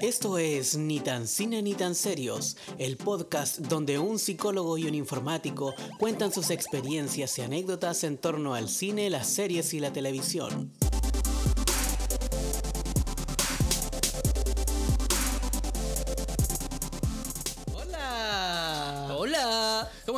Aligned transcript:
Esto 0.00 0.38
es 0.38 0.76
Ni 0.76 1.00
tan 1.00 1.26
cine 1.26 1.60
ni 1.60 1.74
tan 1.74 1.96
serios, 1.96 2.56
el 2.78 2.96
podcast 2.96 3.58
donde 3.58 3.98
un 3.98 4.20
psicólogo 4.20 4.78
y 4.78 4.86
un 4.86 4.94
informático 4.94 5.74
cuentan 5.98 6.32
sus 6.32 6.50
experiencias 6.50 7.36
y 7.38 7.42
anécdotas 7.42 8.04
en 8.04 8.16
torno 8.16 8.54
al 8.54 8.68
cine, 8.68 9.10
las 9.10 9.26
series 9.26 9.74
y 9.74 9.80
la 9.80 9.92
televisión. 9.92 10.72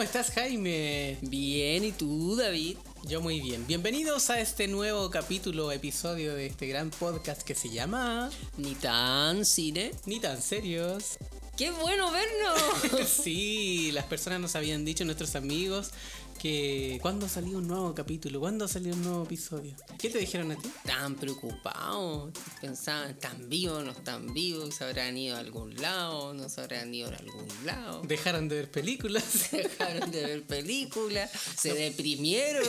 ¿Cómo 0.00 0.06
estás, 0.06 0.30
Jaime? 0.30 1.18
Bien, 1.20 1.84
¿y 1.84 1.92
tú, 1.92 2.34
David? 2.34 2.78
Yo 3.06 3.20
muy 3.20 3.38
bien. 3.38 3.66
Bienvenidos 3.66 4.30
a 4.30 4.40
este 4.40 4.66
nuevo 4.66 5.10
capítulo, 5.10 5.70
episodio 5.72 6.34
de 6.34 6.46
este 6.46 6.66
gran 6.66 6.88
podcast 6.88 7.42
que 7.42 7.54
se 7.54 7.68
llama 7.68 8.30
Ni 8.56 8.74
tan 8.76 9.44
cine. 9.44 9.90
Ni 10.06 10.18
tan 10.18 10.40
serios. 10.40 11.18
¡Qué 11.54 11.70
bueno 11.70 12.10
vernos! 12.10 13.08
sí, 13.22 13.92
las 13.92 14.06
personas 14.06 14.40
nos 14.40 14.56
habían 14.56 14.86
dicho, 14.86 15.04
nuestros 15.04 15.36
amigos, 15.36 15.90
que 16.40 16.98
cuándo 17.02 17.28
salió 17.28 17.58
un 17.58 17.68
nuevo 17.68 17.94
capítulo, 17.94 18.40
cuándo 18.40 18.66
salió 18.66 18.94
un 18.94 19.02
nuevo 19.02 19.24
episodio. 19.24 19.74
¿Qué 19.98 20.08
te 20.08 20.18
dijeron 20.18 20.50
a 20.52 20.56
ti? 20.56 20.70
Tan 20.84 21.14
preocupados, 21.14 22.32
pensaban, 22.62 23.10
¿están 23.10 23.50
vivos, 23.50 23.84
no 23.84 23.90
están 23.90 24.32
vivos? 24.32 24.74
¿Se 24.74 24.84
habrán 24.84 25.18
ido 25.18 25.36
a 25.36 25.40
algún 25.40 25.74
lado? 25.76 26.32
¿No 26.32 26.48
se 26.48 26.62
habrán 26.62 26.94
ido 26.94 27.10
a 27.10 27.16
algún 27.16 27.46
lado? 27.66 28.00
Dejaron 28.06 28.48
de 28.48 28.56
ver 28.56 28.70
películas. 28.70 29.50
Dejaron 29.52 30.10
de 30.10 30.24
ver 30.24 30.42
películas, 30.44 31.30
se 31.58 31.74
deprimieron 31.74 32.66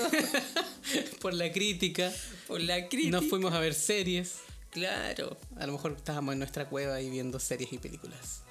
Por 1.22 1.34
la 1.34 1.52
crítica. 1.54 2.12
por 2.48 2.60
la 2.60 2.90
crítica. 2.90 3.22
Nos 3.22 3.30
fuimos 3.30 3.54
a 3.54 3.60
ver 3.60 3.74
series. 3.74 4.40
Claro. 4.72 5.38
A 5.58 5.66
lo 5.66 5.74
mejor 5.74 5.94
estábamos 5.96 6.34
en 6.34 6.40
nuestra 6.40 6.68
cueva 6.68 6.96
ahí 6.96 7.10
viendo 7.10 7.40
series 7.40 7.72
y 7.72 7.78
películas. 7.78 8.42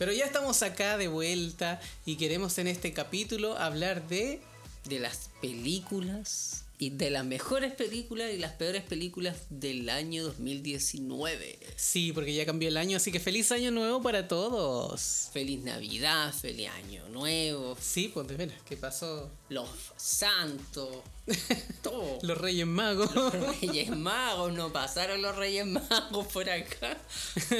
Pero 0.00 0.14
ya 0.14 0.24
estamos 0.24 0.62
acá 0.62 0.96
de 0.96 1.08
vuelta 1.08 1.78
y 2.06 2.16
queremos 2.16 2.56
en 2.56 2.68
este 2.68 2.94
capítulo 2.94 3.58
hablar 3.58 4.08
de... 4.08 4.40
De 4.84 4.98
las 4.98 5.28
películas 5.42 6.64
y 6.78 6.88
de 6.88 7.10
las 7.10 7.26
mejores 7.26 7.74
películas 7.74 8.32
y 8.32 8.38
las 8.38 8.52
peores 8.52 8.82
películas 8.82 9.36
del 9.50 9.90
año 9.90 10.24
2019. 10.24 11.58
Sí, 11.76 12.12
porque 12.14 12.32
ya 12.32 12.46
cambió 12.46 12.70
el 12.70 12.78
año, 12.78 12.96
así 12.96 13.12
que 13.12 13.20
feliz 13.20 13.52
año 13.52 13.70
nuevo 13.72 14.00
para 14.00 14.26
todos. 14.26 15.28
Feliz 15.34 15.62
Navidad, 15.64 16.32
feliz 16.32 16.70
Año 16.70 17.06
Nuevo, 17.10 17.76
Sí, 17.78 18.08
pues 18.08 18.26
de 18.26 18.36
veras, 18.38 18.56
¿qué 18.66 18.78
pasó? 18.78 19.30
los 19.50 19.68
santos, 19.98 20.88
todo. 21.82 22.20
Los 22.22 22.38
Reyes 22.38 22.66
Magos. 22.66 23.14
Los 23.14 23.34
Reyes 23.34 23.90
Magos, 23.90 24.54
no 24.54 24.72
pasaron 24.72 25.20
los 25.20 25.36
Reyes 25.36 25.66
Magos 25.66 26.26
por 26.28 26.48
acá. 26.48 26.96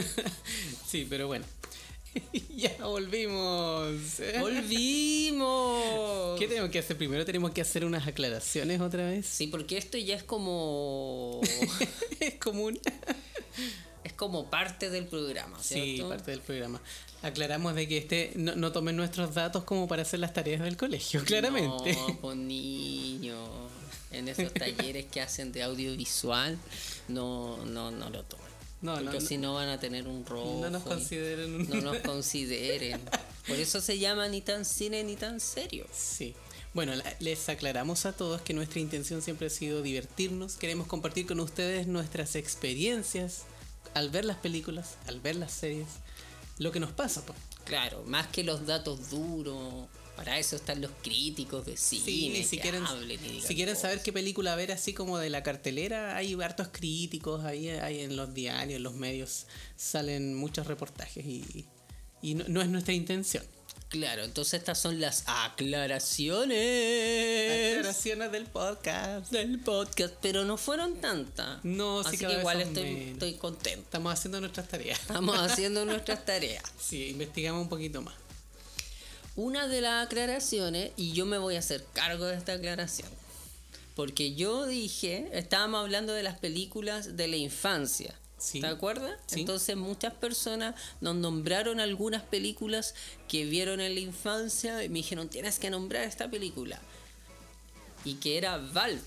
sí, 0.88 1.06
pero 1.06 1.26
bueno. 1.26 1.44
ya 2.56 2.76
volvimos. 2.82 3.96
¡Volvimos! 4.38 6.38
¿Qué 6.38 6.48
tenemos 6.48 6.70
que 6.70 6.78
hacer? 6.78 6.96
Primero 6.96 7.24
tenemos 7.24 7.52
que 7.52 7.60
hacer 7.60 7.84
unas 7.84 8.06
aclaraciones 8.06 8.80
otra 8.80 9.06
vez. 9.06 9.26
Sí, 9.26 9.46
porque 9.46 9.78
esto 9.78 9.98
ya 9.98 10.16
es 10.16 10.22
como. 10.22 11.40
es 12.20 12.34
común. 12.34 12.78
es 14.04 14.12
como 14.14 14.50
parte 14.50 14.90
del 14.90 15.06
programa, 15.06 15.62
¿cierto? 15.62 16.04
Sí, 16.04 16.08
parte 16.08 16.30
del 16.32 16.40
programa. 16.40 16.80
Aclaramos 17.22 17.74
de 17.74 17.86
que 17.86 17.98
este 17.98 18.32
no, 18.34 18.56
no 18.56 18.72
tomen 18.72 18.96
nuestros 18.96 19.34
datos 19.34 19.64
como 19.64 19.86
para 19.86 20.02
hacer 20.02 20.20
las 20.20 20.32
tareas 20.32 20.62
del 20.62 20.76
colegio, 20.76 21.22
claramente. 21.24 21.92
No, 21.92 22.18
pues 22.20 22.36
niño. 22.36 23.36
En 24.10 24.26
esos 24.26 24.52
talleres 24.52 25.06
que 25.06 25.20
hacen 25.20 25.52
de 25.52 25.62
audiovisual, 25.62 26.58
no, 27.06 27.64
no, 27.66 27.92
no 27.92 28.10
lo 28.10 28.24
tomen. 28.24 28.49
No, 28.82 28.94
Porque 28.94 29.20
no. 29.20 29.26
si 29.26 29.36
no 29.36 29.54
van 29.54 29.68
a 29.68 29.78
tener 29.78 30.06
un 30.08 30.24
rojo. 30.24 30.60
No 30.62 30.70
nos 30.70 30.82
consideren 30.84 31.54
un- 31.54 31.68
No 31.68 31.80
nos 31.82 31.98
consideren. 31.98 33.00
Por 33.46 33.56
eso 33.58 33.80
se 33.80 33.98
llama 33.98 34.28
ni 34.28 34.40
tan 34.40 34.64
cine 34.64 35.04
ni 35.04 35.16
tan 35.16 35.38
serio. 35.40 35.86
Sí. 35.92 36.34
Bueno, 36.72 36.92
les 37.18 37.48
aclaramos 37.48 38.06
a 38.06 38.12
todos 38.12 38.40
que 38.42 38.54
nuestra 38.54 38.80
intención 38.80 39.22
siempre 39.22 39.48
ha 39.48 39.50
sido 39.50 39.82
divertirnos. 39.82 40.54
Queremos 40.54 40.86
compartir 40.86 41.26
con 41.26 41.40
ustedes 41.40 41.86
nuestras 41.88 42.36
experiencias 42.36 43.42
al 43.92 44.08
ver 44.10 44.24
las 44.24 44.36
películas, 44.38 44.94
al 45.08 45.20
ver 45.20 45.36
las 45.36 45.52
series, 45.52 45.88
lo 46.58 46.70
que 46.72 46.78
nos 46.80 46.92
pasa. 46.92 47.22
pues. 47.26 47.36
Claro, 47.64 48.02
más 48.06 48.28
que 48.28 48.44
los 48.44 48.66
datos 48.66 49.10
duros. 49.10 49.86
Para 50.20 50.38
eso 50.38 50.56
están 50.56 50.82
los 50.82 50.90
críticos 51.02 51.64
de 51.64 51.78
cine. 51.78 52.04
Sí, 52.04 52.44
si 52.44 52.56
que 52.56 52.62
quieren, 52.62 52.84
hablen 52.84 53.18
y 53.24 53.28
digan 53.28 53.48
si 53.48 53.54
quieren 53.54 53.74
saber 53.74 54.02
qué 54.02 54.12
película 54.12 54.54
ver 54.54 54.70
así 54.70 54.92
como 54.92 55.16
de 55.16 55.30
la 55.30 55.42
cartelera, 55.42 56.14
hay 56.14 56.34
hartos 56.34 56.68
críticos, 56.70 57.42
ahí 57.46 57.70
hay 57.70 58.00
en 58.00 58.16
los 58.16 58.34
diarios, 58.34 58.76
en 58.76 58.82
los 58.82 58.92
medios, 58.92 59.46
salen 59.76 60.34
muchos 60.34 60.66
reportajes 60.66 61.24
y, 61.24 61.64
y 62.20 62.34
no, 62.34 62.44
no 62.48 62.60
es 62.60 62.68
nuestra 62.68 62.92
intención. 62.92 63.42
Claro, 63.88 64.22
entonces 64.22 64.60
estas 64.60 64.78
son 64.78 65.00
las 65.00 65.24
aclaraciones 65.26 67.78
Aclaraciones 67.78 68.30
del 68.30 68.44
podcast. 68.44 69.32
del 69.32 69.58
podcast, 69.58 70.14
pero 70.20 70.44
no 70.44 70.58
fueron 70.58 71.00
tantas. 71.00 71.64
No, 71.64 72.02
sí, 72.02 72.10
Así 72.10 72.26
que 72.26 72.32
igual 72.34 72.60
estoy, 72.60 73.08
estoy 73.12 73.34
contento. 73.34 73.84
Estamos 73.84 74.12
haciendo 74.12 74.38
nuestras 74.38 74.68
tareas. 74.68 75.00
Estamos 75.00 75.38
haciendo 75.38 75.86
nuestras 75.86 76.24
tareas. 76.26 76.62
Sí, 76.78 77.08
investigamos 77.08 77.62
un 77.62 77.70
poquito 77.70 78.02
más. 78.02 78.19
Una 79.36 79.68
de 79.68 79.80
las 79.80 80.06
aclaraciones, 80.06 80.92
y 80.96 81.12
yo 81.12 81.26
me 81.26 81.38
voy 81.38 81.56
a 81.56 81.60
hacer 81.60 81.84
cargo 81.92 82.26
de 82.26 82.36
esta 82.36 82.54
aclaración, 82.54 83.08
porque 83.94 84.34
yo 84.34 84.66
dije, 84.66 85.28
estábamos 85.32 85.80
hablando 85.80 86.12
de 86.12 86.22
las 86.22 86.38
películas 86.38 87.16
de 87.16 87.28
la 87.28 87.36
infancia. 87.36 88.14
Sí. 88.38 88.60
¿Te 88.60 88.66
acuerdas? 88.66 89.18
Sí. 89.26 89.40
Entonces 89.40 89.76
muchas 89.76 90.14
personas 90.14 90.74
nos 91.00 91.14
nombraron 91.14 91.78
algunas 91.78 92.22
películas 92.22 92.94
que 93.28 93.44
vieron 93.44 93.80
en 93.80 93.94
la 93.94 94.00
infancia 94.00 94.82
y 94.82 94.88
me 94.88 95.00
dijeron, 95.00 95.28
tienes 95.28 95.58
que 95.58 95.68
nombrar 95.68 96.04
esta 96.04 96.30
película. 96.30 96.80
Y 98.04 98.14
que 98.14 98.38
era 98.38 98.56
Y 98.56 98.98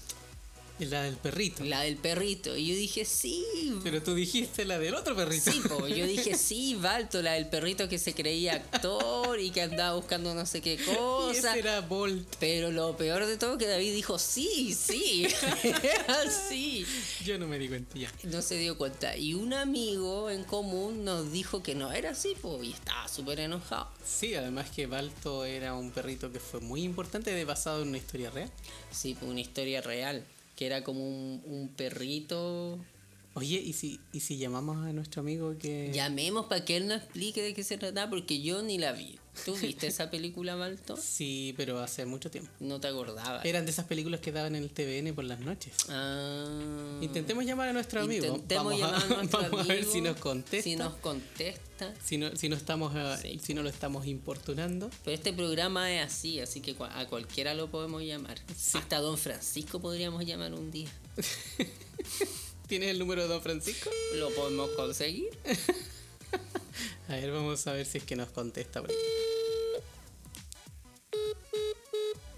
la 0.79 1.03
del 1.03 1.15
perrito. 1.15 1.63
la 1.63 1.81
del 1.81 1.97
perrito. 1.97 2.55
Y 2.57 2.67
yo 2.67 2.75
dije, 2.75 3.05
sí, 3.05 3.45
Pero 3.83 4.01
tú 4.01 4.15
dijiste 4.15 4.65
la 4.65 4.79
del 4.79 4.95
otro 4.95 5.15
perrito. 5.15 5.51
Sí, 5.51 5.61
po, 5.61 5.87
yo 5.87 6.05
dije 6.05 6.35
sí, 6.37 6.75
Balto, 6.75 7.21
la 7.21 7.33
del 7.33 7.47
perrito 7.47 7.87
que 7.87 7.99
se 7.99 8.13
creía 8.13 8.53
actor 8.55 9.39
y 9.39 9.51
que 9.51 9.61
andaba 9.61 9.95
buscando 9.95 10.33
no 10.33 10.45
sé 10.45 10.61
qué 10.61 10.73
y 10.73 10.77
cosa. 10.77 11.31
ese 11.51 11.59
era 11.59 11.81
Bolt. 11.81 12.27
Pero 12.39 12.71
lo 12.71 12.97
peor 12.97 13.25
de 13.25 13.37
todo 13.37 13.57
que 13.57 13.67
David 13.67 13.93
dijo 13.93 14.17
sí, 14.19 14.73
sí, 14.73 15.27
era 15.63 16.21
así. 16.21 16.85
Yo 17.23 17.37
no 17.37 17.47
me 17.47 17.59
di 17.59 17.67
cuenta 17.67 17.97
ya. 17.97 18.11
No 18.23 18.41
se 18.41 18.57
dio 18.57 18.77
cuenta. 18.77 19.15
Y 19.15 19.33
un 19.35 19.53
amigo 19.53 20.29
en 20.29 20.43
común 20.43 21.05
nos 21.05 21.31
dijo 21.31 21.61
que 21.63 21.75
no 21.75 21.91
era 21.91 22.11
así, 22.11 22.35
po, 22.41 22.61
y 22.63 22.71
estaba 22.73 23.07
súper 23.07 23.39
enojado. 23.39 23.89
Sí, 24.05 24.35
además 24.35 24.69
que 24.71 24.87
Balto 24.87 25.45
era 25.45 25.73
un 25.75 25.91
perrito 25.91 26.31
que 26.31 26.39
fue 26.39 26.59
muy 26.59 26.83
importante, 26.83 27.31
de 27.31 27.45
basado 27.45 27.81
en 27.81 27.89
una 27.89 27.97
historia 27.97 28.29
real. 28.31 28.51
Sí, 28.91 29.15
pues 29.17 29.31
una 29.31 29.41
historia 29.41 29.81
real, 29.81 30.23
que 30.55 30.65
era 30.65 30.83
como 30.83 31.07
un, 31.07 31.41
un 31.45 31.69
perrito. 31.69 32.79
Oye, 33.35 33.59
¿y 33.59 33.73
si, 33.73 33.99
¿y 34.11 34.19
si 34.19 34.37
llamamos 34.37 34.85
a 34.85 34.93
nuestro 34.93 35.21
amigo 35.21 35.57
que... 35.57 35.91
Llamemos 35.91 36.45
para 36.45 36.63
que 36.63 36.77
él 36.77 36.87
nos 36.87 36.97
explique 36.97 37.41
de 37.41 37.55
qué 37.55 37.63
se 37.63 37.77
trataba, 37.79 38.09
porque 38.09 38.41
yo 38.41 38.61
ni 38.61 38.77
la 38.77 38.91
vi. 38.91 39.17
¿Tú 39.43 39.55
viste 39.61 39.87
esa 39.87 40.11
película, 40.11 40.55
Balto? 40.55 40.95
Sí, 40.97 41.55
pero 41.57 41.79
hace 41.79 42.05
mucho 42.05 42.29
tiempo. 42.29 42.51
No 42.59 42.79
te 42.79 42.87
acordabas. 42.87 43.43
Eran 43.43 43.65
de 43.65 43.71
esas 43.71 43.85
películas 43.85 44.19
que 44.19 44.31
daban 44.31 44.55
en 44.55 44.61
el 44.61 44.69
TVN 44.69 45.15
por 45.15 45.23
las 45.23 45.39
noches. 45.39 45.73
Ah. 45.89 46.99
Intentemos 47.01 47.43
llamar 47.43 47.69
a 47.69 47.73
nuestro 47.73 48.01
amigo. 48.01 48.25
Intentemos 48.25 48.65
vamos 48.65 48.79
llamar 48.79 49.03
a, 49.03 49.15
nuestro 49.15 49.41
vamos 49.41 49.59
a 49.61 49.63
ver 49.63 49.77
amigo, 49.79 49.91
si 49.91 50.01
nos 50.01 50.17
contesta. 50.17 50.63
Si 50.63 50.75
nos 50.75 50.93
contesta. 50.95 51.93
Si 52.03 52.17
no, 52.19 52.35
si 52.35 52.49
no 52.49 52.55
estamos 52.55 52.93
eh, 52.95 53.17
Sí. 53.19 53.39
si 53.43 53.53
no 53.55 53.63
lo 53.63 53.69
estamos 53.69 54.05
importunando. 54.05 54.91
Pero 55.03 55.15
este 55.15 55.33
programa 55.33 55.91
es 55.91 56.05
así, 56.05 56.39
así 56.39 56.61
que 56.61 56.75
a 56.79 57.07
cualquiera 57.07 57.55
lo 57.55 57.71
podemos 57.71 58.03
llamar. 58.03 58.39
Hasta 58.75 58.99
Don 58.99 59.17
Francisco 59.17 59.79
podríamos 59.79 60.23
llamar 60.23 60.53
un 60.53 60.69
día. 60.69 60.89
¿Tienes 62.67 62.89
el 62.89 62.99
número 62.99 63.23
de 63.23 63.27
Don 63.27 63.41
Francisco? 63.41 63.89
¿Lo 64.15 64.29
podemos 64.31 64.69
conseguir? 64.71 65.29
A 67.09 67.13
ver, 67.15 67.31
vamos 67.31 67.67
a 67.67 67.73
ver 67.73 67.85
si 67.85 67.97
es 67.99 68.03
que 68.05 68.15
nos 68.15 68.29
contesta. 68.29 68.81
por 68.81 68.89
ahí. 68.89 68.95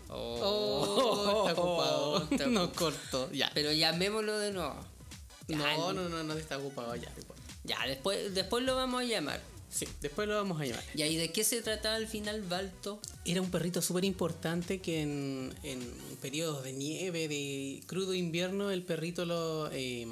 Oh, 0.10 1.46
está 1.48 1.62
ocupado. 1.62 2.28
está 2.30 2.46
Nos 2.48 2.70
cortó. 2.72 3.32
Ya. 3.32 3.52
Pero 3.54 3.72
llamémoslo 3.72 4.38
de 4.40 4.52
nuevo. 4.52 4.76
Ya, 5.48 5.58
No, 5.58 5.94
no, 5.94 6.10
no, 6.10 6.24
no 6.24 6.34
está 6.34 6.58
ocupado 6.58 6.96
ya. 6.96 7.12
Ya, 7.64 7.78
después, 7.88 8.34
después 8.34 8.64
lo 8.64 8.76
vamos 8.76 9.02
a 9.02 9.06
llamar. 9.06 9.40
Sí, 9.76 9.86
después 10.00 10.26
lo 10.28 10.36
vamos 10.36 10.62
a 10.62 10.66
llamar. 10.66 10.84
¿Y 10.96 11.02
ahí 11.02 11.18
de 11.18 11.34
qué 11.34 11.44
se 11.44 11.62
trataba 11.62 11.96
al 11.96 12.08
final, 12.08 12.42
Balto? 12.44 13.02
Era 13.26 13.42
un 13.42 13.52
perrito 13.52 13.82
súper 13.82 14.06
importante 14.06 14.80
que 14.80 15.02
en, 15.02 15.54
en 15.64 15.82
periodos 16.22 16.64
de 16.64 16.72
nieve, 16.72 17.28
de 17.28 17.84
crudo 17.86 18.14
invierno, 18.14 18.72
el 18.72 18.84
perrito 18.84 19.26
lo, 19.26 19.70
eh, 19.74 20.08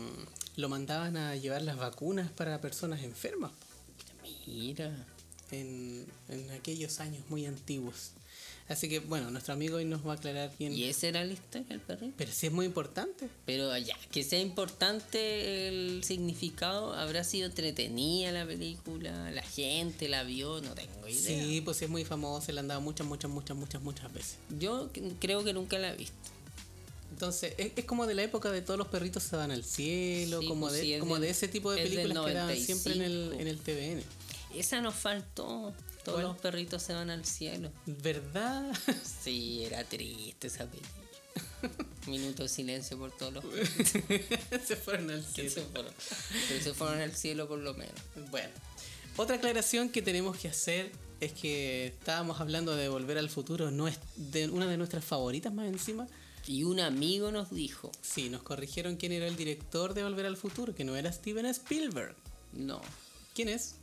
lo 0.58 0.68
mandaban 0.68 1.16
a 1.16 1.38
llevar 1.38 1.62
las 1.62 1.78
vacunas 1.78 2.30
para 2.30 2.60
personas 2.60 3.04
enfermas 3.04 3.52
Mira. 4.46 4.92
en, 5.52 6.06
en 6.28 6.52
aquellos 6.52 7.00
años 7.00 7.24
muy 7.30 7.46
antiguos. 7.46 8.12
Así 8.70 8.88
que 8.88 9.00
bueno, 9.00 9.30
nuestro 9.30 9.54
amigo 9.54 9.76
hoy 9.78 9.86
nos 9.86 10.08
va 10.08 10.14
a 10.14 10.16
aclarar 10.16 10.52
bien. 10.58 10.74
Y 10.74 10.86
ese 10.86 11.10
era 11.10 11.22
el 11.22 11.34
historia 11.34 11.68
del 11.68 11.82
perrito. 11.82 12.14
Pero 12.18 12.32
sí 12.32 12.48
es 12.48 12.54
muy 12.54 12.66
importante. 12.66 13.28
Pero 13.46 13.78
ya, 13.78 13.96
que 14.12 14.24
sea 14.24 14.40
importante 14.40 15.68
el 15.68 16.04
significado, 16.04 16.94
habrá 16.94 17.24
sido 17.26 17.46
entretenida 17.48 18.32
la 18.32 18.46
película, 18.46 19.32
la 19.32 19.44
gente 19.44 20.08
la 20.08 20.24
vio, 20.24 20.62
no 20.62 20.74
tengo 20.74 21.08
idea. 21.08 21.44
Sí, 21.44 21.62
pues 21.62 21.78
sí 21.78 21.86
es 21.86 21.92
muy 21.92 22.06
famosa, 22.06 22.52
la 22.54 22.62
han 22.62 22.70
dado 22.70 22.82
muchas, 22.82 23.06
muchas, 23.06 23.30
muchas, 23.30 23.58
muchas, 23.58 23.82
muchas 23.82 24.14
veces. 24.14 24.38
Yo 24.60 24.90
creo 25.20 25.44
que 25.44 25.54
nunca 25.54 25.78
la 25.78 25.92
he 25.94 25.98
visto. 25.98 26.16
Entonces, 27.12 27.54
es, 27.58 27.74
es 27.76 27.86
como 27.86 28.08
de 28.08 28.16
la 28.16 28.24
época 28.24 28.52
de 28.52 28.62
todos 28.62 28.78
los 28.78 28.88
perritos 28.88 29.22
se 29.24 29.36
van 29.36 29.52
al 29.52 29.64
cielo, 29.64 30.42
Sí, 30.42 30.48
como, 30.48 30.62
pues 30.68 30.74
de, 30.74 30.82
sí, 30.82 31.00
como 31.00 31.14
del- 31.16 31.22
de 31.24 31.30
ese 31.30 31.48
tipo 31.48 31.72
de 31.72 31.84
películas 31.84 32.26
que 32.26 32.34
daban 32.34 32.58
siempre 32.58 32.94
en 32.96 33.02
el, 33.04 33.30
95. 33.30 33.42
en 33.42 33.48
el 33.48 33.60
TVN. 34.00 34.04
Esa 34.54 34.82
nos 34.82 34.96
faltó. 34.96 35.74
Todos 36.04 36.18
¿Cuál? 36.20 36.24
los 36.34 36.38
perritos 36.38 36.84
se 36.84 36.94
van 36.94 37.10
al 37.10 37.26
cielo. 37.26 37.72
¿Verdad? 37.86 38.72
Sí, 39.24 39.64
era 39.64 39.84
triste 39.86 40.48
esa 40.48 40.66
película. 40.66 41.04
Minuto 42.08 42.44
de 42.44 42.50
silencio 42.50 42.98
por 42.98 43.12
todos 43.16 43.34
los 43.36 43.44
se 44.68 44.76
fueron 44.76 45.10
al 45.10 45.24
cielo. 45.26 45.50
se 45.50 45.62
fueron. 45.62 45.94
Se 46.62 46.74
fueron 46.74 47.00
al 47.00 47.14
cielo 47.16 47.48
por 47.48 47.60
lo 47.60 47.74
menos. 47.74 47.96
Bueno, 48.30 48.50
otra 49.18 49.38
aclaración 49.38 49.90
que 49.90 50.02
tenemos 50.02 50.38
que 50.38 50.50
hacer 50.50 50.92
es 51.22 51.32
que 51.32 51.88
estábamos 51.88 52.42
hablando 52.42 52.76
de 52.76 52.90
Volver 52.90 53.18
al 53.18 53.30
Futuro, 53.30 53.72
no 53.72 53.88
es 53.88 53.98
de 54.18 54.50
una 54.50 54.68
de 54.68 54.76
nuestras 54.78 55.06
favoritas 55.06 55.54
más 55.54 55.68
encima. 55.68 56.06
Y 56.46 56.66
un 56.66 56.82
amigo 56.82 57.32
nos 57.32 57.50
dijo, 57.52 57.90
Sí, 58.02 58.30
nos 58.30 58.44
corrigieron 58.44 58.98
quién 58.98 59.14
era 59.14 59.26
el 59.28 59.38
director 59.38 59.94
de 59.94 60.04
Volver 60.04 60.26
al 60.26 60.36
Futuro, 60.36 60.76
que 60.76 60.84
no 60.84 60.98
era 60.98 61.12
Steven 61.14 61.46
Spielberg. 61.46 62.16
no. 62.52 62.82
¿Quién 63.34 63.50
es? 63.50 63.78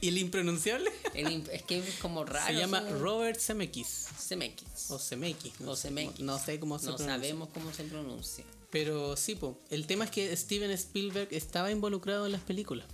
¿Y 0.00 0.08
el 0.08 0.18
impronunciable? 0.18 0.90
El 1.14 1.48
es 1.50 1.62
que 1.62 1.78
es 1.78 1.94
como 2.00 2.24
raro. 2.24 2.46
Se 2.46 2.54
llama 2.54 2.80
Robert 2.80 3.38
Zemeckis. 3.38 4.06
Zemeckis. 4.18 4.90
O 4.90 4.98
Zemeckis. 4.98 5.60
No, 5.60 5.72
O 5.72 5.76
sé, 5.76 5.88
Zemeckis. 5.88 6.20
no 6.20 6.38
sé 6.38 6.58
cómo 6.60 6.78
se 6.78 6.86
No 6.86 6.96
pronuncia. 6.96 7.16
sabemos 7.16 7.48
cómo 7.52 7.72
se 7.72 7.84
pronuncia. 7.84 8.44
Pero 8.70 9.16
sí, 9.16 9.34
po, 9.34 9.58
el 9.70 9.86
tema 9.86 10.04
es 10.06 10.10
que 10.10 10.34
Steven 10.36 10.70
Spielberg 10.70 11.28
estaba 11.32 11.70
involucrado 11.70 12.24
en 12.26 12.32
las 12.32 12.40
películas. 12.40 12.86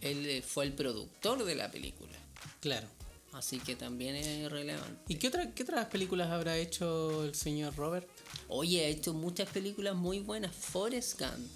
Él 0.00 0.26
eh, 0.26 0.42
fue 0.42 0.64
el 0.64 0.72
productor 0.72 1.44
de 1.44 1.54
la 1.54 1.70
película. 1.70 2.18
Claro. 2.60 2.88
Así 3.32 3.60
que 3.60 3.76
también 3.76 4.16
es 4.16 4.50
relevante. 4.50 5.00
¿Y 5.06 5.14
qué, 5.16 5.28
otra, 5.28 5.52
qué 5.54 5.62
otras 5.62 5.86
películas 5.86 6.30
habrá 6.30 6.56
hecho 6.58 7.24
el 7.24 7.34
señor 7.36 7.76
Robert? 7.76 8.08
Oye, 8.48 8.84
ha 8.84 8.88
hecho 8.88 9.14
muchas 9.14 9.48
películas 9.50 9.94
muy 9.94 10.18
buenas. 10.18 10.52
Forrest 10.52 11.20
Gump. 11.20 11.46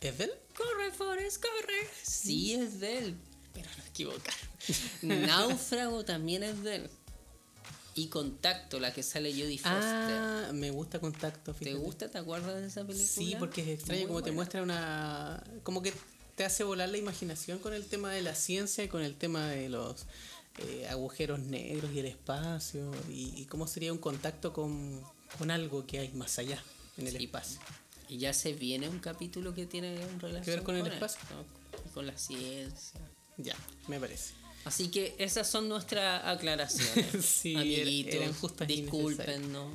¿Es 0.00 0.18
él? 0.18 0.32
Corre, 0.60 0.90
Forrest, 0.92 1.42
corre. 1.42 1.88
Sí, 2.02 2.54
es 2.54 2.80
de 2.80 2.98
él. 2.98 3.16
Pero 3.54 3.68
no 3.78 3.84
equivocaron. 3.84 4.40
Náufrago 5.02 6.04
también 6.04 6.42
es 6.42 6.62
de 6.62 6.76
él. 6.76 6.90
Y 7.94 8.06
Contacto, 8.08 8.78
la 8.78 8.92
que 8.92 9.02
sale 9.02 9.32
Jodie 9.32 9.58
Foster. 9.58 9.82
Ah, 9.82 10.50
me 10.54 10.70
gusta 10.70 11.00
Contacto. 11.00 11.52
¿Te 11.52 11.58
fíjate. 11.64 11.78
gusta? 11.78 12.08
¿Te 12.10 12.18
acuerdas 12.18 12.60
de 12.60 12.66
esa 12.68 12.86
película? 12.86 13.08
Sí, 13.08 13.36
porque 13.38 13.62
es 13.62 13.68
extraño 13.68 14.00
Muy 14.02 14.06
como 14.08 14.22
te 14.22 14.32
muestra 14.32 14.62
una... 14.62 15.42
Como 15.64 15.82
que 15.82 15.92
te 16.36 16.44
hace 16.44 16.62
volar 16.64 16.88
la 16.88 16.98
imaginación 16.98 17.58
con 17.58 17.74
el 17.74 17.84
tema 17.86 18.12
de 18.12 18.22
la 18.22 18.34
ciencia 18.34 18.84
y 18.84 18.88
con 18.88 19.02
el 19.02 19.16
tema 19.16 19.48
de 19.48 19.68
los 19.68 20.06
eh, 20.58 20.86
agujeros 20.88 21.40
negros 21.40 21.90
y 21.92 21.98
el 21.98 22.06
espacio 22.06 22.92
y, 23.10 23.34
y 23.36 23.44
cómo 23.46 23.66
sería 23.66 23.92
un 23.92 23.98
contacto 23.98 24.52
con, 24.52 25.02
con 25.36 25.50
algo 25.50 25.84
que 25.86 25.98
hay 25.98 26.10
más 26.12 26.38
allá 26.38 26.62
en 26.96 27.08
el 27.08 27.16
Sí. 27.16 27.24
espacio. 27.24 27.60
Y 28.10 28.18
ya 28.18 28.32
se 28.34 28.52
viene 28.52 28.88
un 28.88 28.98
capítulo 28.98 29.54
que 29.54 29.66
tiene 29.66 29.94
en 30.02 30.18
relación 30.20 30.64
con 30.64 30.74
el 30.76 30.82
esto, 30.82 30.94
espacio? 31.06 31.20
y 31.86 31.88
con 31.90 32.06
la 32.06 32.18
ciencia. 32.18 33.00
Ya, 33.38 33.54
me 33.86 34.00
parece. 34.00 34.34
Así 34.64 34.88
que 34.88 35.14
esas 35.18 35.48
son 35.48 35.68
nuestras 35.68 36.22
aclaraciones. 36.26 37.06
Sí, 37.24 37.54
amiguitos. 37.54 38.14
eran 38.14 38.34
justas 38.34 38.68
y 38.68 38.82
Discúlpenos. 38.82 39.74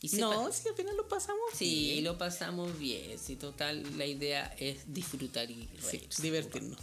Y 0.00 0.08
sepa- 0.08 0.20
No, 0.20 0.52
si 0.52 0.68
al 0.68 0.74
final 0.76 0.96
lo 0.96 1.08
pasamos. 1.08 1.40
Sí, 1.54 1.90
bien. 1.92 2.04
lo 2.04 2.16
pasamos 2.18 2.78
bien. 2.78 3.18
Si 3.18 3.36
total, 3.36 3.84
la 3.98 4.06
idea 4.06 4.54
es 4.58 4.92
disfrutar 4.94 5.50
y 5.50 5.68
Sí, 5.80 5.98
reírse. 5.98 6.22
divertirnos. 6.22 6.78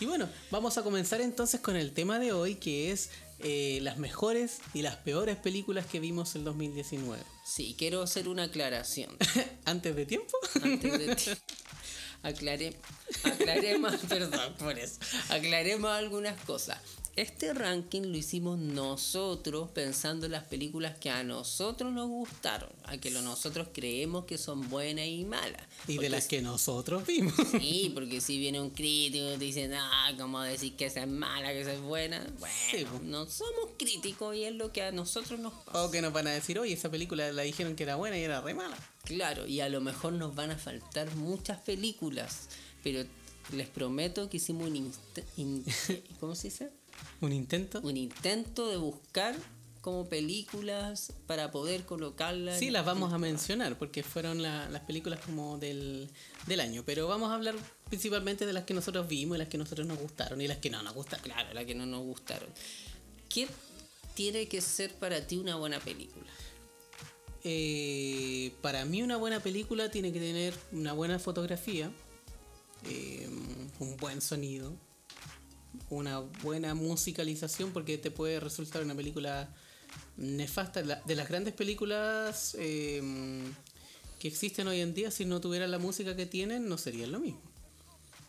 Y 0.00 0.04
bueno, 0.04 0.28
vamos 0.50 0.76
a 0.76 0.82
comenzar 0.82 1.22
entonces 1.22 1.60
con 1.60 1.74
el 1.76 1.92
tema 1.92 2.18
de 2.18 2.32
hoy, 2.32 2.56
que 2.56 2.92
es 2.92 3.08
eh, 3.40 3.80
las 3.82 3.98
mejores 3.98 4.58
y 4.72 4.82
las 4.82 4.96
peores 4.96 5.36
películas 5.36 5.86
que 5.86 6.00
vimos 6.00 6.34
en 6.36 6.44
2019. 6.44 7.22
Sí, 7.44 7.74
quiero 7.78 8.02
hacer 8.02 8.28
una 8.28 8.44
aclaración. 8.44 9.16
¿Antes 9.64 9.94
de 9.94 10.06
tiempo? 10.06 10.36
Antes 10.62 10.98
de 10.98 11.14
ti. 11.16 11.30
Aclaré, 12.22 12.74
aclaremos, 13.22 13.94
perdón 14.08 14.54
por 14.58 14.78
eso. 14.78 14.98
Aclaremos 15.28 15.90
algunas 15.90 16.40
cosas. 16.44 16.78
Este 17.16 17.54
ranking 17.54 18.02
lo 18.02 18.16
hicimos 18.18 18.58
nosotros 18.58 19.70
pensando 19.70 20.26
en 20.26 20.32
las 20.32 20.44
películas 20.44 20.98
que 20.98 21.08
a 21.08 21.24
nosotros 21.24 21.90
nos 21.90 22.08
gustaron, 22.08 22.68
a 22.84 22.98
que 22.98 23.10
lo 23.10 23.22
nosotros 23.22 23.68
creemos 23.72 24.26
que 24.26 24.36
son 24.36 24.68
buenas 24.68 25.06
y 25.06 25.24
malas. 25.24 25.62
Y 25.88 25.96
de 25.96 26.10
las 26.10 26.28
que 26.28 26.42
nosotros 26.42 27.06
vimos. 27.06 27.32
Sí, 27.52 27.90
porque 27.94 28.20
si 28.20 28.38
viene 28.38 28.60
un 28.60 28.68
crítico 28.68 29.32
y 29.32 29.38
te 29.38 29.44
dice, 29.46 29.70
ah, 29.74 30.12
¿cómo 30.18 30.42
decir 30.42 30.76
que 30.76 30.84
esa 30.84 31.00
es 31.04 31.08
mala, 31.08 31.52
que 31.52 31.62
esa 31.62 31.72
es 31.72 31.80
buena? 31.80 32.18
Bueno, 32.38 32.54
Sí, 32.70 32.84
pues. 32.84 33.02
no 33.02 33.24
somos 33.24 33.70
críticos 33.78 34.36
y 34.36 34.44
es 34.44 34.54
lo 34.54 34.70
que 34.72 34.82
a 34.82 34.92
nosotros 34.92 35.40
nos 35.40 35.54
pasa. 35.54 35.84
O 35.84 35.90
que 35.90 36.02
nos 36.02 36.12
van 36.12 36.26
a 36.26 36.32
decir, 36.32 36.58
oye, 36.58 36.74
esa 36.74 36.90
película 36.90 37.32
la 37.32 37.42
dijeron 37.42 37.76
que 37.76 37.84
era 37.84 37.96
buena 37.96 38.18
y 38.18 38.24
era 38.24 38.42
re 38.42 38.52
mala. 38.52 38.76
Claro, 39.04 39.46
y 39.46 39.60
a 39.60 39.70
lo 39.70 39.80
mejor 39.80 40.12
nos 40.12 40.34
van 40.34 40.50
a 40.50 40.58
faltar 40.58 41.10
muchas 41.16 41.62
películas, 41.62 42.50
pero 42.82 43.06
les 43.52 43.68
prometo 43.68 44.28
que 44.28 44.36
hicimos 44.36 44.68
un, 44.68 45.64
¿cómo 46.20 46.34
se 46.34 46.48
dice? 46.48 46.70
Un 47.20 47.32
intento. 47.32 47.80
Un 47.80 47.96
intento 47.96 48.68
de 48.68 48.76
buscar 48.76 49.34
como 49.80 50.08
películas 50.08 51.12
para 51.26 51.50
poder 51.52 51.84
colocarlas. 51.84 52.58
Sí, 52.58 52.70
las 52.70 52.84
vamos 52.84 53.12
a 53.12 53.18
mencionar 53.18 53.78
porque 53.78 54.02
fueron 54.02 54.42
la- 54.42 54.68
las 54.68 54.82
películas 54.82 55.20
como 55.24 55.58
del, 55.58 56.10
del 56.46 56.60
año. 56.60 56.82
Pero 56.84 57.06
vamos 57.06 57.30
a 57.30 57.34
hablar 57.34 57.54
principalmente 57.88 58.46
de 58.46 58.52
las 58.52 58.64
que 58.64 58.74
nosotros 58.74 59.06
vimos 59.06 59.36
y 59.36 59.38
las 59.38 59.48
que 59.48 59.58
nosotros 59.58 59.86
nos 59.86 59.98
gustaron 59.98 60.40
y 60.40 60.48
las 60.48 60.58
que 60.58 60.70
no 60.70 60.82
nos 60.82 60.92
gustaron. 60.94 61.24
Claro, 61.24 61.54
las 61.54 61.64
que 61.64 61.74
no 61.76 61.86
nos 61.86 62.02
gustaron. 62.02 62.48
¿Qué 63.28 63.46
tiene 64.14 64.48
que 64.48 64.60
ser 64.60 64.92
para 64.94 65.24
ti 65.26 65.36
una 65.36 65.54
buena 65.56 65.78
película? 65.78 66.26
Eh, 67.44 68.52
para 68.62 68.84
mí 68.84 69.02
una 69.02 69.16
buena 69.16 69.38
película 69.40 69.88
tiene 69.90 70.12
que 70.12 70.18
tener 70.18 70.52
una 70.72 70.92
buena 70.94 71.20
fotografía, 71.20 71.92
eh, 72.90 73.28
un 73.78 73.96
buen 73.98 74.20
sonido, 74.20 74.72
una 75.90 76.20
buena 76.20 76.74
musicalización 76.74 77.70
porque 77.72 77.98
te 77.98 78.10
puede 78.10 78.40
resultar 78.40 78.82
una 78.82 78.94
película 78.94 79.48
nefasta. 80.16 80.82
De 80.82 81.14
las 81.14 81.28
grandes 81.28 81.54
películas 81.54 82.56
eh, 82.58 83.02
que 84.18 84.28
existen 84.28 84.68
hoy 84.68 84.80
en 84.80 84.94
día, 84.94 85.10
si 85.10 85.24
no 85.24 85.40
tuvieran 85.40 85.70
la 85.70 85.78
música 85.78 86.16
que 86.16 86.26
tienen, 86.26 86.68
no 86.68 86.78
serían 86.78 87.12
lo 87.12 87.20
mismo. 87.20 87.40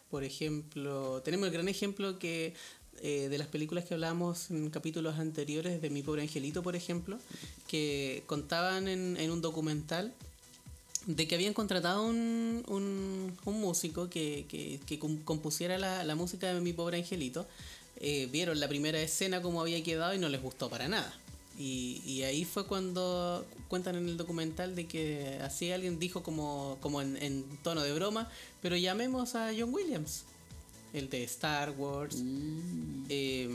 Por 0.10 0.24
ejemplo, 0.24 1.22
tenemos 1.24 1.48
el 1.48 1.54
gran 1.54 1.68
ejemplo 1.68 2.18
que 2.18 2.54
eh, 3.02 3.28
de 3.30 3.38
las 3.38 3.48
películas 3.48 3.86
que 3.86 3.94
hablábamos 3.94 4.50
en 4.50 4.70
capítulos 4.70 5.20
anteriores 5.20 5.82
de 5.82 5.90
Mi 5.90 6.02
Pobre 6.02 6.24
Angelito, 6.24 6.64
por 6.64 6.76
ejemplo, 6.76 7.20
que 7.68 8.24
contaban 8.26 8.88
en, 8.88 9.18
en 9.18 9.32
un 9.32 9.42
documental 9.42 10.14
de 11.08 11.28
que 11.28 11.34
habían 11.34 11.54
contratado 11.54 12.04
un, 12.04 12.64
un, 12.68 13.36
un 13.46 13.60
músico 13.60 14.10
que, 14.10 14.46
que, 14.48 14.80
que 14.86 15.00
com- 15.00 15.24
compusiera 15.24 15.80
la, 15.80 16.04
la 16.04 16.16
música 16.16 16.54
de 16.54 16.62
Mi 16.62 16.74
Pobre 16.74 16.98
Angelito. 16.98 17.48
Eh, 18.00 18.30
vieron 18.32 18.60
la 18.60 18.68
primera 18.68 19.02
escena 19.02 19.42
como 19.42 19.60
había 19.60 19.82
quedado 19.82 20.14
y 20.14 20.20
no 20.20 20.30
les 20.30 20.42
gustó 20.42 20.70
para 20.70 20.88
nada. 20.88 21.12
Y, 21.58 22.04
y 22.06 22.22
ahí 22.22 22.46
fue 22.46 22.68
cuando 22.68 23.44
cuentan 23.68 23.96
en 23.96 24.08
el 24.08 24.18
documental 24.18 24.76
de 24.76 24.86
que 24.86 25.40
así 25.42 25.72
alguien 25.72 25.98
dijo 25.98 26.22
como, 26.22 26.78
como 26.82 27.02
en, 27.02 27.18
en 27.18 27.44
tono 27.64 27.82
de 27.82 27.92
broma, 27.94 28.30
pero 28.62 28.76
llamemos 28.76 29.34
a 29.34 29.52
John 29.58 29.74
Williams, 29.74 30.26
el 30.94 31.10
de 31.10 31.24
Star 31.24 31.72
Wars. 31.72 32.18
Eh, 33.10 33.50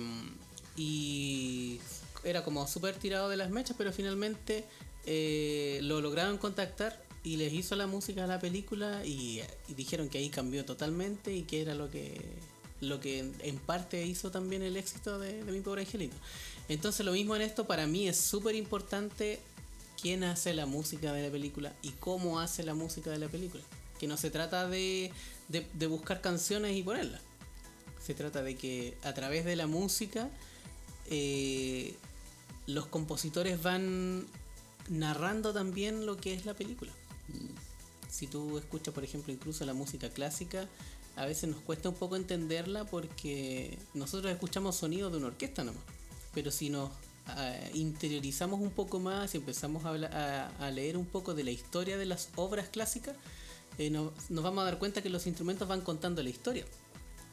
y 0.77 1.79
era 2.25 2.43
como 2.43 2.67
súper 2.67 2.97
tirado 2.97 3.29
de 3.29 3.37
las 3.37 3.51
mechas, 3.51 3.77
pero 3.79 3.93
finalmente 3.93 4.65
eh, 5.07 5.79
lo 5.83 6.01
lograron 6.01 6.39
contactar 6.39 7.01
y 7.25 7.37
les 7.37 7.53
hizo 7.53 7.77
la 7.77 7.87
música 7.87 8.25
a 8.25 8.27
la 8.27 8.39
película 8.39 9.05
y, 9.05 9.41
dijeron 9.69 10.09
que 10.09 10.19
ahí 10.19 10.29
cambió 10.29 10.65
totalmente 10.65 11.33
y 11.35 11.43
que 11.43 11.63
era 11.63 11.75
lo 11.75 11.91
que 11.91 12.21
lo 12.81 12.99
que 12.99 13.21
en, 13.21 13.59
parte 13.59 14.05
hizo 14.05 14.33
también 14.33 14.63
el 14.63 14.77
éxito 14.77 15.21
de, 15.21 15.45
mi 15.45 15.61
pobre 15.61 15.83
angelito. 15.83 16.17
Entonces 16.69 17.07
lo 17.07 17.13
mismo 17.13 17.37
en 17.37 17.43
esto, 17.43 17.65
para 17.65 17.87
mí 17.87 18.09
es 18.09 18.17
súper 18.17 18.57
importante 18.57 19.39
quién 20.01 20.25
hace 20.25 20.53
la 20.53 20.67
música 20.67 21.13
de 21.13 21.23
la 21.23 21.31
película 21.31 21.73
y 21.83 21.91
cómo 21.91 22.41
hace 22.41 22.65
la 22.65 22.75
música 22.75 23.11
de 23.11 23.19
la 23.19 23.29
película. 23.29 23.63
Que 24.01 24.09
no 24.09 24.17
se 24.17 24.31
trata 24.31 24.69
de, 24.69 25.13
de, 25.47 25.65
de 25.75 25.87
buscar 25.87 26.21
canciones 26.21 26.77
y 26.77 26.83
ponerlas. 26.83 27.21
Se 28.05 28.15
trata 28.15 28.43
de 28.43 28.57
que 28.57 28.97
a 29.05 29.15
través 29.15 29.45
de 29.45 29.55
la 29.55 29.69
música 29.69 30.29
eh, 31.09 31.95
los 32.67 32.87
compositores 32.87 33.63
van 33.63 34.27
narrando 34.89 35.53
también 35.53 36.07
lo 36.07 36.17
que 36.17 36.35
es 36.35 36.47
la 36.47 36.55
película. 36.55 36.93
Si 38.11 38.27
tú 38.27 38.59
escuchas, 38.59 38.93
por 38.93 39.05
ejemplo, 39.05 39.33
incluso 39.33 39.65
la 39.65 39.73
música 39.75 40.11
clásica, 40.11 40.69
a 41.17 41.25
veces 41.27 41.49
nos 41.51 41.61
cuesta 41.61 41.89
un 41.89 41.95
poco 41.95 42.17
entenderla 42.17 42.85
porque 42.85 43.79
nosotros 43.95 44.33
escuchamos 44.33 44.77
sonidos 44.77 45.13
de 45.13 45.19
una 45.19 45.29
orquesta 45.29 45.65
nomás. 45.65 45.83
pero 46.35 46.51
si 46.51 46.71
nos 46.71 46.91
ah, 47.27 47.55
interiorizamos 47.75 48.61
un 48.61 48.71
poco 48.71 48.99
más 49.01 49.35
y 49.35 49.39
empezamos 49.39 49.85
a, 49.85 50.71
leer 50.71 50.97
un 50.97 51.05
poco 51.07 51.35
de 51.35 51.45
la 51.45 51.51
historia 51.51 51.97
de 51.99 52.07
las 52.07 52.29
obras 52.37 52.69
clásicas, 52.69 53.15
eh, 53.79 53.91
no- 53.91 54.13
nos 54.31 54.43
vamos 54.45 54.63
a 54.63 54.65
dar 54.65 54.79
cuenta 54.79 55.03
que 55.03 55.11
los 55.11 55.27
instrumentos 55.27 55.69
van 55.69 55.83
contando 55.83 56.23
la 56.23 56.31
historia. 56.31 56.65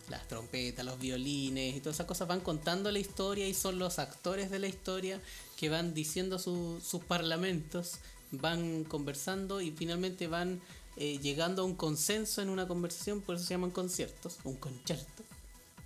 Las 0.09 0.27
trompetas, 0.27 0.85
los 0.85 0.97
violines 0.99 1.75
y 1.75 1.79
todas 1.81 1.95
esas 1.97 2.07
cosas 2.07 2.27
van 2.27 2.39
contando 2.41 2.91
la 2.91 2.99
historia 2.99 3.47
y 3.47 3.53
son 3.53 3.79
los 3.79 3.99
actores 3.99 4.49
de 4.49 4.59
la 4.59 4.67
historia 4.67 5.21
que 5.57 5.69
van 5.69 5.93
diciendo 5.93 6.39
su- 6.39 6.81
sus 6.83 7.03
parlamentos, 7.03 7.93
van 8.31 8.83
conversando 8.83 9.61
y 9.61 9.71
finalmente 9.71 10.27
van 10.27 10.61
eh, 10.97 11.17
llegando 11.19 11.61
a 11.61 11.65
un 11.65 11.75
consenso 11.75 12.41
en 12.41 12.49
una 12.49 12.67
conversación, 12.67 13.21
por 13.21 13.35
eso 13.35 13.45
se 13.45 13.53
llaman 13.53 13.71
conciertos, 13.71 14.37
un 14.43 14.57
concierto. 14.57 15.23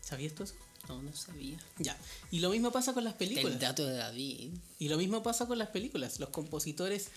¿Sabías 0.01 0.33
tú 0.33 0.43
eso? 0.43 0.55
No, 0.89 1.01
no 1.01 1.15
sabía. 1.15 1.57
Ya. 1.79 1.97
Y 2.29 2.39
lo 2.39 2.49
mismo 2.49 2.71
pasa 2.71 2.93
con 2.93 3.03
las 3.03 3.13
películas. 3.13 3.53
El 3.53 3.59
dato 3.59 3.85
de 3.85 3.95
David. 3.95 4.51
Y 4.79 4.89
lo 4.89 4.97
mismo 4.97 5.23
pasa 5.23 5.45
con 5.45 5.57
las 5.57 5.69
películas. 5.69 6.19
Los 6.19 6.29
compositores 6.29 7.09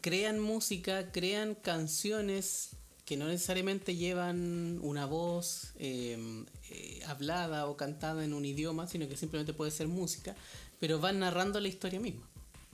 crean 0.00 0.40
música, 0.40 1.12
crean 1.12 1.54
canciones 1.54 2.70
que 3.04 3.16
no 3.16 3.26
necesariamente 3.26 3.96
llevan 3.96 4.78
una 4.82 5.06
voz 5.06 5.72
eh, 5.78 6.44
eh, 6.70 7.00
hablada 7.06 7.66
o 7.66 7.76
cantada 7.76 8.24
en 8.24 8.32
un 8.32 8.44
idioma, 8.44 8.86
sino 8.86 9.08
que 9.08 9.16
simplemente 9.16 9.52
puede 9.52 9.70
ser 9.70 9.88
música, 9.88 10.34
pero 10.80 10.98
van 11.00 11.18
narrando 11.18 11.60
la 11.60 11.68
historia 11.68 12.00
misma. 12.00 12.28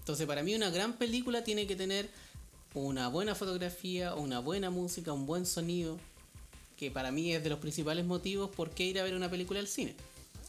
Entonces, 0.08 0.26
para 0.26 0.42
mí 0.42 0.54
una 0.54 0.70
gran 0.70 0.94
película 0.94 1.44
tiene 1.44 1.66
que 1.66 1.76
tener 1.76 2.08
una 2.72 3.08
buena 3.08 3.34
fotografía, 3.34 4.14
una 4.14 4.38
buena 4.38 4.70
música, 4.70 5.12
un 5.12 5.26
buen 5.26 5.44
sonido, 5.44 5.98
que 6.78 6.90
para 6.90 7.10
mí 7.10 7.34
es 7.34 7.44
de 7.44 7.50
los 7.50 7.58
principales 7.58 8.06
motivos 8.06 8.48
por 8.48 8.70
qué 8.70 8.84
ir 8.84 8.98
a 8.98 9.02
ver 9.02 9.12
una 9.12 9.30
película 9.30 9.60
al 9.60 9.68
cine. 9.68 9.94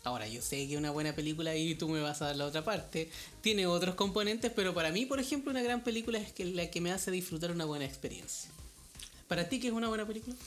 Ahora, 0.05 0.29
yo 0.29 0.41
sé 0.41 0.65
que 0.69 0.77
una 0.77 0.91
buena 0.91 1.13
película, 1.13 1.57
y 1.57 1.75
tú 1.75 1.89
me 1.89 1.99
vas 1.99 2.21
a 2.21 2.27
dar 2.27 2.37
la 2.37 2.45
otra 2.45 2.63
parte, 2.63 3.09
tiene 3.41 3.67
otros 3.67 3.95
componentes, 3.95 4.49
pero 4.55 4.73
para 4.73 4.91
mí, 4.91 5.05
por 5.05 5.19
ejemplo, 5.19 5.51
una 5.51 5.61
gran 5.61 5.83
película 5.83 6.19
es 6.19 6.31
que 6.31 6.45
la 6.45 6.71
que 6.71 6.79
me 6.79 6.93
hace 6.93 7.11
disfrutar 7.11 7.51
una 7.51 7.65
buena 7.65 7.83
experiencia. 7.83 8.49
¿Para 9.27 9.49
ti 9.49 9.59
qué 9.59 9.67
es 9.67 9.73
una 9.73 9.89
buena 9.89 10.07
película? 10.07 10.37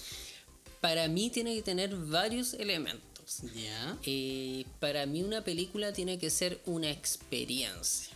Para 0.80 1.06
mí 1.08 1.28
tiene 1.28 1.54
que 1.54 1.60
tener 1.60 1.94
varios 1.94 2.54
elementos. 2.54 3.42
Ya. 3.54 3.98
Eh, 4.06 4.64
para 4.80 5.04
mí 5.04 5.22
una 5.22 5.44
película 5.44 5.92
tiene 5.92 6.18
que 6.18 6.30
ser 6.30 6.62
una 6.64 6.90
experiencia. 6.90 8.11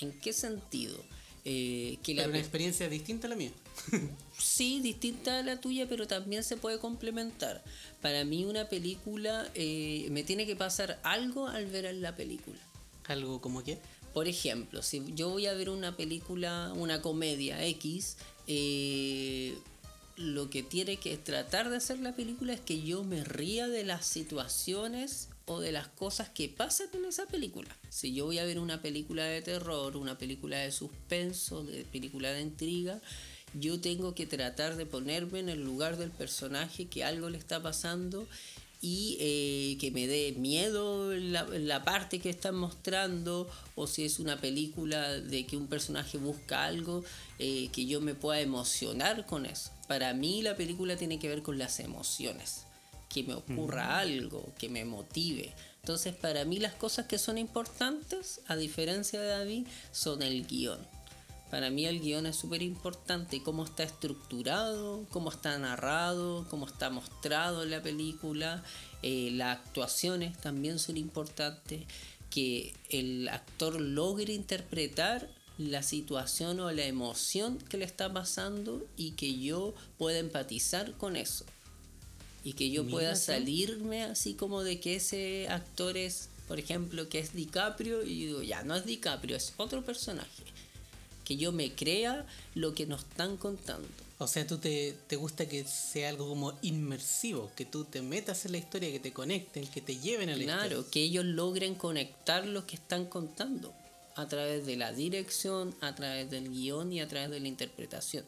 ¿En 0.00 0.12
qué 0.20 0.32
sentido? 0.32 0.96
Eh, 1.44 1.98
que 2.02 2.14
la 2.14 2.22
Pero 2.22 2.30
una 2.30 2.38
pe- 2.38 2.40
experiencia 2.40 2.88
distinta 2.88 3.26
a 3.26 3.30
la 3.30 3.36
mía. 3.36 3.52
sí, 4.38 4.80
distinta 4.80 5.38
a 5.38 5.42
la 5.42 5.60
tuya, 5.60 5.88
pero 5.88 6.06
también 6.06 6.44
se 6.44 6.56
puede 6.56 6.78
complementar. 6.78 7.62
Para 8.02 8.24
mí 8.24 8.44
una 8.44 8.68
película 8.68 9.48
eh, 9.54 10.08
me 10.10 10.22
tiene 10.24 10.46
que 10.46 10.56
pasar 10.56 11.00
algo 11.04 11.46
al 11.48 11.66
ver 11.66 11.92
la 11.94 12.14
película. 12.16 12.58
Algo 13.06 13.40
como 13.40 13.64
que. 13.64 13.78
Por 14.12 14.26
ejemplo, 14.28 14.82
si 14.82 15.02
yo 15.14 15.30
voy 15.30 15.46
a 15.46 15.54
ver 15.54 15.70
una 15.70 15.96
película, 15.96 16.72
una 16.74 17.00
comedia 17.02 17.64
X, 17.66 18.16
eh, 18.46 19.54
lo 20.16 20.50
que 20.50 20.62
tiene 20.62 20.96
que 20.96 21.16
tratar 21.16 21.70
de 21.70 21.76
hacer 21.76 22.00
la 22.00 22.14
película 22.16 22.52
es 22.52 22.60
que 22.60 22.82
yo 22.82 23.04
me 23.04 23.22
ría 23.24 23.68
de 23.68 23.84
las 23.84 24.04
situaciones 24.06 25.28
o 25.48 25.60
de 25.60 25.72
las 25.72 25.88
cosas 25.88 26.28
que 26.28 26.48
pasan 26.48 26.88
en 26.92 27.06
esa 27.06 27.26
película. 27.26 27.68
Si 27.88 28.14
yo 28.14 28.26
voy 28.26 28.38
a 28.38 28.44
ver 28.44 28.58
una 28.58 28.80
película 28.80 29.24
de 29.24 29.42
terror, 29.42 29.96
una 29.96 30.16
película 30.18 30.58
de 30.58 30.70
suspenso, 30.70 31.64
de 31.64 31.84
película 31.84 32.30
de 32.30 32.42
intriga, 32.42 33.00
yo 33.54 33.80
tengo 33.80 34.14
que 34.14 34.26
tratar 34.26 34.76
de 34.76 34.86
ponerme 34.86 35.40
en 35.40 35.48
el 35.48 35.64
lugar 35.64 35.96
del 35.96 36.10
personaje 36.10 36.86
que 36.86 37.02
algo 37.02 37.30
le 37.30 37.38
está 37.38 37.62
pasando 37.62 38.26
y 38.80 39.16
eh, 39.20 39.76
que 39.80 39.90
me 39.90 40.06
dé 40.06 40.34
miedo 40.36 41.12
la, 41.16 41.82
parte 41.82 42.20
que 42.20 42.30
están 42.30 42.54
mostrando 42.54 43.48
o 43.74 43.86
si 43.86 44.04
es 44.04 44.20
una 44.20 44.40
película 44.40 45.14
de 45.14 45.46
que 45.46 45.56
un 45.56 45.66
personaje 45.66 46.18
busca 46.18 46.64
algo 46.64 47.04
eh, 47.38 47.70
que 47.72 47.86
yo 47.86 48.00
me 48.00 48.14
pueda 48.14 48.40
emocionar 48.40 49.26
con 49.26 49.46
eso. 49.46 49.70
Para 49.88 50.12
mí 50.14 50.42
la 50.42 50.56
película 50.56 50.96
tiene 50.96 51.18
que 51.18 51.28
ver 51.28 51.42
con 51.42 51.58
las 51.58 51.80
emociones, 51.80 52.66
que 53.08 53.22
me 53.22 53.34
ocurra 53.34 53.98
algo, 53.98 54.52
que 54.58 54.68
me 54.68 54.84
motive. 54.84 55.54
Entonces 55.80 56.14
para 56.14 56.44
mí 56.44 56.58
las 56.58 56.74
cosas 56.74 57.06
que 57.06 57.18
son 57.18 57.38
importantes, 57.38 58.40
a 58.46 58.56
diferencia 58.56 59.20
de 59.20 59.28
David, 59.28 59.66
son 59.90 60.22
el 60.22 60.46
guion. 60.46 60.78
Para 61.50 61.70
mí 61.70 61.86
el 61.86 62.00
guion 62.00 62.26
es 62.26 62.36
súper 62.36 62.62
importante, 62.62 63.42
cómo 63.42 63.64
está 63.64 63.82
estructurado, 63.82 65.06
cómo 65.08 65.30
está 65.30 65.56
narrado, 65.58 66.46
cómo 66.50 66.66
está 66.66 66.90
mostrado 66.90 67.62
en 67.62 67.70
la 67.70 67.82
película. 67.82 68.62
Eh, 69.02 69.30
las 69.32 69.58
actuaciones 69.58 70.36
también 70.38 70.78
son 70.78 70.98
importantes, 70.98 71.86
que 72.28 72.74
el 72.90 73.28
actor 73.30 73.80
logre 73.80 74.34
interpretar 74.34 75.30
la 75.56 75.82
situación 75.82 76.60
o 76.60 76.70
la 76.70 76.84
emoción 76.84 77.58
que 77.58 77.78
le 77.78 77.84
está 77.84 78.12
pasando 78.12 78.86
y 78.96 79.12
que 79.12 79.38
yo 79.38 79.74
pueda 79.96 80.18
empatizar 80.18 80.92
con 80.92 81.16
eso. 81.16 81.46
Y 82.48 82.54
que 82.54 82.70
yo 82.70 82.82
Mira 82.82 82.96
pueda 82.96 83.12
tú. 83.14 83.20
salirme 83.20 84.04
así 84.04 84.32
como 84.34 84.62
de 84.62 84.80
que 84.80 84.96
ese 84.96 85.48
actor 85.48 85.96
es, 85.98 86.30
por 86.46 86.58
ejemplo, 86.58 87.08
que 87.10 87.18
es 87.18 87.34
DiCaprio 87.34 88.02
y 88.04 88.20
yo 88.20 88.26
digo, 88.28 88.42
ya, 88.42 88.62
no 88.62 88.74
es 88.74 88.86
DiCaprio, 88.86 89.36
es 89.36 89.52
otro 89.58 89.84
personaje 89.84 90.44
que 91.26 91.36
yo 91.36 91.52
me 91.52 91.74
crea 91.74 92.24
lo 92.54 92.72
que 92.74 92.86
nos 92.86 93.02
están 93.02 93.36
contando. 93.36 93.86
O 94.16 94.26
sea, 94.26 94.46
tú 94.46 94.56
te, 94.56 94.94
te 95.08 95.16
gusta 95.16 95.46
que 95.46 95.62
sea 95.64 96.08
algo 96.08 96.26
como 96.26 96.58
inmersivo, 96.62 97.52
que 97.54 97.66
tú 97.66 97.84
te 97.84 98.00
metas 98.00 98.46
en 98.46 98.52
la 98.52 98.58
historia, 98.58 98.90
que 98.90 98.98
te 98.98 99.12
conecten, 99.12 99.66
que 99.66 99.82
te 99.82 99.98
lleven 99.98 100.30
a 100.30 100.36
la 100.36 100.42
Claro, 100.44 100.64
historia. 100.68 100.90
que 100.90 101.02
ellos 101.02 101.24
logren 101.26 101.74
conectar 101.74 102.46
lo 102.46 102.66
que 102.66 102.76
están 102.76 103.04
contando 103.04 103.74
a 104.16 104.26
través 104.26 104.64
de 104.64 104.76
la 104.76 104.90
dirección, 104.92 105.74
a 105.82 105.94
través 105.94 106.30
del 106.30 106.48
guion 106.48 106.94
y 106.94 107.00
a 107.02 107.08
través 107.08 107.28
de 107.30 107.40
la 107.40 107.48
interpretación. 107.48 108.24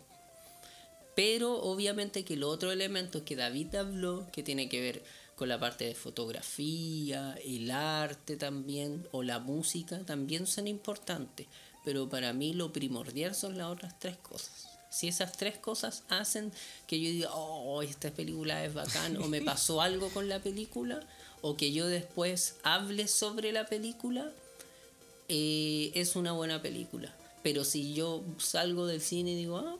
Pero 1.14 1.60
obviamente 1.62 2.24
que 2.24 2.34
el 2.34 2.44
otro 2.44 2.72
elemento 2.72 3.24
que 3.24 3.36
David 3.36 3.74
habló, 3.74 4.26
que 4.32 4.42
tiene 4.42 4.68
que 4.68 4.80
ver 4.80 5.02
con 5.36 5.48
la 5.48 5.58
parte 5.58 5.86
de 5.86 5.94
fotografía, 5.94 7.34
el 7.44 7.70
arte 7.70 8.36
también, 8.36 9.08
o 9.10 9.22
la 9.22 9.38
música, 9.38 10.04
también 10.04 10.46
son 10.46 10.66
importantes. 10.66 11.46
Pero 11.84 12.08
para 12.08 12.32
mí 12.32 12.52
lo 12.52 12.72
primordial 12.72 13.34
son 13.34 13.56
las 13.56 13.68
otras 13.68 13.98
tres 13.98 14.16
cosas. 14.18 14.68
Si 14.90 15.08
esas 15.08 15.32
tres 15.32 15.56
cosas 15.56 16.02
hacen 16.08 16.52
que 16.86 17.00
yo 17.00 17.08
diga, 17.08 17.30
oh, 17.32 17.80
esta 17.82 18.10
película 18.10 18.64
es 18.64 18.74
bacán, 18.74 19.16
o 19.16 19.28
me 19.28 19.40
pasó 19.42 19.80
algo 19.80 20.10
con 20.10 20.28
la 20.28 20.40
película, 20.40 21.00
o 21.42 21.56
que 21.56 21.72
yo 21.72 21.86
después 21.86 22.56
hable 22.62 23.08
sobre 23.08 23.52
la 23.52 23.66
película, 23.66 24.30
eh, 25.28 25.90
es 25.94 26.16
una 26.16 26.32
buena 26.32 26.60
película. 26.60 27.14
Pero 27.42 27.64
si 27.64 27.94
yo 27.94 28.22
salgo 28.38 28.86
del 28.86 29.00
cine 29.00 29.32
y 29.32 29.36
digo, 29.36 29.56
ah, 29.58 29.78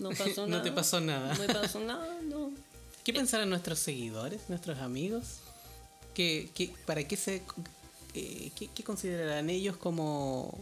no 0.00 0.10
pasó 0.18 0.42
No 0.42 0.48
nada. 0.48 0.62
te 0.62 0.72
pasó 0.72 1.00
nada. 1.00 1.34
No 1.34 1.40
me 1.46 1.54
pasó 1.54 1.80
nada, 1.80 2.18
no. 2.28 2.50
¿Qué 3.04 3.12
pensarán 3.12 3.48
nuestros 3.50 3.78
seguidores, 3.78 4.40
nuestros 4.48 4.78
amigos? 4.78 5.24
¿Qué, 6.14 6.50
qué- 6.54 6.72
para 6.86 7.06
qué 7.06 7.16
se 7.16 7.42
eh, 8.14 8.50
qué, 8.58 8.68
qué 8.74 8.82
considerarán 8.82 9.48
ellos 9.50 9.76
como 9.76 10.58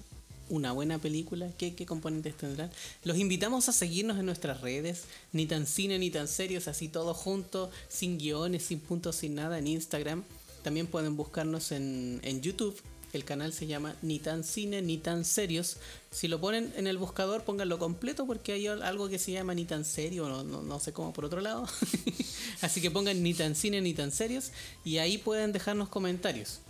una 0.50 0.72
buena 0.72 0.98
película? 0.98 1.50
¿Qué, 1.58 1.74
qué 1.74 1.84
componentes 1.86 2.36
tendrán? 2.36 2.70
Los 3.04 3.16
invitamos 3.18 3.68
a 3.68 3.72
seguirnos 3.72 4.18
en 4.18 4.26
nuestras 4.26 4.60
redes, 4.60 5.04
ni 5.32 5.46
tan 5.46 5.66
cine 5.66 5.98
ni 5.98 6.10
tan 6.10 6.28
serios, 6.28 6.68
así 6.68 6.88
todos 6.88 7.16
juntos, 7.16 7.70
sin 7.88 8.18
guiones, 8.18 8.62
sin 8.64 8.80
puntos, 8.80 9.16
sin 9.16 9.34
nada, 9.34 9.58
en 9.58 9.66
Instagram. 9.66 10.24
También 10.62 10.86
pueden 10.86 11.16
buscarnos 11.16 11.72
en, 11.72 12.20
en 12.22 12.40
YouTube. 12.42 12.76
El 13.12 13.24
canal 13.24 13.52
se 13.54 13.66
llama 13.66 13.94
Ni 14.02 14.18
tan 14.18 14.44
cine 14.44 14.82
ni 14.82 14.98
tan 14.98 15.24
serios. 15.24 15.78
Si 16.10 16.28
lo 16.28 16.40
ponen 16.40 16.72
en 16.76 16.86
el 16.86 16.98
buscador, 16.98 17.42
pónganlo 17.42 17.78
completo 17.78 18.26
porque 18.26 18.52
hay 18.52 18.66
al- 18.66 18.82
algo 18.82 19.08
que 19.08 19.18
se 19.18 19.32
llama 19.32 19.54
Ni 19.54 19.64
tan 19.64 19.84
serio, 19.84 20.28
no, 20.28 20.44
no, 20.44 20.62
no 20.62 20.78
sé 20.80 20.92
cómo 20.92 21.12
por 21.14 21.24
otro 21.24 21.40
lado. 21.40 21.66
Así 22.60 22.80
que 22.82 22.90
pongan 22.90 23.22
Ni 23.22 23.32
tan 23.34 23.54
cine 23.54 23.80
ni 23.80 23.94
tan 23.94 24.12
serios 24.12 24.50
y 24.84 24.98
ahí 24.98 25.16
pueden 25.18 25.52
dejarnos 25.52 25.88
comentarios. 25.88 26.60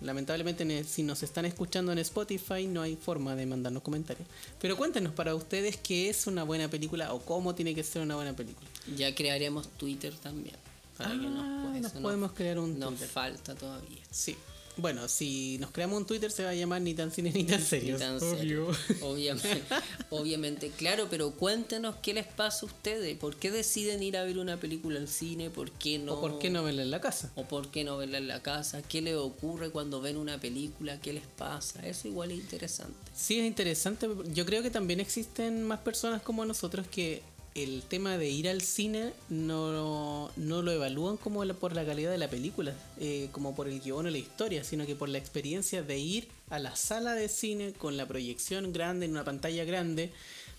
Lamentablemente 0.00 0.84
si 0.84 1.02
nos 1.02 1.24
están 1.24 1.44
escuchando 1.44 1.90
en 1.90 1.98
Spotify 1.98 2.68
no 2.68 2.82
hay 2.82 2.94
forma 2.94 3.34
de 3.34 3.46
mandarnos 3.46 3.82
comentarios. 3.82 4.28
Pero 4.60 4.76
cuéntenos 4.76 5.12
para 5.12 5.34
ustedes 5.34 5.76
qué 5.76 6.08
es 6.08 6.28
una 6.28 6.44
buena 6.44 6.68
película 6.68 7.12
o 7.12 7.20
cómo 7.20 7.56
tiene 7.56 7.74
que 7.74 7.82
ser 7.82 8.02
una 8.02 8.14
buena 8.14 8.34
película. 8.36 8.68
Ya 8.96 9.12
crearemos 9.14 9.68
Twitter 9.76 10.14
también. 10.14 10.54
Para 10.96 11.10
que 11.10 11.26
Ah, 11.26 11.70
nos, 11.80 11.86
eso 11.92 12.00
podemos 12.00 12.30
crear 12.32 12.58
un 12.60 12.78
Nos 12.78 12.90
Twitter. 12.90 13.08
falta 13.08 13.54
todavía. 13.56 13.98
Sí. 14.10 14.36
Bueno, 14.78 15.08
si 15.08 15.58
nos 15.58 15.72
creamos 15.72 15.98
un 15.98 16.06
Twitter 16.06 16.30
se 16.30 16.44
va 16.44 16.50
a 16.50 16.54
llamar 16.54 16.80
ni 16.80 16.94
tan 16.94 17.10
cine 17.10 17.32
ni 17.32 17.44
tan 17.44 17.60
Ni 17.60 17.92
tan 17.92 18.16
Obvio. 18.16 18.36
serio. 18.36 18.66
Obviamente, 19.02 19.62
obviamente, 20.10 20.70
claro, 20.70 21.08
pero 21.10 21.32
cuéntenos 21.32 21.96
qué 22.00 22.14
les 22.14 22.26
pasa 22.26 22.64
a 22.64 22.66
ustedes. 22.66 23.18
¿Por 23.18 23.36
qué 23.36 23.50
deciden 23.50 24.02
ir 24.02 24.16
a 24.16 24.22
ver 24.22 24.38
una 24.38 24.56
película 24.58 24.98
al 25.00 25.08
cine? 25.08 25.50
¿Por 25.50 25.72
qué 25.72 25.98
no? 25.98 26.14
O 26.14 26.20
por 26.20 26.38
qué 26.38 26.50
no 26.50 26.62
verla 26.62 26.82
en 26.82 26.90
la 26.92 27.00
casa. 27.00 27.32
¿O 27.34 27.44
por 27.44 27.70
qué 27.70 27.82
no 27.82 27.96
verla 27.96 28.18
en 28.18 28.28
la 28.28 28.40
casa? 28.40 28.82
¿Qué 28.82 29.02
les 29.02 29.16
ocurre 29.16 29.70
cuando 29.70 30.00
ven 30.00 30.16
una 30.16 30.38
película? 30.40 31.00
¿Qué 31.00 31.12
les 31.12 31.26
pasa? 31.26 31.84
Eso 31.86 32.06
igual 32.08 32.30
es 32.30 32.38
interesante. 32.38 32.94
Sí, 33.16 33.40
es 33.40 33.46
interesante. 33.46 34.08
Yo 34.32 34.46
creo 34.46 34.62
que 34.62 34.70
también 34.70 35.00
existen 35.00 35.64
más 35.64 35.80
personas 35.80 36.22
como 36.22 36.44
nosotros 36.44 36.86
que 36.86 37.22
el 37.62 37.82
tema 37.82 38.18
de 38.18 38.28
ir 38.28 38.48
al 38.48 38.60
cine 38.60 39.12
no, 39.28 40.30
no 40.36 40.62
lo 40.62 40.72
evalúan 40.72 41.16
como 41.16 41.44
por 41.54 41.74
la 41.74 41.84
calidad 41.84 42.10
de 42.10 42.18
la 42.18 42.28
película, 42.28 42.74
eh, 42.98 43.28
como 43.32 43.54
por 43.54 43.68
el 43.68 43.80
guion 43.80 44.06
o 44.06 44.10
la 44.10 44.18
historia, 44.18 44.64
sino 44.64 44.86
que 44.86 44.94
por 44.94 45.08
la 45.08 45.18
experiencia 45.18 45.82
de 45.82 45.98
ir 45.98 46.28
a 46.50 46.58
la 46.58 46.76
sala 46.76 47.14
de 47.14 47.28
cine 47.28 47.72
con 47.72 47.96
la 47.96 48.06
proyección 48.06 48.72
grande, 48.72 49.06
en 49.06 49.12
una 49.12 49.24
pantalla 49.24 49.64
grande, 49.64 50.12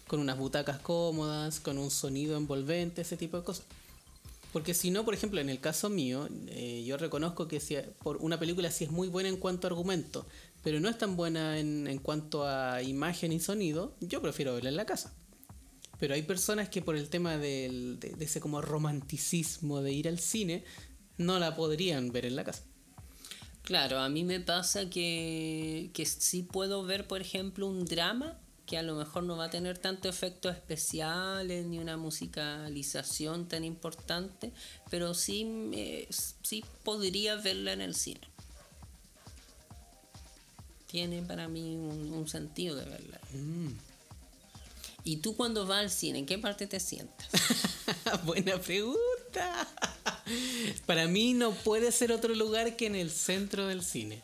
con 0.07 0.19
unas 0.19 0.37
butacas 0.37 0.79
cómodas, 0.79 1.59
con 1.59 1.77
un 1.77 1.91
sonido 1.91 2.37
envolvente, 2.37 3.01
ese 3.01 3.17
tipo 3.17 3.37
de 3.37 3.43
cosas. 3.43 3.65
Porque 4.51 4.73
si 4.73 4.89
no, 4.89 5.05
por 5.05 5.13
ejemplo, 5.13 5.39
en 5.39 5.49
el 5.49 5.59
caso 5.59 5.89
mío, 5.89 6.27
eh, 6.47 6.83
yo 6.85 6.97
reconozco 6.97 7.47
que 7.47 7.59
si 7.59 7.77
por 8.01 8.17
una 8.17 8.39
película 8.39 8.71
sí 8.71 8.85
es 8.85 8.91
muy 8.91 9.07
buena 9.07 9.29
en 9.29 9.37
cuanto 9.37 9.67
a 9.67 9.69
argumento, 9.69 10.25
pero 10.63 10.79
no 10.79 10.89
es 10.89 10.97
tan 10.97 11.15
buena 11.15 11.59
en, 11.59 11.87
en 11.87 11.99
cuanto 11.99 12.47
a 12.47 12.81
imagen 12.81 13.31
y 13.31 13.39
sonido, 13.39 13.93
yo 14.01 14.21
prefiero 14.21 14.55
verla 14.55 14.69
en 14.69 14.75
la 14.75 14.85
casa. 14.85 15.13
Pero 15.99 16.13
hay 16.13 16.21
personas 16.23 16.69
que 16.69 16.81
por 16.81 16.95
el 16.95 17.09
tema 17.09 17.37
del- 17.37 17.99
de, 17.99 18.09
de 18.11 18.25
ese 18.25 18.39
como 18.39 18.61
romanticismo 18.61 19.81
de 19.81 19.91
ir 19.91 20.07
al 20.07 20.19
cine, 20.19 20.63
no 21.17 21.39
la 21.39 21.55
podrían 21.55 22.11
ver 22.11 22.25
en 22.25 22.35
la 22.35 22.43
casa. 22.45 22.63
Claro, 23.63 23.99
a 23.99 24.09
mí 24.09 24.23
me 24.23 24.39
pasa 24.39 24.89
que, 24.89 25.91
que 25.93 26.05
sí 26.05 26.41
puedo 26.43 26.83
ver, 26.83 27.05
por 27.07 27.21
ejemplo, 27.21 27.67
un 27.67 27.85
drama 27.85 28.39
que 28.65 28.77
a 28.77 28.83
lo 28.83 28.95
mejor 28.95 29.23
no 29.23 29.35
va 29.35 29.45
a 29.45 29.49
tener 29.49 29.77
tanto 29.79 30.07
efectos 30.09 30.55
especiales 30.55 31.65
ni 31.65 31.79
una 31.79 31.97
musicalización 31.97 33.47
tan 33.47 33.63
importante, 33.63 34.51
pero 34.89 35.13
sí, 35.13 35.43
me- 35.43 36.07
sí 36.43 36.63
podría 36.83 37.35
verla 37.35 37.73
en 37.73 37.81
el 37.81 37.95
cine. 37.95 38.21
Tiene 40.87 41.21
para 41.21 41.47
mí 41.47 41.75
un, 41.75 42.13
un 42.13 42.27
sentido 42.27 42.75
de 42.75 42.85
verla. 42.85 43.19
¿Y 45.03 45.17
tú 45.17 45.35
cuando 45.35 45.65
vas 45.65 45.79
al 45.79 45.89
cine, 45.91 46.19
en 46.19 46.25
qué 46.25 46.37
parte 46.37 46.67
te 46.67 46.79
sientas? 46.79 47.27
Buena 48.25 48.59
pregunta. 48.59 49.67
Para 50.85 51.07
mí 51.07 51.33
no 51.33 51.51
puede 51.51 51.91
ser 51.91 52.11
otro 52.11 52.33
lugar 52.35 52.75
que 52.75 52.85
en 52.87 52.95
el 52.95 53.09
centro 53.09 53.67
del 53.67 53.83
cine. 53.83 54.21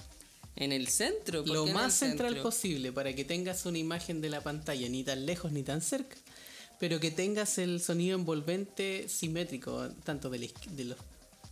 ¿En 0.56 0.72
el 0.72 0.88
centro? 0.88 1.44
¿Por 1.44 1.54
Lo 1.54 1.64
qué 1.66 1.70
en 1.72 1.76
más 1.76 2.02
el 2.02 2.10
central 2.10 2.30
centro? 2.34 2.44
posible 2.44 2.92
para 2.92 3.14
que 3.14 3.26
tengas 3.26 3.66
una 3.66 3.78
imagen 3.78 4.22
de 4.22 4.30
la 4.30 4.42
pantalla 4.42 4.88
ni 4.90 5.04
tan 5.04 5.26
lejos 5.26 5.52
ni 5.52 5.64
tan 5.64 5.82
cerca, 5.82 6.16
pero 6.80 7.00
que 7.00 7.12
tengas 7.12 7.58
el 7.58 7.82
sonido 7.82 8.18
envolvente 8.18 9.10
simétrico, 9.10 9.90
tanto 10.04 10.30
de, 10.30 10.40
la 10.40 10.48
de 10.72 10.86
los 10.86 10.98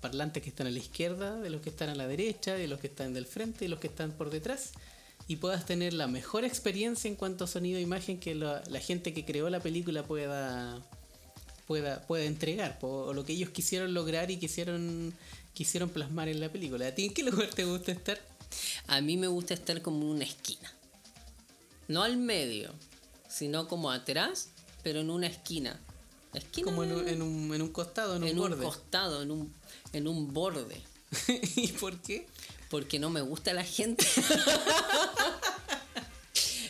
parlantes 0.01 0.41
que 0.43 0.49
están 0.49 0.67
a 0.67 0.71
la 0.71 0.79
izquierda, 0.79 1.39
de 1.39 1.49
los 1.49 1.61
que 1.61 1.69
están 1.69 1.89
a 1.89 1.95
la 1.95 2.07
derecha, 2.07 2.55
de 2.55 2.67
los 2.67 2.79
que 2.79 2.87
están 2.87 3.13
del 3.13 3.25
frente 3.25 3.65
y 3.65 3.67
los 3.67 3.79
que 3.79 3.87
están 3.87 4.11
por 4.13 4.29
detrás, 4.29 4.71
y 5.27 5.37
puedas 5.37 5.65
tener 5.65 5.93
la 5.93 6.07
mejor 6.07 6.43
experiencia 6.45 7.07
en 7.07 7.15
cuanto 7.15 7.45
a 7.45 7.47
sonido 7.47 7.79
e 7.79 7.81
imagen 7.81 8.19
que 8.19 8.35
la, 8.35 8.61
la 8.69 8.79
gente 8.79 9.13
que 9.13 9.25
creó 9.25 9.49
la 9.49 9.59
película 9.59 10.03
pueda 10.03 10.81
pueda, 11.67 12.05
pueda 12.05 12.25
entregar, 12.25 12.77
o 12.81 13.13
lo 13.13 13.25
que 13.25 13.33
ellos 13.33 13.49
quisieron 13.49 13.93
lograr 13.93 14.31
y 14.31 14.37
quisieron, 14.37 15.13
quisieron 15.53 15.89
plasmar 15.89 16.27
en 16.29 16.39
la 16.39 16.51
película. 16.51 16.87
¿A 16.87 16.95
ti 16.95 17.05
en 17.05 17.13
qué 17.13 17.23
lugar 17.23 17.47
te 17.47 17.65
gusta 17.65 17.91
estar? 17.91 18.21
A 18.87 19.01
mí 19.01 19.17
me 19.17 19.27
gusta 19.27 19.53
estar 19.53 19.81
como 19.81 20.01
en 20.03 20.09
una 20.09 20.23
esquina. 20.23 20.71
No 21.87 22.03
al 22.03 22.17
medio, 22.17 22.71
sino 23.27 23.67
como 23.67 23.91
atrás, 23.91 24.49
pero 24.83 24.99
en 24.99 25.09
una 25.09 25.27
esquina. 25.27 25.79
Esquina 26.33 26.65
Como 26.65 26.83
en 26.83 26.93
un, 26.93 27.07
en 27.07 27.21
un, 27.21 27.53
en 27.53 27.61
un 27.61 27.69
costado, 27.69 28.15
en 28.15 28.23
un 28.23 28.29
en 28.29 28.39
un 28.39 28.49
borde. 28.49 28.63
costado, 28.65 29.21
en 29.21 29.31
un, 29.31 29.53
en 29.93 30.07
un 30.07 30.33
borde. 30.33 30.81
¿Y 31.55 31.67
por 31.73 31.99
qué? 32.01 32.27
Porque 32.73 32.97
no 32.97 33.11
me 33.11 33.21
gusta 33.21 33.53
la 33.53 33.63
gente. 33.63 34.03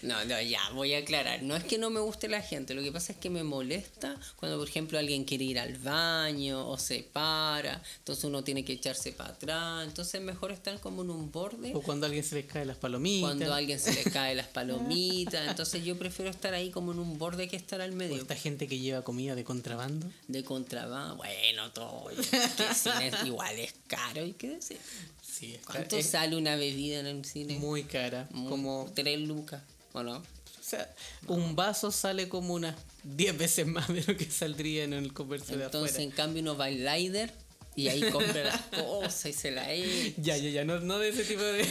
No, 0.04 0.24
no, 0.26 0.42
ya, 0.42 0.60
voy 0.74 0.94
a 0.94 1.00
aclarar. 1.00 1.42
No 1.44 1.56
es 1.56 1.64
que 1.64 1.78
no 1.78 1.90
me 1.90 2.00
guste 2.02 2.28
la 2.28 2.42
gente, 2.42 2.74
lo 2.74 2.84
que 2.84 2.92
pasa 2.92 3.14
es 3.14 3.18
que 3.18 3.30
me 3.30 3.44
molesta 3.44 4.16
cuando, 4.36 4.58
por 4.60 4.68
ejemplo, 4.68 5.00
alguien 5.00 5.24
quiere 5.24 5.46
ir 5.46 5.60
al 5.60 5.78
baño 5.78 6.68
o 6.68 6.78
se 6.78 7.04
para, 7.04 7.82
entonces 8.00 8.24
uno 8.26 8.44
tiene 8.44 8.66
que 8.66 8.74
echarse 8.74 9.12
para 9.14 9.30
atrás, 9.32 9.88
entonces 9.88 10.16
es 10.16 10.22
mejor 10.22 10.52
estar 10.52 10.80
como 10.82 11.04
en 11.04 11.10
un 11.10 11.32
borde 11.32 11.74
O 11.74 11.82
cuando 11.82 12.06
a 12.06 12.08
alguien 12.08 12.24
se 12.24 12.36
les 12.36 12.46
cae 12.46 12.66
las 12.66 12.78
palomitas. 12.78 13.30
cuando 13.30 13.54
a 13.54 13.58
alguien 13.58 13.80
se 13.80 13.94
le 13.94 14.04
cae 14.12 14.36
las 14.36 14.48
palomitas, 14.54 15.48
entonces 15.50 15.84
yo 15.86 15.98
prefiero 15.98 16.30
estar 16.32 16.54
ahí 16.54 16.70
como 16.70 16.92
en 16.92 17.00
un 17.00 17.18
borde 17.18 17.48
que 17.48 17.56
estar 17.56 17.80
al 17.82 17.92
O 17.94 17.96
medio. 17.96 18.18
esta 18.22 18.36
gente 18.36 18.68
que 18.68 18.80
lleva 18.80 19.04
comida 19.04 19.36
de 19.36 19.44
contrabando. 19.44 20.08
De 20.28 20.44
contrabando, 20.44 21.16
bueno, 21.18 21.72
todo, 21.72 22.08
que 22.10 22.16
el 22.16 22.76
cine 22.76 23.08
es 23.08 23.16
igual 23.26 23.58
es 23.58 23.74
caro, 23.88 24.22
hay 24.22 24.34
que 24.34 24.50
decir. 24.50 24.78
Sí, 25.22 25.56
es, 25.56 25.66
¿Cuánto 25.66 25.98
es 25.98 26.10
sale 26.10 26.36
una 26.36 26.56
bebida 26.56 27.00
en 27.00 27.08
el 27.08 27.26
cine? 27.26 27.58
muy 27.58 27.84
cara. 27.84 28.28
Muy- 28.32 28.50
Como, 28.50 28.92
tres 28.94 29.20
lucas, 29.20 29.62
¿o 29.94 30.04
no? 30.04 30.18
o 30.18 30.66
sea, 30.66 30.94
un 31.28 31.56
vaso 31.56 31.92
sale 31.92 32.30
como 32.30 32.54
unas 32.54 32.76
10 33.04 33.38
veces 33.38 33.68
más 33.68 33.88
de 33.90 34.04
lo 34.08 34.16
que 34.18 34.30
saldría 34.32 34.84
en 34.86 34.94
el 34.94 35.12
comercio 35.14 35.58
de 35.58 35.66
Entonces, 35.66 35.92
afuera. 35.96 36.04
en 36.10 36.12
cambio, 36.12 36.42
uno 36.42 36.56
va 36.58 36.66
al 36.66 36.84
Lider 36.86 37.34
y 37.76 37.88
ahí 37.90 38.02
compra 38.12 38.44
las 38.46 38.62
cosas 38.84 39.26
y 39.26 39.34
se 39.34 39.52
la 39.52 39.72
echa. 39.72 40.14
Ya, 40.22 40.38
ya, 40.38 40.50
ya, 40.50 40.64
no, 40.66 40.80
no 40.80 41.00
de 41.00 41.10
ese 41.10 41.24
tipo 41.26 41.42
de, 41.44 41.68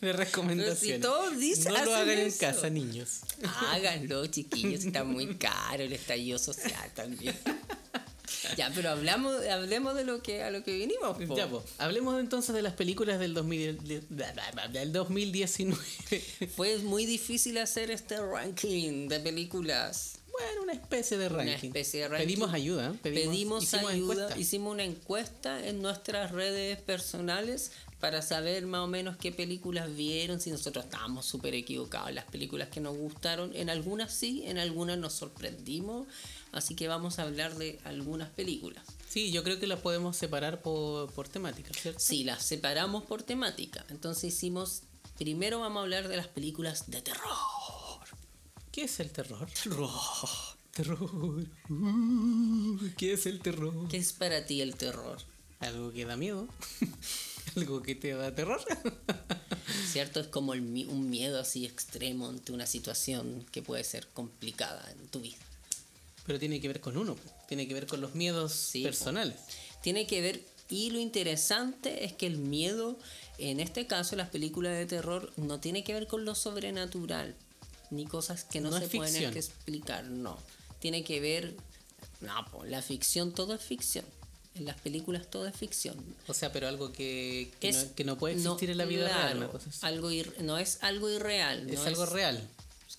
de 0.00 0.12
recomendaciones. 0.14 1.00
todos 1.02 1.36
dicen- 1.38 1.74
no 1.74 1.84
lo 1.84 1.94
hagan 1.94 2.18
en 2.18 2.32
casa, 2.32 2.70
niños. 2.70 3.20
Háganlo, 3.70 4.26
chiquillos, 4.28 4.84
está 4.84 5.04
muy 5.04 5.36
caro 5.36 5.82
el 5.82 5.92
estallido 5.92 6.38
social 6.38 6.90
también. 6.94 7.36
Ya, 8.56 8.70
pero 8.74 8.90
hablamos, 8.90 9.44
hablemos 9.46 9.94
de 9.94 10.04
lo 10.04 10.22
que 10.22 10.42
a 10.42 10.50
lo 10.50 10.62
que 10.64 10.72
vinimos. 10.76 11.16
po. 11.26 11.36
Ya, 11.36 11.48
pues, 11.48 11.64
hablemos 11.78 12.18
entonces 12.20 12.54
de 12.54 12.62
las 12.62 12.74
películas 12.74 13.18
del, 13.20 13.34
2000 13.34 13.78
de- 13.84 14.02
del 14.72 14.92
2019. 14.92 15.82
Fue 16.56 16.78
muy 16.78 17.06
difícil 17.06 17.58
hacer 17.58 17.90
este 17.90 18.18
ranking 18.20 19.08
de 19.08 19.20
películas. 19.20 20.18
Bueno, 20.30 20.62
una 20.62 20.72
especie 20.72 21.18
de 21.18 21.26
Una 21.26 21.36
ranking. 21.44 21.68
especie 21.68 22.00
de 22.00 22.08
ranking. 22.08 22.26
Pedimos 22.26 22.54
ayuda. 22.54 22.94
Pedimos, 23.02 23.64
hicimos 23.64 23.90
ayuda, 23.92 24.12
encuesta. 24.14 24.38
hicimos 24.40 24.72
una 24.72 24.84
encuesta 24.84 25.66
en 25.68 25.82
nuestras 25.82 26.30
redes 26.32 26.80
personales 26.80 27.72
para 28.00 28.22
saber 28.22 28.66
más 28.66 28.80
o 28.80 28.86
menos 28.88 29.16
qué 29.18 29.30
películas 29.30 29.94
vieron, 29.94 30.40
si 30.40 30.50
nosotros 30.50 30.86
estábamos 30.86 31.26
súper 31.26 31.54
equivocados 31.54 32.08
en 32.08 32.14
las 32.16 32.24
películas 32.24 32.68
que 32.70 32.80
nos 32.80 32.96
gustaron. 32.96 33.54
En 33.54 33.68
algunas 33.70 34.12
sí, 34.12 34.42
en 34.46 34.58
algunas 34.58 34.96
nos 34.98 35.12
sorprendimos. 35.12 36.06
Así 36.52 36.74
que 36.74 36.86
vamos 36.86 37.18
a 37.18 37.22
hablar 37.22 37.56
de 37.56 37.80
algunas 37.84 38.28
películas. 38.30 38.84
Sí, 39.08 39.32
yo 39.32 39.42
creo 39.42 39.58
que 39.58 39.66
las 39.66 39.80
podemos 39.80 40.16
separar 40.16 40.62
por, 40.62 41.10
por 41.12 41.28
temática, 41.28 41.72
¿cierto? 41.72 41.98
Sí, 41.98 42.24
las 42.24 42.44
separamos 42.44 43.04
por 43.04 43.22
temática. 43.22 43.84
Entonces 43.88 44.34
hicimos, 44.34 44.82
primero 45.18 45.60
vamos 45.60 45.80
a 45.80 45.82
hablar 45.82 46.08
de 46.08 46.16
las 46.16 46.28
películas 46.28 46.90
de 46.90 47.00
terror. 47.00 47.28
¿Qué 48.70 48.84
es 48.84 49.00
el 49.00 49.10
terror? 49.10 49.48
Terror. 49.62 49.90
Terror. 50.72 51.46
Uh, 51.68 52.78
¿Qué 52.96 53.12
es 53.14 53.26
el 53.26 53.40
terror? 53.40 53.88
¿Qué 53.88 53.98
es 53.98 54.12
para 54.12 54.46
ti 54.46 54.62
el 54.62 54.76
terror? 54.76 55.18
Algo 55.60 55.92
que 55.92 56.04
da 56.04 56.16
miedo. 56.16 56.48
Algo 57.56 57.82
que 57.82 57.94
te 57.94 58.14
da 58.14 58.34
terror. 58.34 58.60
¿Cierto? 59.90 60.20
Es 60.20 60.28
como 60.28 60.54
el 60.54 60.60
un 60.88 61.10
miedo 61.10 61.38
así 61.38 61.66
extremo 61.66 62.28
ante 62.28 62.52
una 62.52 62.66
situación 62.66 63.44
que 63.52 63.62
puede 63.62 63.84
ser 63.84 64.08
complicada 64.08 64.90
en 64.90 65.08
tu 65.08 65.20
vida. 65.20 65.36
Pero 66.26 66.38
tiene 66.38 66.60
que 66.60 66.68
ver 66.68 66.80
con 66.80 66.96
uno, 66.96 67.16
tiene 67.48 67.66
que 67.66 67.74
ver 67.74 67.86
con 67.86 68.00
los 68.00 68.14
miedos 68.14 68.52
Sí, 68.52 68.82
personales. 68.82 69.36
Tiene 69.82 70.06
que 70.06 70.20
ver, 70.20 70.40
y 70.70 70.90
lo 70.90 71.00
interesante 71.00 72.04
es 72.04 72.12
que 72.12 72.26
el 72.26 72.38
miedo, 72.38 72.96
en 73.38 73.58
este 73.60 73.86
caso 73.86 74.14
las 74.16 74.28
películas 74.30 74.74
de 74.74 74.86
terror, 74.86 75.32
no 75.36 75.58
tiene 75.60 75.82
que 75.84 75.92
ver 75.94 76.06
con 76.06 76.24
lo 76.24 76.34
sobrenatural, 76.34 77.34
ni 77.90 78.06
cosas 78.06 78.44
que 78.44 78.60
no, 78.60 78.70
No 78.70 78.78
se 78.78 78.86
pueden 78.88 79.36
explicar, 79.36 80.04
no. 80.04 80.38
Tiene 80.78 81.02
que 81.04 81.20
ver, 81.20 81.54
no, 82.20 82.44
po, 82.50 82.64
la 82.64 82.82
ficción 82.82 83.32
todo 83.32 83.54
es 83.54 83.60
ficción. 83.60 84.04
En 84.54 84.66
las 84.66 84.78
películas 84.80 85.28
todo 85.30 85.46
es 85.46 85.56
ficción. 85.56 85.96
O 86.28 86.34
sea, 86.34 86.52
pero 86.52 86.68
algo 86.68 86.92
que, 86.92 87.50
que, 87.58 87.70
Es- 87.70 87.86
no, 87.88 87.94
que 87.94 88.04
no 88.04 88.18
puede 88.18 88.34
existir 88.34 88.70
en 88.70 88.76
la 88.78 88.84
vida 88.84 89.06
real. 89.08 89.38
claro, 89.38 89.60
algo 89.80 90.10
ir- 90.10 90.36
no 90.40 90.58
es 90.58 90.78
algo 90.82 91.08
irreal. 91.10 91.68
es 91.70 91.80
algo 91.80 92.04
real. 92.06 92.46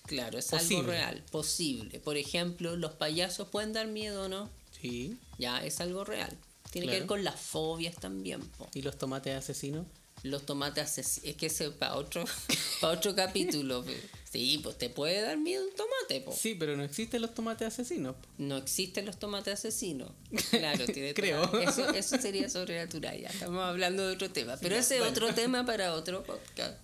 Claro, 0.06 0.38
es 0.38 0.46
Posible. 0.46 0.76
algo 0.78 0.90
real, 0.90 1.24
posible. 1.30 1.98
Por 2.00 2.16
ejemplo, 2.16 2.76
los 2.76 2.92
payasos 2.92 3.48
pueden 3.48 3.72
dar 3.72 3.86
miedo, 3.86 4.28
¿no? 4.28 4.50
Sí. 4.80 5.16
Ya, 5.38 5.64
es 5.64 5.80
algo 5.80 6.04
real. 6.04 6.36
Tiene 6.70 6.88
que 6.88 6.98
ver 6.98 7.06
con 7.06 7.24
las 7.24 7.40
fobias 7.40 7.94
también, 7.96 8.40
po. 8.42 8.68
¿Y 8.74 8.82
los 8.82 8.98
tomates 8.98 9.34
asesinos? 9.34 9.86
Los 10.22 10.44
tomates 10.44 10.84
asesinos. 10.84 11.28
Es 11.28 11.36
que 11.36 11.46
ese 11.46 11.70
para 11.70 11.94
otro, 11.96 12.24
pa' 12.80 12.90
otro 12.90 13.14
capítulo. 13.14 13.84
Sí, 14.30 14.58
pues 14.62 14.76
te 14.76 14.90
puede 14.90 15.20
dar 15.22 15.36
miedo 15.38 15.64
un 15.64 15.70
tomate, 15.74 16.20
po. 16.20 16.32
Sí, 16.36 16.54
pero 16.54 16.76
no 16.76 16.82
existen 16.82 17.22
los 17.22 17.32
tomates 17.34 17.68
asesinos. 17.68 18.16
po. 18.16 18.28
No 18.38 18.56
existen 18.58 19.06
los 19.06 19.18
tomates 19.18 19.54
asesinos. 19.54 20.10
Claro, 20.50 20.84
tiene 20.86 21.14
Creo. 21.14 21.48
toda- 21.48 21.62
Eso, 21.62 21.88
eso 21.90 22.18
sería 22.18 22.48
sobrenatural. 22.50 23.18
Ya 23.20 23.28
estamos 23.28 23.62
hablando 23.62 24.06
de 24.06 24.14
otro 24.14 24.30
tema. 24.30 24.56
Pero 24.60 24.76
ese 24.76 24.96
es 24.96 25.02
otro 25.02 25.32
tema 25.34 25.64
para 25.64 25.94
otro 25.94 26.22
podcast. 26.24 26.76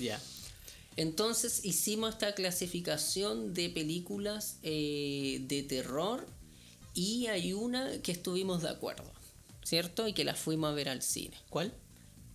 Ya. 0.00 0.20
Entonces 0.96 1.64
hicimos 1.64 2.14
esta 2.14 2.34
clasificación 2.34 3.54
de 3.54 3.70
películas 3.70 4.58
eh, 4.62 5.40
de 5.48 5.62
terror 5.62 6.26
y 6.94 7.26
hay 7.26 7.52
una 7.52 8.00
que 8.02 8.12
estuvimos 8.12 8.62
de 8.62 8.68
acuerdo, 8.68 9.10
¿cierto? 9.64 10.06
Y 10.06 10.12
que 10.12 10.24
la 10.24 10.34
fuimos 10.34 10.70
a 10.70 10.74
ver 10.74 10.88
al 10.88 11.02
cine. 11.02 11.36
¿Cuál? 11.48 11.72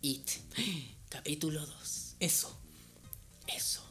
It, 0.02 0.28
capítulo 1.10 1.66
2. 1.66 2.16
Eso. 2.20 2.58
Eso. 3.56 3.84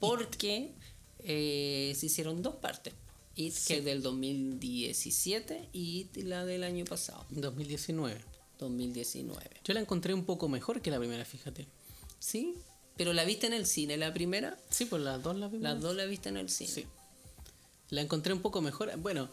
Porque 0.00 0.72
eh, 1.18 1.94
se 1.96 2.06
hicieron 2.06 2.42
dos 2.42 2.56
partes. 2.56 2.94
It, 3.34 3.52
Sí. 3.52 3.68
que 3.68 3.78
es 3.80 3.84
del 3.84 4.02
2017, 4.02 5.68
y 5.74 6.00
It, 6.00 6.16
la 6.24 6.46
del 6.46 6.64
año 6.64 6.86
pasado, 6.86 7.26
2019. 7.30 8.18
2019. 8.58 9.50
Yo 9.62 9.74
la 9.74 9.80
encontré 9.80 10.14
un 10.14 10.24
poco 10.24 10.48
mejor 10.48 10.80
que 10.80 10.90
la 10.90 10.98
primera, 10.98 11.22
fíjate. 11.26 11.66
¿Sí? 12.18 12.54
Pero 12.96 13.12
la 13.12 13.24
viste 13.24 13.46
en 13.46 13.52
el 13.52 13.66
cine, 13.66 13.96
la 13.96 14.12
primera. 14.14 14.56
Sí, 14.70 14.86
pues 14.86 15.02
las 15.02 15.22
dos 15.22 15.36
la 15.36 15.48
vimos. 15.48 15.62
Las 15.62 15.80
dos 15.80 15.94
la 15.94 16.04
viste 16.06 16.28
en 16.30 16.36
el 16.38 16.48
cine. 16.48 16.70
Sí. 16.70 16.86
La 17.90 18.00
encontré 18.00 18.32
un 18.32 18.40
poco 18.40 18.60
mejor. 18.62 18.90
Bueno, 18.98 19.28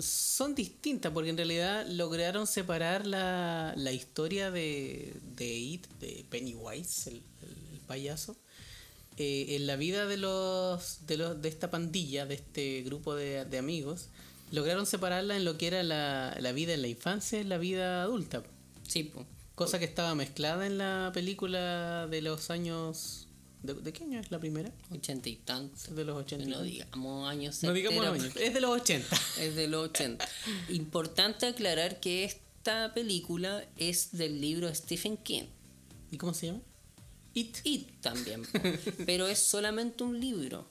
son 0.00 0.54
distintas 0.54 1.10
porque 1.12 1.30
en 1.30 1.36
realidad 1.36 1.86
lograron 1.88 2.46
separar 2.46 3.06
la, 3.06 3.74
la 3.76 3.92
historia 3.92 4.50
de, 4.50 5.14
de 5.36 5.54
It, 5.56 5.86
de 6.00 6.24
Pennywise, 6.30 7.10
el, 7.10 7.16
el- 7.16 7.72
el 7.74 7.80
payaso, 7.86 8.36
eh, 9.16 9.56
en 9.56 9.66
la 9.66 9.76
vida 9.76 10.06
de 10.06 10.16
los, 10.18 11.04
de 11.06 11.16
los 11.16 11.42
de 11.42 11.48
esta 11.48 11.70
pandilla, 11.70 12.26
de 12.26 12.34
este 12.34 12.82
grupo 12.82 13.14
de, 13.14 13.44
de 13.44 13.58
amigos. 13.58 14.08
Lograron 14.52 14.84
separarla 14.86 15.36
en 15.36 15.44
lo 15.46 15.56
que 15.58 15.66
era 15.66 15.82
la, 15.82 16.36
la 16.40 16.52
vida 16.52 16.74
en 16.74 16.82
la 16.82 16.88
infancia 16.88 17.40
y 17.40 17.44
la 17.44 17.56
vida 17.58 18.02
adulta. 18.02 18.42
Sí, 18.86 19.04
po. 19.04 19.26
Cosa 19.62 19.78
que 19.78 19.84
estaba 19.84 20.14
mezclada 20.14 20.66
en 20.66 20.78
la 20.78 21.10
película 21.14 22.06
de 22.08 22.20
los 22.20 22.50
años... 22.50 23.28
¿De, 23.62 23.74
de 23.74 23.92
qué 23.92 24.02
año 24.02 24.18
es 24.18 24.32
la 24.32 24.40
primera? 24.40 24.72
ochenta 24.90 25.28
y 25.28 25.36
tantos. 25.36 25.94
De 25.94 26.04
los 26.04 26.16
80. 26.16 26.44
y 26.44 26.50
No 26.50 26.62
digamos 26.62 27.28
años 27.28 27.62
No 27.62 27.72
digamos 27.72 28.04
años, 28.04 28.34
es 28.34 28.54
de 28.54 28.60
los 28.60 28.70
80. 28.70 29.16
Es 29.38 29.54
de 29.54 29.68
los 29.68 29.88
80. 29.90 30.28
Importante 30.70 31.46
aclarar 31.46 32.00
que 32.00 32.24
esta 32.24 32.92
película 32.92 33.64
es 33.76 34.10
del 34.10 34.40
libro 34.40 34.74
Stephen 34.74 35.16
King. 35.16 35.44
¿Y 36.10 36.16
cómo 36.16 36.34
se 36.34 36.46
llama? 36.46 36.60
It. 37.34 37.58
Y 37.62 37.78
también. 38.00 38.42
Pero 39.06 39.28
es 39.28 39.38
solamente 39.38 40.02
un 40.02 40.18
libro. 40.20 40.66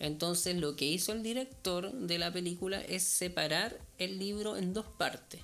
Entonces 0.00 0.56
lo 0.56 0.74
que 0.74 0.86
hizo 0.86 1.12
el 1.12 1.22
director 1.22 1.92
de 1.92 2.18
la 2.18 2.32
película 2.32 2.80
es 2.80 3.04
separar 3.04 3.80
el 3.98 4.18
libro 4.18 4.56
en 4.56 4.74
dos 4.74 4.86
partes. 4.98 5.40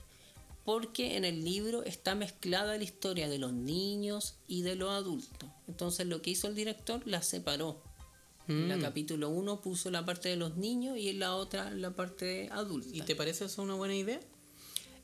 Porque 0.65 1.17
en 1.17 1.25
el 1.25 1.45
libro 1.45 1.83
está 1.85 2.15
mezclada 2.15 2.77
la 2.77 2.85
historia 2.85 3.29
de 3.29 3.39
los 3.39 3.53
niños 3.53 4.37
y 4.47 4.63
de 4.63 4.77
los 4.77 4.91
adultos. 4.91 5.49
Entonces 5.67 6.07
lo 6.07 6.23
que 6.23 6.31
hizo 6.31 6.47
el 6.49 6.55
director 6.55 7.03
la 7.07 7.23
separó. 7.23 7.83
En 8.49 8.69
la 8.69 8.77
Mm. 8.77 8.83
capítulo 8.83 9.29
1 9.31 9.61
puso 9.61 9.91
la 9.91 10.05
parte 10.05 10.29
de 10.29 10.37
los 10.37 10.57
niños 10.57 10.99
y 10.99 11.09
en 11.09 11.21
la 11.21 11.35
otra 11.37 11.71
la 11.71 11.91
parte 11.93 12.49
adulta. 12.51 12.89
¿Y 12.93 13.03
te 13.03 13.15
parece 13.17 13.45
eso 13.47 13.63
una 13.63 13.75
buena 13.75 13.95
idea? 13.95 14.21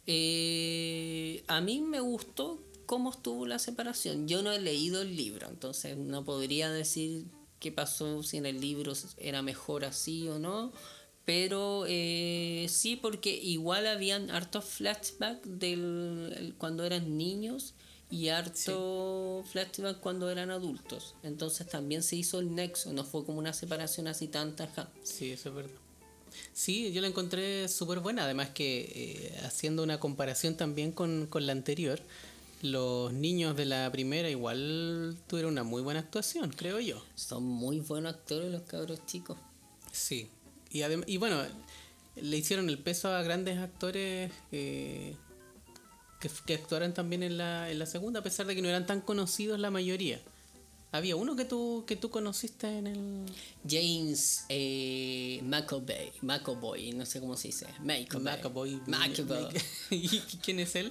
Eh, 0.06 1.44
a 1.48 1.60
mí 1.60 1.80
me 1.80 2.00
gustó 2.00 2.62
cómo 2.86 3.10
estuvo 3.10 3.46
la 3.46 3.58
separación. 3.58 4.26
Yo 4.26 4.42
no 4.42 4.50
he 4.52 4.60
leído 4.60 5.02
el 5.02 5.16
libro, 5.16 5.48
entonces 5.48 5.96
no 5.96 6.24
podría 6.24 6.70
decir 6.70 7.26
qué 7.60 7.70
pasó, 7.70 8.22
si 8.22 8.38
en 8.38 8.46
el 8.46 8.60
libro 8.60 8.92
era 9.18 9.42
mejor 9.42 9.84
así 9.84 10.26
o 10.28 10.38
no. 10.38 10.72
Pero 11.28 11.84
eh, 11.86 12.64
sí, 12.70 12.96
porque 12.96 13.36
igual 13.36 13.86
habían 13.86 14.30
hartos 14.30 14.64
flashbacks 14.64 15.42
del 15.58 16.32
el- 16.34 16.54
cuando 16.56 16.86
eran 16.86 17.18
niños 17.18 17.74
y 18.10 18.28
harto 18.28 19.44
flashback 19.52 20.00
cuando 20.00 20.30
eran 20.30 20.50
adultos. 20.50 21.16
Entonces 21.22 21.66
también 21.68 22.02
se 22.02 22.16
hizo 22.16 22.38
el 22.40 22.54
nexo, 22.54 22.94
no 22.94 23.04
fue 23.04 23.26
como 23.26 23.40
una 23.40 23.52
separación 23.52 24.06
así 24.08 24.26
tan 24.28 24.56
tajante. 24.56 24.98
Sí, 25.02 25.30
eso 25.32 25.50
es 25.50 25.54
verdad. 25.54 25.76
Sí, 26.54 26.92
yo 26.92 27.02
la 27.02 27.08
encontré 27.08 27.68
súper 27.68 28.00
buena. 28.00 28.24
Además 28.24 28.48
que 28.48 28.90
eh, 28.94 29.40
haciendo 29.44 29.82
una 29.82 30.00
comparación 30.00 30.56
también 30.56 30.92
con, 30.92 31.26
con 31.26 31.44
la 31.44 31.52
anterior, 31.52 32.00
los 32.62 33.12
niños 33.12 33.54
de 33.54 33.66
la 33.66 33.92
primera 33.92 34.30
igual 34.30 35.14
tuvieron 35.26 35.52
una 35.52 35.62
muy 35.62 35.82
buena 35.82 36.00
actuación, 36.00 36.48
creo 36.56 36.80
yo. 36.80 37.04
Son 37.16 37.42
muy 37.44 37.80
buenos 37.80 38.14
actores 38.14 38.50
los 38.50 38.62
cabros 38.62 39.04
chicos. 39.04 39.36
Sí. 39.92 40.30
Y, 40.70 40.82
y 41.06 41.16
bueno, 41.16 41.42
le 42.16 42.36
hicieron 42.36 42.68
el 42.68 42.78
peso 42.78 43.08
a 43.12 43.22
grandes 43.22 43.58
actores 43.58 44.30
eh, 44.52 45.14
que, 46.20 46.30
que 46.46 46.54
actuaron 46.54 46.92
también 46.94 47.22
en 47.22 47.38
la, 47.38 47.70
en 47.70 47.78
la 47.78 47.86
segunda, 47.86 48.20
a 48.20 48.22
pesar 48.22 48.46
de 48.46 48.54
que 48.54 48.62
no 48.62 48.68
eran 48.68 48.86
tan 48.86 49.00
conocidos 49.00 49.58
la 49.58 49.70
mayoría. 49.70 50.20
Había 50.90 51.16
uno 51.16 51.36
que 51.36 51.44
tú, 51.44 51.84
que 51.86 51.96
tú 51.96 52.10
conociste 52.10 52.66
en 52.78 52.86
el... 52.86 53.26
James 53.68 54.46
eh, 54.48 55.38
McAvoy, 55.44 56.12
McAvoy, 56.22 56.92
no 56.92 57.04
sé 57.04 57.20
cómo 57.20 57.36
se 57.36 57.48
dice. 57.48 57.66
McAvoy. 58.86 59.48
¿Y 59.90 60.08
quién 60.42 60.60
es 60.60 60.74
él? 60.76 60.90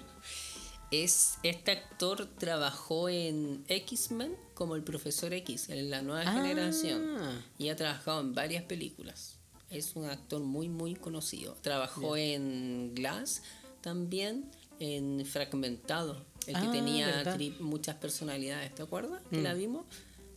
Es, 0.92 1.40
este 1.44 1.72
actor 1.72 2.30
trabajó 2.38 3.10
en 3.10 3.66
X-Men 3.68 4.36
como 4.54 4.76
el 4.76 4.84
profesor 4.84 5.34
X, 5.34 5.68
en 5.70 5.90
la 5.90 6.02
nueva 6.04 6.22
Ah. 6.30 6.32
generación. 6.44 7.18
Y 7.58 7.70
ha 7.70 7.76
trabajado 7.76 8.22
en 8.22 8.34
varias 8.36 8.64
películas. 8.66 9.37
Es 9.70 9.96
un 9.96 10.06
actor 10.10 10.42
muy, 10.42 10.70
muy 10.70 10.96
conocido. 10.96 11.56
Trabajó 11.62 12.16
en 12.16 12.94
Glass 12.96 13.42
también, 13.82 14.50
en 14.80 15.26
Fragmentado, 15.26 16.26
el 16.46 16.54
que 16.56 16.68
Ah, 16.68 16.72
tenía 16.72 17.38
muchas 17.60 17.96
personalidades, 17.98 18.74
¿te 18.74 18.84
acuerdas? 18.84 19.22
Que 19.30 19.38
Mm. 19.40 19.44
la 19.44 19.54
vimos. 19.54 19.86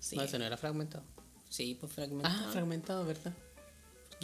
Sí, 0.01 0.17
No, 0.17 0.23
ese 0.23 0.39
no 0.39 0.45
era 0.47 0.57
fragmentado. 0.57 1.05
sí, 1.49 1.77
pues 1.79 1.93
Fragmentado. 1.93 2.35
Ah, 2.49 2.51
fragmentado, 2.53 3.05
¿verdad? 3.05 3.33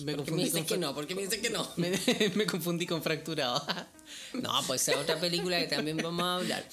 Me 0.04 0.14
¿Por 0.14 0.24
qué 0.26 0.30
me 0.32 0.44
dices 0.44 0.66
que 0.66 0.76
no? 0.76 0.94
¿Por 0.94 1.06
qué 1.06 1.14
me 1.14 1.22
dices 1.22 1.38
que 1.40 1.48
no? 1.50 1.66
Me, 1.76 1.90
me 2.34 2.46
confundí 2.46 2.86
con 2.86 3.02
fracturado. 3.02 3.64
No, 4.34 4.52
pues 4.68 4.86
es 4.88 4.96
otra 4.96 5.18
película 5.18 5.58
que 5.58 5.66
también 5.66 5.96
vamos 5.96 6.22
a 6.22 6.36
hablar. 6.36 6.64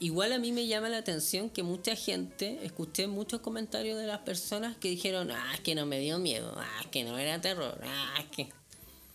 Igual 0.00 0.32
a 0.32 0.38
mí 0.38 0.52
me 0.52 0.66
llama 0.68 0.88
la 0.88 0.98
atención 0.98 1.50
que 1.50 1.64
mucha 1.64 1.96
gente, 1.96 2.64
escuché 2.64 3.08
muchos 3.08 3.40
comentarios 3.40 3.98
de 3.98 4.06
las 4.06 4.20
personas 4.20 4.76
que 4.76 4.88
dijeron, 4.88 5.32
ah, 5.32 5.50
es 5.54 5.60
que 5.60 5.74
no 5.74 5.86
me 5.86 5.98
dio 5.98 6.20
miedo, 6.20 6.54
ah, 6.56 6.80
es 6.82 6.86
que 6.86 7.02
no 7.02 7.18
era 7.18 7.40
terror, 7.40 7.80
ah, 7.82 8.14
es 8.20 8.26
que... 8.26 8.48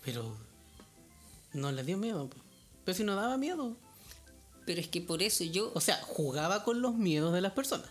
Pero 0.04 0.36
no 1.54 1.72
le 1.72 1.84
dio 1.84 1.98
miedo. 1.98 2.30
Pero 2.84 2.98
si 2.98 3.06
no 3.06 3.16
daba 3.16 3.38
miedo. 3.38 3.78
Pero 4.66 4.82
es 4.82 4.90
que 4.90 5.00
por 5.00 5.24
eso 5.24 5.46
yo, 5.46 5.72
O 5.74 5.80
sea, 5.80 6.02
jugaba 6.02 6.66
con 6.66 6.82
los 6.82 6.96
miedos 6.96 7.34
de 7.34 7.42
las 7.42 7.54
personas. 7.54 7.90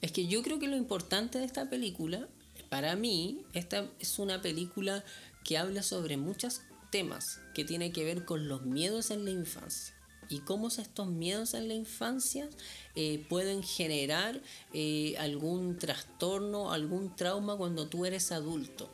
es 0.00 0.12
que 0.12 0.28
yo 0.28 0.42
creo 0.42 0.60
que 0.60 0.68
lo 0.68 0.76
importante 0.76 1.40
de 1.40 1.44
esta 1.44 1.68
película, 1.68 2.28
para 2.68 2.94
mí, 2.94 3.42
esta 3.52 3.88
es 3.98 4.18
una 4.20 4.40
película 4.40 5.04
que 5.44 5.58
habla 5.58 5.82
sobre 5.82 6.16
muchos 6.16 6.60
temas 6.90 7.40
que 7.54 7.64
tiene 7.64 7.90
que 7.90 8.04
ver 8.04 8.24
con 8.24 8.46
los 8.46 8.62
miedos 8.62 9.10
en 9.10 9.24
la 9.24 9.30
infancia. 9.32 9.97
Y 10.28 10.40
cómo 10.40 10.68
estos 10.68 11.06
miedos 11.08 11.54
en 11.54 11.68
la 11.68 11.74
infancia 11.74 12.48
eh, 12.94 13.24
pueden 13.28 13.62
generar 13.62 14.40
eh, 14.74 15.14
algún 15.18 15.78
trastorno, 15.78 16.72
algún 16.72 17.16
trauma 17.16 17.56
cuando 17.56 17.86
tú 17.86 18.04
eres 18.04 18.30
adulto. 18.32 18.90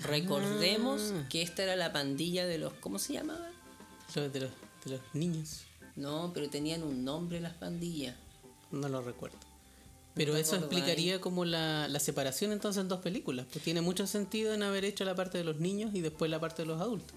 Recordemos 0.00 1.12
Ah. 1.14 1.26
que 1.28 1.42
esta 1.42 1.62
era 1.62 1.76
la 1.76 1.92
pandilla 1.92 2.46
de 2.46 2.58
los... 2.58 2.72
¿Cómo 2.74 2.98
se 2.98 3.12
llamaba? 3.12 3.48
De 4.14 4.40
los, 4.40 4.50
de 4.84 4.90
los 4.90 5.00
niños. 5.12 5.62
No, 5.96 6.32
pero 6.34 6.50
tenían 6.50 6.82
un 6.82 7.04
nombre 7.04 7.40
las 7.40 7.54
pandillas. 7.54 8.16
No 8.72 8.88
lo 8.88 9.00
recuerdo. 9.02 9.38
Pero 10.14 10.36
eso 10.36 10.56
explicaría 10.56 11.20
como 11.20 11.44
la, 11.44 11.88
la 11.88 11.98
separación 11.98 12.52
entonces 12.52 12.80
en 12.82 12.88
dos 12.88 13.00
películas. 13.00 13.46
Pues 13.52 13.64
tiene 13.64 13.80
mucho 13.80 14.06
sentido 14.06 14.54
en 14.54 14.62
haber 14.62 14.84
hecho 14.84 15.04
la 15.04 15.14
parte 15.14 15.38
de 15.38 15.44
los 15.44 15.58
niños 15.58 15.92
y 15.94 16.00
después 16.00 16.30
la 16.30 16.38
parte 16.40 16.62
de 16.62 16.66
los 16.66 16.80
adultos. 16.80 17.16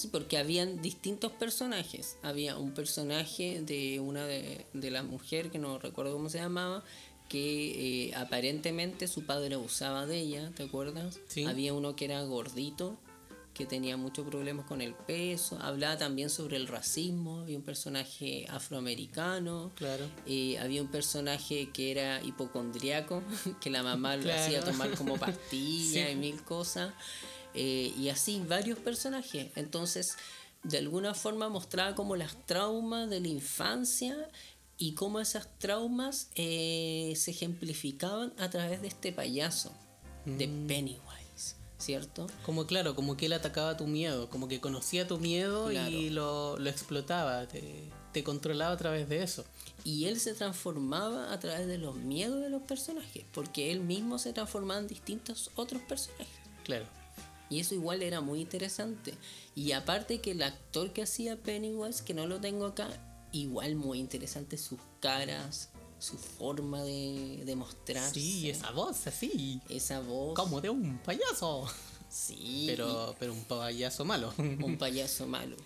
Sí, 0.00 0.08
porque 0.08 0.38
habían 0.38 0.80
distintos 0.82 1.32
personajes. 1.32 2.16
Había 2.22 2.56
un 2.56 2.72
personaje 2.72 3.60
de 3.62 4.00
una 4.00 4.26
de, 4.26 4.64
de 4.72 4.90
las 4.90 5.04
mujeres, 5.04 5.52
que 5.52 5.58
no 5.58 5.78
recuerdo 5.78 6.12
cómo 6.14 6.28
se 6.30 6.38
llamaba, 6.38 6.82
que 7.28 8.08
eh, 8.08 8.14
aparentemente 8.14 9.06
su 9.08 9.24
padre 9.24 9.54
abusaba 9.54 10.06
de 10.06 10.18
ella, 10.20 10.50
¿te 10.56 10.62
acuerdas? 10.64 11.20
Sí. 11.28 11.44
Había 11.44 11.74
uno 11.74 11.94
que 11.96 12.06
era 12.06 12.22
gordito, 12.22 12.98
que 13.54 13.66
tenía 13.66 13.96
muchos 13.96 14.26
problemas 14.26 14.64
con 14.66 14.80
el 14.80 14.94
peso. 14.94 15.58
Hablaba 15.60 15.98
también 15.98 16.30
sobre 16.30 16.56
el 16.56 16.66
racismo. 16.66 17.40
Había 17.40 17.56
un 17.58 17.62
personaje 17.64 18.46
afroamericano. 18.48 19.70
Claro. 19.74 20.06
Eh, 20.26 20.58
había 20.58 20.80
un 20.80 20.88
personaje 20.88 21.68
que 21.72 21.90
era 21.90 22.22
hipocondriaco, 22.22 23.22
que 23.60 23.68
la 23.70 23.82
mamá 23.82 24.16
lo 24.16 24.22
Claro. 24.22 24.40
hacía 24.42 24.64
tomar 24.64 24.90
como 24.96 25.16
pastillas 25.18 26.06
Sí. 26.08 26.12
y 26.12 26.16
mil 26.16 26.42
cosas. 26.42 26.94
Eh, 27.54 27.92
y 27.98 28.08
así 28.08 28.42
varios 28.46 28.78
personajes. 28.78 29.48
Entonces, 29.56 30.16
de 30.62 30.78
alguna 30.78 31.14
forma 31.14 31.48
mostraba 31.48 31.94
como 31.94 32.16
las 32.16 32.36
traumas 32.46 33.08
de 33.10 33.20
la 33.20 33.28
infancia 33.28 34.16
y 34.76 34.94
cómo 34.94 35.20
esas 35.20 35.48
traumas 35.58 36.28
eh, 36.34 37.12
se 37.16 37.32
ejemplificaban 37.32 38.32
a 38.38 38.50
través 38.50 38.80
de 38.82 38.88
este 38.88 39.12
payaso, 39.12 39.72
de 40.24 40.46
Mm. 40.46 40.66
Pennywise, 40.66 41.56
¿cierto? 41.78 42.26
Como 42.44 42.66
claro, 42.66 42.94
como 42.94 43.16
que 43.16 43.26
él 43.26 43.32
atacaba 43.32 43.76
tu 43.76 43.86
miedo, 43.86 44.30
como 44.30 44.48
que 44.48 44.60
conocía 44.60 45.06
tu 45.06 45.18
miedo 45.18 45.70
y 45.72 46.10
lo, 46.10 46.58
lo 46.58 46.70
explotaba, 46.70 47.46
te, 47.46 47.90
te 48.12 48.24
controlaba 48.24 48.72
a 48.72 48.76
través 48.76 49.08
de 49.08 49.22
eso. 49.22 49.44
Y 49.84 50.06
él 50.06 50.20
se 50.20 50.34
transformaba 50.34 51.32
a 51.32 51.38
través 51.38 51.66
de 51.66 51.78
los 51.78 51.96
miedos 51.96 52.40
de 52.42 52.50
los 52.50 52.62
personajes, 52.62 53.24
porque 53.32 53.72
él 53.72 53.80
mismo 53.80 54.18
se 54.18 54.32
transformaba 54.32 54.80
en 54.80 54.88
distintos 54.88 55.50
otros 55.56 55.82
personajes. 55.82 56.26
Claro. 56.64 56.86
Y 57.50 57.60
eso 57.60 57.74
igual 57.74 58.02
era 58.02 58.20
muy 58.20 58.40
interesante. 58.40 59.12
Y 59.54 59.72
aparte 59.72 60.20
que 60.20 60.30
el 60.30 60.42
actor 60.42 60.92
que 60.92 61.02
hacía 61.02 61.36
Pennywise, 61.36 62.04
que 62.04 62.14
no 62.14 62.26
lo 62.26 62.40
tengo 62.40 62.64
acá, 62.64 62.88
igual 63.32 63.74
muy 63.74 63.98
interesante 63.98 64.56
sus 64.56 64.78
caras, 65.00 65.68
su 65.98 66.16
forma 66.16 66.82
de, 66.82 67.42
de 67.44 67.56
mostrarse. 67.56 68.14
Sí, 68.14 68.48
esa 68.48 68.70
voz 68.70 69.06
así, 69.06 69.60
esa 69.68 70.00
voz. 70.00 70.34
como 70.34 70.60
de 70.60 70.70
un 70.70 70.98
payaso. 70.98 71.66
Sí. 72.08 72.64
Pero, 72.66 73.14
pero 73.18 73.32
un 73.32 73.44
payaso 73.44 74.04
malo. 74.04 74.32
un 74.38 74.76
payaso 74.78 75.26
malo. 75.26 75.56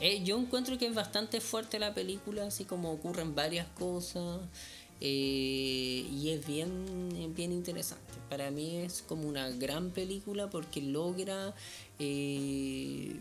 Eh, 0.00 0.22
yo 0.24 0.38
encuentro 0.38 0.76
que 0.78 0.86
es 0.86 0.94
bastante 0.94 1.40
fuerte 1.40 1.78
la 1.78 1.94
película, 1.94 2.46
así 2.46 2.64
como 2.64 2.92
ocurren 2.92 3.34
varias 3.34 3.66
cosas. 3.68 4.40
Eh, 5.00 6.06
y 6.10 6.30
es 6.30 6.46
bien, 6.46 7.32
bien 7.34 7.52
interesante. 7.52 8.04
Para 8.30 8.50
mí 8.50 8.76
es 8.76 9.02
como 9.06 9.28
una 9.28 9.48
gran 9.50 9.90
película 9.90 10.48
porque 10.50 10.80
logra 10.82 11.54
eh, 11.98 13.14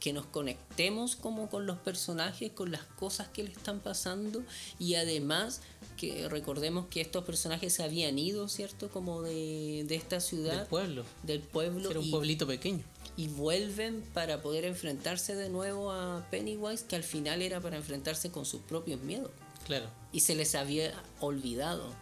que 0.00 0.12
nos 0.12 0.26
conectemos 0.26 1.16
como 1.16 1.48
con 1.48 1.66
los 1.66 1.78
personajes, 1.78 2.50
con 2.52 2.70
las 2.70 2.84
cosas 2.84 3.28
que 3.28 3.42
le 3.42 3.50
están 3.50 3.80
pasando 3.80 4.42
y 4.78 4.96
además 4.96 5.62
que 5.96 6.28
recordemos 6.28 6.86
que 6.88 7.00
estos 7.00 7.24
personajes 7.24 7.72
se 7.72 7.82
habían 7.82 8.18
ido, 8.18 8.48
¿cierto? 8.48 8.90
Como 8.90 9.22
de, 9.22 9.84
de 9.88 9.94
esta 9.94 10.20
ciudad, 10.20 10.58
Del 10.58 10.66
pueblo. 10.66 11.04
del 11.22 11.40
pueblo 11.40 11.90
Era 11.90 12.00
un 12.00 12.06
y- 12.06 12.10
pueblito 12.10 12.46
pequeño. 12.46 12.82
y 13.16 13.28
vuelven 13.28 14.02
para 14.12 14.42
poder 14.42 14.64
enfrentarse 14.66 15.34
de 15.36 15.48
nuevo 15.48 15.90
a 15.92 16.26
Pennywise, 16.30 16.84
que 16.86 16.96
al 16.96 17.04
final 17.04 17.40
era 17.42 17.60
para 17.60 17.76
enfrentarse 17.76 18.30
con 18.30 18.44
sus 18.44 18.60
propios 18.60 19.00
miedos. 19.00 19.30
Claro. 19.64 19.86
Y 20.12 20.20
se 20.20 20.34
les 20.34 20.54
había 20.54 20.92
olvidado. 21.20 21.92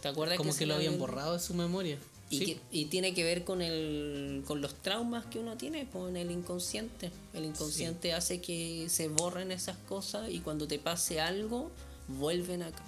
¿Te 0.00 0.08
acuerdas 0.08 0.36
Como 0.38 0.54
que 0.54 0.66
lo 0.66 0.74
habían 0.74 0.94
había- 0.94 1.00
borrado 1.06 1.34
de 1.34 1.40
su 1.40 1.54
memoria. 1.54 1.98
Y, 2.30 2.38
Sí. 2.38 2.44
que- 2.46 2.60
y 2.70 2.84
tiene 2.86 3.12
que 3.12 3.24
ver 3.24 3.44
con 3.44 3.60
el 3.60 4.42
con 4.46 4.60
los 4.62 4.74
traumas 4.76 5.26
que 5.26 5.38
uno 5.38 5.56
tiene 5.56 5.86
en 5.94 6.16
el 6.16 6.30
inconsciente. 6.30 7.10
El 7.34 7.44
inconsciente 7.44 8.14
hace 8.14 8.40
que 8.40 8.86
se 8.88 9.08
borren 9.08 9.52
esas 9.52 9.76
cosas 9.88 10.30
y 10.30 10.40
cuando 10.40 10.66
te 10.66 10.78
pase 10.78 11.20
algo, 11.20 11.70
vuelven 12.08 12.62
acá. 12.62 12.82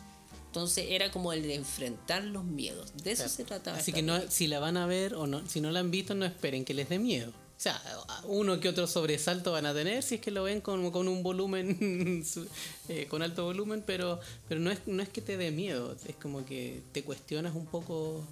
Entonces 0.46 0.86
era 0.90 1.10
como 1.10 1.32
el 1.32 1.42
de 1.42 1.56
enfrentar 1.56 2.24
los 2.24 2.44
miedos. 2.44 2.92
De 3.02 3.12
eso 3.12 3.24
Claro. 3.24 3.34
se 3.36 3.44
trataba. 3.44 3.76
Así 3.78 3.92
que 3.92 4.02
no, 4.02 4.18
si 4.30 4.46
la 4.46 4.60
van 4.60 4.76
a 4.76 4.86
ver 4.86 5.14
o 5.14 5.26
no, 5.26 5.46
si 5.48 5.60
no 5.60 5.70
la 5.72 5.80
han 5.80 5.90
visto, 5.90 6.14
no 6.14 6.24
esperen 6.24 6.64
que 6.64 6.72
les 6.74 6.88
dé 6.88 6.98
miedo. 6.98 7.32
O 7.56 7.60
sea, 7.64 7.80
uno 8.24 8.60
que 8.60 8.68
otro 8.68 8.86
sobresalto 8.86 9.52
van 9.52 9.64
a 9.64 9.72
tener 9.72 10.02
si 10.02 10.16
es 10.16 10.20
que 10.20 10.30
lo 10.30 10.42
ven 10.42 10.60
con, 10.60 10.90
con 10.90 11.08
un 11.08 11.22
volumen, 11.22 12.22
eh, 12.88 13.06
con 13.08 13.22
alto 13.22 13.44
volumen, 13.44 13.82
pero, 13.86 14.20
pero 14.48 14.60
no, 14.60 14.70
es, 14.70 14.80
no 14.86 15.02
es 15.02 15.08
que 15.08 15.22
te 15.22 15.36
dé 15.36 15.50
miedo, 15.50 15.96
es 16.06 16.16
como 16.16 16.44
que 16.44 16.82
te 16.92 17.02
cuestionas 17.04 17.54
un 17.54 17.64
poco 17.64 18.22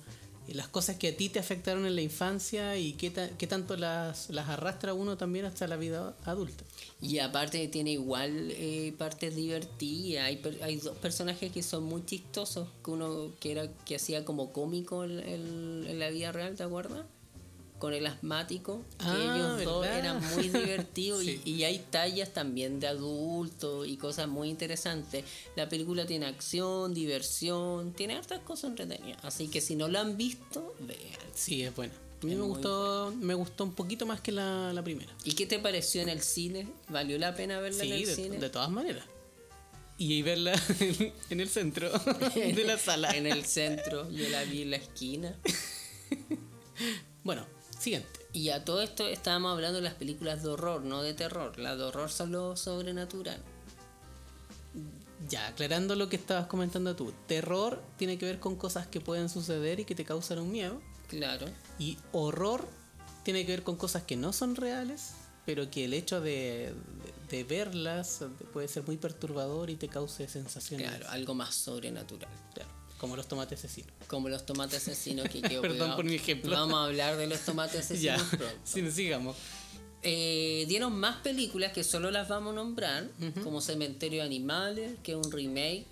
eh, 0.48 0.54
las 0.54 0.68
cosas 0.68 0.96
que 0.96 1.08
a 1.08 1.16
ti 1.16 1.28
te 1.30 1.38
afectaron 1.38 1.86
en 1.86 1.94
la 1.94 2.02
infancia 2.02 2.76
y 2.76 2.92
qué, 2.94 3.10
ta- 3.10 3.30
qué 3.38 3.46
tanto 3.46 3.76
las, 3.76 4.28
las 4.28 4.48
arrastra 4.50 4.92
uno 4.92 5.16
también 5.16 5.44
hasta 5.46 5.66
la 5.66 5.76
vida 5.76 6.14
adulta. 6.24 6.64
Y 7.00 7.18
aparte 7.20 7.66
tiene 7.68 7.92
igual 7.92 8.50
eh, 8.50 8.92
partes 8.98 9.34
divertidas. 9.34 10.24
Hay, 10.26 10.42
hay 10.62 10.76
dos 10.76 10.96
personajes 10.98 11.50
que 11.52 11.62
son 11.62 11.84
muy 11.84 12.04
chistosos. 12.04 12.68
Que 12.84 12.90
uno 12.90 13.30
que 13.40 13.52
era 13.52 13.68
que 13.86 13.96
hacía 13.96 14.24
como 14.24 14.52
cómico 14.52 15.04
en- 15.04 15.20
en 15.20 15.98
la 15.98 16.10
vida 16.10 16.32
real, 16.32 16.54
¿te 16.56 16.64
acuerdas? 16.64 17.06
Con 17.82 17.94
el 17.94 18.06
asmático. 18.06 18.84
Que 18.96 19.06
Ah, 19.06 19.34
ellos 19.34 19.64
dos 19.64 19.84
eran 19.86 20.22
muy 20.36 20.48
divertidos. 20.60 21.20
Sí. 21.24 21.40
y, 21.44 21.50
y 21.50 21.64
hay 21.64 21.80
tallas 21.90 22.32
también 22.32 22.78
de 22.78 22.86
adultos 22.86 23.88
y 23.88 23.96
cosas 23.96 24.28
muy 24.28 24.48
interesantes. 24.50 25.24
La 25.56 25.68
película 25.68 26.06
tiene 26.06 26.26
acción, 26.26 26.94
diversión, 26.94 27.92
tiene 27.92 28.14
hartas 28.14 28.38
cosas 28.42 28.70
entretenidas. 28.70 29.18
Así 29.24 29.48
que 29.48 29.60
si 29.60 29.74
no 29.74 29.88
la 29.88 30.00
han 30.02 30.16
visto, 30.16 30.76
vean. 30.78 31.00
Sí, 31.34 31.64
es 31.64 31.74
buena. 31.74 31.92
A 32.22 32.24
mí 32.26 32.36
me 32.36 32.42
gustó, 32.42 33.12
me 33.18 33.34
gustó 33.34 33.64
un 33.64 33.72
poquito 33.74 34.06
más 34.06 34.20
que 34.20 34.30
la, 34.30 34.72
la 34.72 34.84
primera. 34.84 35.12
¿Y 35.24 35.32
qué 35.32 35.44
te 35.46 35.58
pareció 35.58 36.02
en 36.02 36.08
el 36.08 36.20
cine? 36.22 36.68
¿Valió 36.88 37.18
la 37.18 37.34
pena 37.34 37.58
verla 37.58 37.82
en 37.82 37.90
Sí, 37.90 37.96
el 38.02 38.06
de, 38.06 38.14
cine? 38.14 38.38
de 38.38 38.48
todas 38.48 38.70
maneras. 38.70 39.04
Y 39.98 40.22
verla 40.22 40.52
en, 40.78 41.12
en 41.30 41.40
el 41.40 41.48
centro 41.48 41.90
de 42.36 42.62
la 42.64 42.78
sala. 42.78 43.10
en 43.16 43.26
el 43.26 43.44
centro, 43.44 44.08
yo 44.08 44.28
la 44.28 44.44
vi 44.44 44.62
en 44.62 44.70
la 44.70 44.76
esquina. 44.76 45.36
Bueno, 47.24 47.44
siguiente. 47.82 48.08
Y 48.32 48.48
a 48.50 48.64
todo 48.64 48.80
esto 48.82 49.06
estábamos 49.06 49.52
hablando 49.52 49.76
de 49.76 49.82
las 49.82 49.94
películas 49.94 50.42
de 50.42 50.48
horror, 50.48 50.82
no 50.82 51.02
de 51.02 51.12
terror. 51.14 51.58
Las 51.58 51.76
de 51.76 51.84
horror 51.84 52.10
son 52.10 52.32
lo 52.32 52.56
sobrenatural. 52.56 53.40
Ya, 55.28 55.46
aclarando 55.48 55.94
lo 55.94 56.08
que 56.08 56.16
estabas 56.16 56.46
comentando 56.46 56.96
tú. 56.96 57.12
Terror 57.26 57.80
tiene 57.96 58.18
que 58.18 58.26
ver 58.26 58.40
con 58.40 58.56
cosas 58.56 58.86
que 58.86 59.00
pueden 59.00 59.28
suceder 59.28 59.78
y 59.80 59.84
que 59.84 59.94
te 59.94 60.04
causan 60.04 60.38
un 60.40 60.50
miedo. 60.50 60.80
Claro. 61.08 61.46
Y 61.78 61.98
horror 62.12 62.66
tiene 63.22 63.46
que 63.46 63.52
ver 63.52 63.62
con 63.62 63.76
cosas 63.76 64.02
que 64.02 64.16
no 64.16 64.32
son 64.32 64.56
reales, 64.56 65.12
pero 65.46 65.70
que 65.70 65.84
el 65.84 65.94
hecho 65.94 66.20
de, 66.20 66.74
de- 67.28 67.36
de 67.36 67.44
verlas 67.44 68.20
puede 68.52 68.66
ser 68.68 68.82
muy 68.84 68.96
perturbador 68.96 69.70
y 69.70 69.76
te 69.76 69.88
cause 69.88 70.26
sensaciones. 70.28 70.88
Claro, 70.88 71.08
algo 71.10 71.34
más 71.34 71.54
sobrenatural. 71.54 72.28
Claro, 72.54 72.70
como 73.02 73.16
los 73.16 73.26
tomates 73.28 73.58
asesinos. 73.58 73.90
Como 74.06 74.28
los 74.30 74.46
tomates 74.46 74.76
asesinos 74.80 75.28
que 75.28 75.42
quedó 75.42 75.60
Perdón 75.60 75.96
por 75.96 76.04
mi 76.06 76.14
ejemplo. 76.14 76.52
Vamos 76.52 76.76
a 76.78 76.84
hablar 76.84 77.16
de 77.18 77.26
los 77.26 77.40
tomates 77.40 77.88
Ya, 78.00 78.14
asesinos 78.14 78.22
pronto. 78.38 78.56
sí, 78.64 78.90
sigamos. 78.92 79.36
Eh, 80.04 80.64
dieron 80.68 80.94
más 80.98 81.16
películas 81.20 81.72
que 81.72 81.84
solo 81.84 82.10
las 82.10 82.28
vamos 82.28 82.52
a 82.52 82.56
nombrar, 82.56 83.08
como 83.44 83.60
Cementerio 83.60 84.20
de 84.20 84.26
Animales, 84.26 84.92
que 85.02 85.12
es 85.12 85.18
un 85.18 85.30
remake 85.30 85.84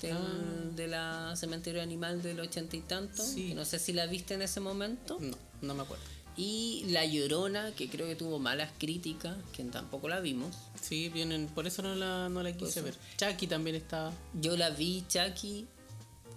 del- 0.00 0.74
de 0.76 0.88
la 0.88 1.34
Cementerio 1.36 1.82
Animal 1.82 2.22
del 2.22 2.40
ochenta 2.40 2.76
y 2.76 2.80
tanto. 2.80 3.22
Ah. 3.22 3.26
Sí. 3.26 3.48
que 3.48 3.54
no 3.54 3.64
sé 3.64 3.78
si 3.78 3.92
la 3.92 4.06
viste 4.06 4.34
en 4.34 4.42
ese 4.42 4.60
momento. 4.60 5.18
No, 5.20 5.36
no 5.62 5.74
me 5.74 5.82
acuerdo. 5.82 6.02
Y 6.36 6.84
La 6.88 7.04
Llorona, 7.04 7.70
que 7.76 7.88
creo 7.88 8.08
que 8.08 8.16
tuvo 8.16 8.40
malas 8.40 8.70
críticas, 8.78 9.36
que 9.52 9.62
tampoco 9.64 10.08
la 10.08 10.18
vimos. 10.18 10.54
Sí, 10.80 11.08
vienen, 11.08 11.46
por 11.46 11.66
eso 11.68 11.80
no 11.82 11.94
la, 11.94 12.28
no 12.28 12.42
la 12.42 12.52
quise 12.56 12.80
ver. 12.82 12.94
Chucky 13.16 13.46
también 13.46 13.76
está. 13.76 14.12
Yo 14.40 14.56
la 14.56 14.70
vi, 14.70 15.04
Chucky. 15.08 15.66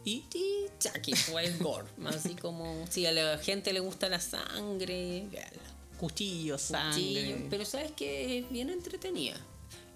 Y 0.06 0.24
Y 0.34 0.66
Chucky 0.80 1.14
fue 1.14 1.46
el 1.46 1.58
gore. 1.58 1.88
Así 2.06 2.36
como, 2.36 2.86
si 2.90 3.06
a 3.06 3.12
la 3.12 3.38
gente 3.38 3.74
le 3.74 3.80
gusta 3.80 4.08
la 4.10 4.20
sangre, 4.20 5.28
véanla. 5.32 5.62
cuchillo, 6.00 6.58
sangre. 6.58 6.94
Cuchillo, 6.94 7.48
Pero 7.50 7.66
sabes 7.66 7.92
que 7.92 8.40
es 8.40 8.50
bien 8.50 8.70
entretenida. 8.70 9.36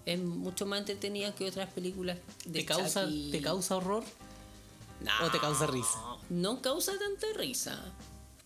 Es 0.06 0.20
mucho 0.20 0.66
más 0.66 0.80
entretenida 0.80 1.34
que 1.36 1.48
otras 1.48 1.70
películas 1.72 2.18
de 2.46 2.60
¿Te 2.60 2.66
causa, 2.66 3.06
Chucky. 3.06 3.30
¿Te 3.32 3.42
causa 3.42 3.78
horror? 3.78 4.04
No, 5.00 5.12
o 5.26 5.32
te 5.32 5.40
causa 5.40 5.68
risa? 5.68 6.00
No 6.30 6.62
causa 6.62 6.94
tanta 6.98 7.28
risa. 7.38 7.80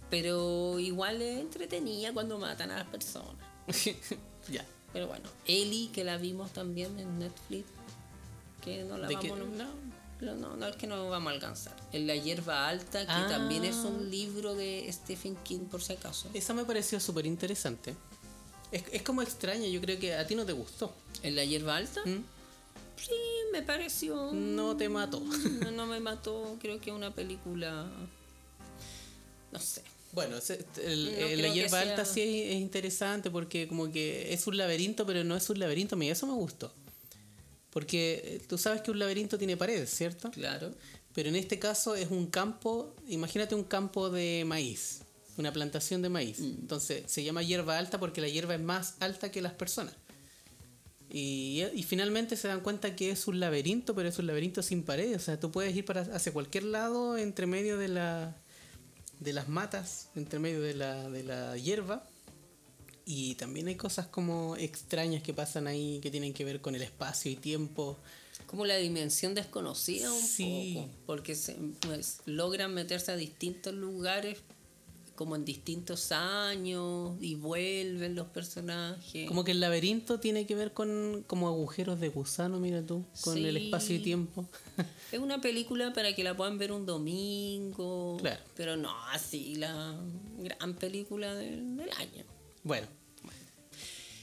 Pero 0.09 0.79
igual 0.79 1.21
es 1.21 1.39
entretenida 1.39 2.13
cuando 2.13 2.37
matan 2.37 2.71
a 2.71 2.77
las 2.77 2.87
personas. 2.87 3.35
ya. 4.49 4.65
Pero 4.93 5.07
bueno, 5.07 5.27
Ellie, 5.45 5.91
que 5.91 6.03
la 6.03 6.17
vimos 6.17 6.51
también 6.51 6.97
en 6.99 7.19
Netflix, 7.19 7.65
que 8.61 8.83
no 8.83 8.97
la 8.97 9.07
¿De 9.07 9.15
vamos 9.15 9.39
a-. 9.59 9.94
no, 10.25 10.35
no, 10.35 10.55
no, 10.57 10.67
es 10.67 10.75
que 10.75 10.87
no 10.87 11.09
vamos 11.09 11.31
a 11.31 11.33
alcanzar. 11.35 11.75
En 11.93 12.07
La 12.07 12.15
Hierba 12.15 12.67
Alta, 12.67 13.05
que 13.05 13.11
Ah. 13.11 13.27
también 13.29 13.63
es 13.63 13.75
un 13.77 14.09
libro 14.09 14.55
de 14.55 14.89
Stephen 14.91 15.35
King, 15.43 15.59
por 15.71 15.81
si 15.81 15.93
acaso. 15.93 16.29
Esa 16.33 16.53
me 16.53 16.65
pareció 16.65 16.99
súper 16.99 17.25
interesante. 17.25 17.95
Es, 18.71 18.83
es 18.91 19.01
como 19.03 19.21
extraña, 19.21 19.67
yo 19.67 19.79
creo 19.79 19.99
que 19.99 20.15
a 20.15 20.25
ti 20.27 20.35
no 20.35 20.45
te 20.45 20.51
gustó. 20.53 20.93
En 21.23 21.35
La 21.35 21.45
Hierba 21.45 21.77
Alta, 21.77 22.01
¿Mm? 22.05 22.23
sí, 22.97 23.13
me 23.53 23.61
pareció. 23.61 24.31
No 24.33 24.75
te 24.75 24.89
mató. 24.89 25.21
No, 25.61 25.71
no 25.71 25.85
me 25.85 25.99
mató, 25.99 26.57
creo 26.59 26.81
que 26.81 26.89
es 26.89 26.95
una 26.95 27.13
película. 27.13 27.85
No 29.51 29.59
sé. 29.59 29.83
Bueno, 30.11 30.37
el- 30.37 30.65
No 31.19 31.25
el- 31.27 31.41
la 31.41 31.47
hierba 31.53 31.69
sea- 31.81 31.81
alta 31.91 32.05
sí 32.05 32.21
es, 32.21 32.55
es 32.55 32.61
interesante 32.61 33.29
porque 33.29 33.67
como 33.67 33.91
que 33.91 34.33
es 34.33 34.47
un 34.47 34.57
laberinto, 34.57 35.05
pero 35.05 35.23
no 35.25 35.35
es 35.35 35.49
un 35.49 35.59
laberinto. 35.59 35.99
Eso 36.01 36.25
me 36.27 36.33
gustó. 36.33 36.71
Porque 37.75 38.21
eh, 38.23 38.41
tú 38.47 38.57
sabes 38.57 38.81
que 38.81 38.89
un 38.89 38.99
laberinto 38.99 39.37
tiene 39.37 39.57
paredes, 39.57 39.89
¿cierto? 39.89 40.31
Claro. 40.31 40.73
Pero 41.13 41.27
en 41.27 41.35
este 41.35 41.59
caso 41.59 41.93
es 41.93 42.09
un 42.09 42.27
campo, 42.27 42.95
imagínate 43.09 43.53
un 43.53 43.65
campo 43.65 44.09
de 44.09 44.45
maíz, 44.47 45.01
una 45.35 45.51
plantación 45.51 46.01
de 46.01 46.07
maíz. 46.07 46.39
Entonces 46.39 47.03
se 47.05 47.21
llama 47.25 47.43
hierba 47.43 47.77
alta 47.77 47.99
porque 47.99 48.21
la 48.21 48.29
hierba 48.29 48.55
es 48.55 48.61
más 48.61 48.95
alta 49.01 49.29
que 49.29 49.41
las 49.41 49.51
personas. 49.51 49.93
Y, 51.09 51.65
y 51.73 51.83
finalmente 51.83 52.37
se 52.37 52.47
dan 52.47 52.61
cuenta 52.61 52.95
que 52.95 53.11
es 53.11 53.27
un 53.27 53.41
laberinto, 53.41 53.93
pero 53.93 54.07
es 54.07 54.17
un 54.19 54.27
laberinto 54.27 54.63
sin 54.63 54.83
paredes. 54.83 55.17
O 55.17 55.25
sea, 55.25 55.37
tú 55.37 55.51
puedes 55.51 55.75
ir 55.75 55.83
para 55.83 56.03
hacia 56.03 56.31
cualquier 56.31 56.63
lado 56.63 57.17
entre 57.17 57.45
medio 57.45 57.77
de, 57.77 57.89
la, 57.89 58.37
de 59.19 59.33
las 59.33 59.49
matas, 59.49 60.11
entre 60.15 60.39
medio 60.39 60.61
de 60.61 60.75
la, 60.75 61.09
de 61.09 61.23
la 61.23 61.57
hierba. 61.57 62.07
Y 63.05 63.35
también 63.35 63.67
hay 63.67 63.75
cosas 63.75 64.07
como 64.07 64.55
extrañas 64.57 65.21
que 65.21 65.33
pasan 65.33 65.67
ahí 65.67 65.99
que 66.01 66.09
tienen 66.09 66.33
que 66.33 66.43
ver 66.43 66.61
con 66.61 66.75
el 66.75 66.81
espacio 66.81 67.31
y 67.31 67.35
tiempo. 67.35 67.97
Como 68.47 68.65
la 68.65 68.77
dimensión 68.77 69.33
desconocida 69.35 70.11
un 70.11 70.21
Sí. 70.21 70.73
poco. 70.75 70.89
Porque 71.05 71.35
se, 71.35 71.55
pues, 71.81 72.19
logran 72.25 72.73
meterse 72.73 73.11
a 73.11 73.15
distintos 73.15 73.73
lugares 73.73 74.39
como 75.15 75.37
en 75.37 75.45
distintos 75.45 76.11
años 76.11 77.13
y 77.21 77.35
vuelven 77.35 78.15
los 78.15 78.27
personajes. 78.27 79.27
Como 79.29 79.45
que 79.45 79.51
el 79.51 79.61
laberinto 79.61 80.19
tiene 80.19 80.45
que 80.45 80.55
ver 80.55 80.73
con 80.73 81.23
como 81.25 81.47
agujeros 81.47 82.01
de 82.01 82.09
gusano, 82.09 82.59
mira 82.59 82.85
tú, 82.85 83.05
con 83.21 83.37
el 83.37 83.55
espacio 83.55 83.95
y 83.95 83.99
tiempo. 83.99 84.45
Es 85.13 85.19
una 85.19 85.39
película 85.39 85.93
para 85.93 86.13
que 86.13 86.23
la 86.23 86.35
puedan 86.35 86.57
ver 86.57 86.73
un 86.73 86.85
domingo. 86.85 88.17
Claro. 88.19 88.41
Pero 88.57 88.75
no 88.75 88.91
así 89.11 89.55
la 89.55 89.95
gran 90.39 90.73
película 90.73 91.33
del, 91.35 91.77
del 91.77 91.89
año. 91.91 92.25
Bueno, 92.65 92.87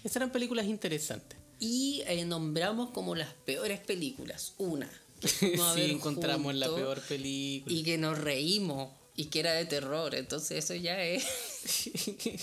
esas 0.05 0.17
eran 0.17 0.31
películas 0.31 0.67
interesantes. 0.67 1.39
Y 1.61 2.03
eh, 2.07 2.25
nombramos 2.25 2.91
como 2.91 3.15
las 3.15 3.33
peores 3.33 3.79
películas. 3.79 4.55
Una. 4.59 4.91
sí, 5.23 5.91
encontramos 5.91 6.55
la 6.57 6.67
peor 6.67 7.01
película. 7.03 7.73
Y 7.73 7.85
que 7.85 7.97
nos 7.97 8.19
reímos 8.19 8.91
Y 9.15 9.27
que 9.27 9.39
era 9.39 9.53
de 9.53 9.65
terror, 9.67 10.17
entonces 10.17 10.65
eso 10.65 10.75
ya 10.75 11.01
es... 11.05 11.25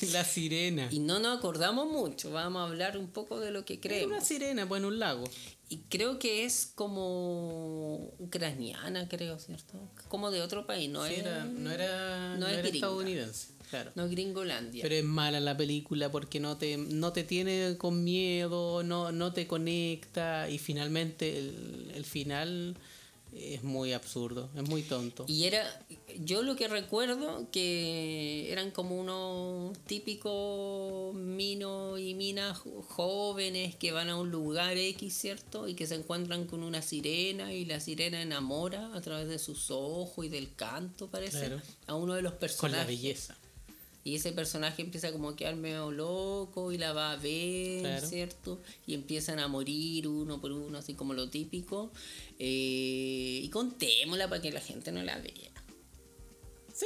la 0.14 0.24
sirena. 0.24 0.88
Y 0.90 1.00
no 1.00 1.20
nos 1.20 1.38
acordamos 1.38 1.92
mucho, 1.92 2.32
vamos 2.32 2.62
a 2.62 2.66
hablar 2.66 2.98
un 2.98 3.10
poco 3.10 3.42
de 3.42 3.52
lo 3.52 3.66
que 3.66 3.82
creemos. 3.82 4.08
una 4.18 4.22
sirena, 4.22 4.70
pues 4.70 4.80
en 4.80 4.86
un 4.86 5.00
lago. 5.00 5.26
Y 5.71 5.77
creo 5.89 6.17
que 6.17 6.45
es 6.45 6.71
como 6.73 8.12
ucraniana, 8.17 9.08
creo, 9.08 9.38
¿cierto? 9.38 9.79
Como 10.08 10.32
de 10.32 10.41
otro 10.41 10.65
país, 10.65 10.89
no 10.89 11.05
Sí, 11.05 11.13
es... 11.13 11.19
era- 11.19 11.45
no 11.45 11.71
era, 11.71 12.34
no 12.34 12.39
no 12.39 12.47
es 12.47 12.58
era 12.58 12.67
estadounidense, 12.67 13.49
claro. 13.69 13.91
No 13.93 14.05
es 14.05 14.12
Gringolandia. 14.12 14.82
Pero 14.82 14.95
es 14.95 15.03
mala 15.03 15.39
la 15.39 15.55
película 15.55 16.10
porque 16.12 16.39
no 16.39 16.58
te, 16.58 16.75
no 16.77 17.13
te 17.13 17.23
tiene 17.23 17.75
con 17.77 18.03
miedo, 18.03 18.82
no, 18.84 19.12
no 19.12 19.32
te 19.32 19.45
conecta 19.45 20.49
y 20.49 20.58
finalmente 20.58 21.38
el, 21.38 21.91
el 21.93 22.03
final 22.03 22.75
es 23.34 23.63
muy 23.63 23.94
absurdo, 23.94 24.50
es 24.56 24.68
muy 24.68 24.82
tonto. 24.82 25.26
Y 25.28 25.46
era, 25.46 25.63
yo 26.20 26.42
lo 26.42 26.56
que 26.56 26.68
recuerdo 26.68 27.48
que 27.52 28.52
eran 28.52 28.72
como 28.72 29.00
unos 29.00 29.78
típicos 29.86 31.13
minos 31.15 32.00
y 32.00 32.13
minas 32.15 32.58
jóvenes 32.89 33.76
que 33.76 33.92
van 33.92 34.10
a 34.10 34.18
un 34.18 34.32
lugar 34.32 34.78
X, 34.78 35.13
¿cierto? 35.18 35.68
Y 35.68 35.76
que 35.76 35.88
se 35.88 35.96
encuentran 35.96 36.46
con 36.46 36.63
una 36.63 36.82
sirena 36.82 37.54
y 37.54 37.65
la 37.65 37.80
sirena 37.80 38.22
enamora 38.22 38.94
a 38.96 39.02
través 39.02 39.28
de 39.28 39.39
sus 39.39 39.70
ojos 39.72 40.26
y 40.26 40.30
del 40.30 40.54
canto, 40.56 41.08
parece, 41.08 41.39
Claro. 41.48 41.62
a 41.88 41.96
uno 41.96 42.13
de 42.15 42.22
los 42.22 42.34
Con 42.34 42.39
personajes. 42.39 42.78
la 42.78 42.86
belleza. 42.86 43.38
Y 44.04 44.16
ese 44.16 44.32
personaje 44.32 44.82
empieza 44.82 45.12
como 45.12 45.30
a 45.30 45.36
quedar 45.36 45.56
medio 45.56 45.92
loco 45.92 46.72
y 46.72 46.78
la 46.78 46.94
va 46.94 47.12
a 47.12 47.16
ver, 47.18 47.82
Claro. 47.82 48.08
¿cierto? 48.08 48.62
Y 48.88 48.94
empiezan 48.94 49.40
a 49.40 49.48
morir 49.48 50.08
uno 50.08 50.40
por 50.40 50.52
uno, 50.52 50.78
así 50.78 50.94
como 50.94 51.14
lo 51.14 51.30
típico. 51.30 51.92
Eh, 52.40 53.42
y 53.44 53.50
contémosla 53.50 54.30
para 54.30 54.42
que 54.42 54.52
la 54.52 54.62
gente 54.62 54.92
no 54.92 55.04
la 55.04 55.18
vea. 55.20 55.52
Sí, 56.74 56.86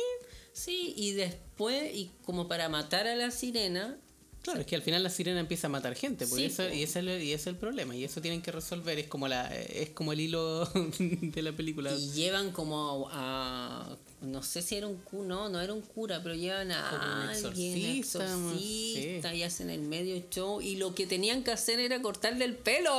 Sí, 0.54 0.94
y 0.96 1.14
después, 1.14 1.96
y 1.96 2.12
como 2.26 2.48
para 2.48 2.70
matar 2.70 3.08
a 3.08 3.16
la 3.16 3.32
sirena, 3.32 3.98
claro, 4.44 4.60
es 4.60 4.68
que 4.68 4.76
al 4.76 4.82
final 4.84 5.02
la 5.02 5.10
sirena 5.10 5.40
empieza 5.40 5.68
a 5.68 5.70
matar 5.70 5.96
gente, 5.96 6.28
pues, 6.28 6.36
Sí, 6.36 6.42
y, 6.44 6.46
eso, 6.46 6.64
y, 6.70 6.84
ese 6.84 6.84
es 6.84 6.96
el, 6.98 7.24
y 7.24 7.32
ese 7.32 7.36
es 7.36 7.48
el 7.48 7.56
problema, 7.56 7.96
y 7.96 8.04
eso 8.04 8.22
tienen 8.22 8.42
que 8.42 8.52
resolver, 8.52 9.00
es 9.00 9.08
como 9.08 9.28
la 9.28 9.54
es 9.56 9.90
como 9.90 10.14
el 10.14 10.20
hilo 10.20 10.66
de 11.00 11.42
la 11.42 11.54
película. 11.54 11.92
y 11.96 12.12
llevan 12.12 12.52
como 12.52 13.08
a, 13.12 13.98
no 14.22 14.44
sé 14.44 14.62
si 14.62 14.76
era 14.76 14.88
un 14.88 14.98
cura, 14.98 15.28
no, 15.28 15.50
no 15.50 15.62
era 15.62 15.74
un 15.74 15.82
cura, 15.82 16.22
pero 16.22 16.36
llevan 16.36 16.72
a 16.72 16.90
Como 16.90 17.02
un 17.02 17.30
alguien, 17.30 17.78
exorcista, 17.78 18.26
exorcista, 18.26 19.32
sí. 19.32 19.38
y 19.38 19.44
hacen 19.44 19.70
el 19.70 19.82
medio 19.82 20.22
show, 20.30 20.62
y 20.62 20.76
lo 20.76 20.94
que 20.94 21.08
tenían 21.08 21.44
que 21.44 21.52
hacer 21.52 21.80
era 21.80 22.02
cortarle 22.02 22.46
el 22.46 22.56
pelo. 22.56 22.94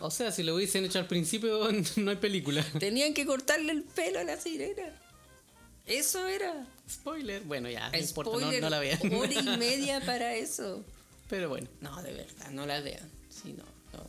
O 0.00 0.10
sea, 0.10 0.32
si 0.32 0.42
lo 0.42 0.54
hubiesen 0.54 0.84
hecho 0.84 0.98
al 0.98 1.06
principio, 1.06 1.68
no 1.96 2.10
hay 2.10 2.16
película. 2.16 2.64
Tenían 2.78 3.14
que 3.14 3.24
cortarle 3.24 3.72
el 3.72 3.82
pelo 3.84 4.18
a 4.18 4.24
la 4.24 4.36
sirena. 4.36 4.92
Eso 5.88 6.26
era. 6.26 6.66
Spoiler. 6.88 7.42
Bueno, 7.42 7.68
ya, 7.68 7.90
no 7.90 7.98
importa, 7.98 8.38
no, 8.38 8.52
no 8.60 8.70
la 8.70 8.78
vean. 8.78 9.12
Hora 9.12 9.32
y 9.32 9.56
media 9.58 10.00
para 10.00 10.34
eso. 10.34 10.84
Pero 11.28 11.48
bueno. 11.48 11.68
No, 11.80 12.02
de 12.02 12.12
verdad, 12.12 12.50
no 12.50 12.66
la 12.66 12.80
vean. 12.80 13.08
Sí, 13.30 13.54
no, 13.56 13.64
no. 13.98 14.06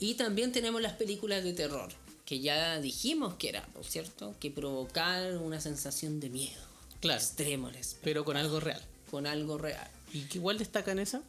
Y 0.00 0.14
también 0.14 0.52
tenemos 0.52 0.80
las 0.80 0.92
películas 0.94 1.42
de 1.44 1.52
terror, 1.52 1.90
que 2.24 2.40
ya 2.40 2.80
dijimos 2.80 3.34
que 3.34 3.48
era, 3.48 3.66
¿no 3.74 3.80
es 3.80 3.88
cierto? 3.88 4.34
Que 4.40 4.50
provocar 4.50 5.36
una 5.38 5.60
sensación 5.60 6.20
de 6.20 6.30
miedo. 6.30 6.62
Claro. 7.00 7.20
Extremo, 7.20 7.70
Pero 8.02 8.24
con 8.24 8.36
algo 8.36 8.60
real. 8.60 8.82
con 9.10 9.26
algo 9.26 9.58
real. 9.58 9.88
¿Y 10.12 10.22
qué 10.22 10.38
igual 10.38 10.58
destacan 10.58 10.98
esa? 10.98 11.22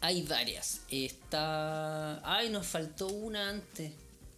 Hay 0.00 0.22
varias. 0.22 0.80
Está. 0.90 2.20
Ay, 2.30 2.50
nos 2.50 2.66
faltó 2.66 3.06
una 3.08 3.48
antes. 3.48 3.92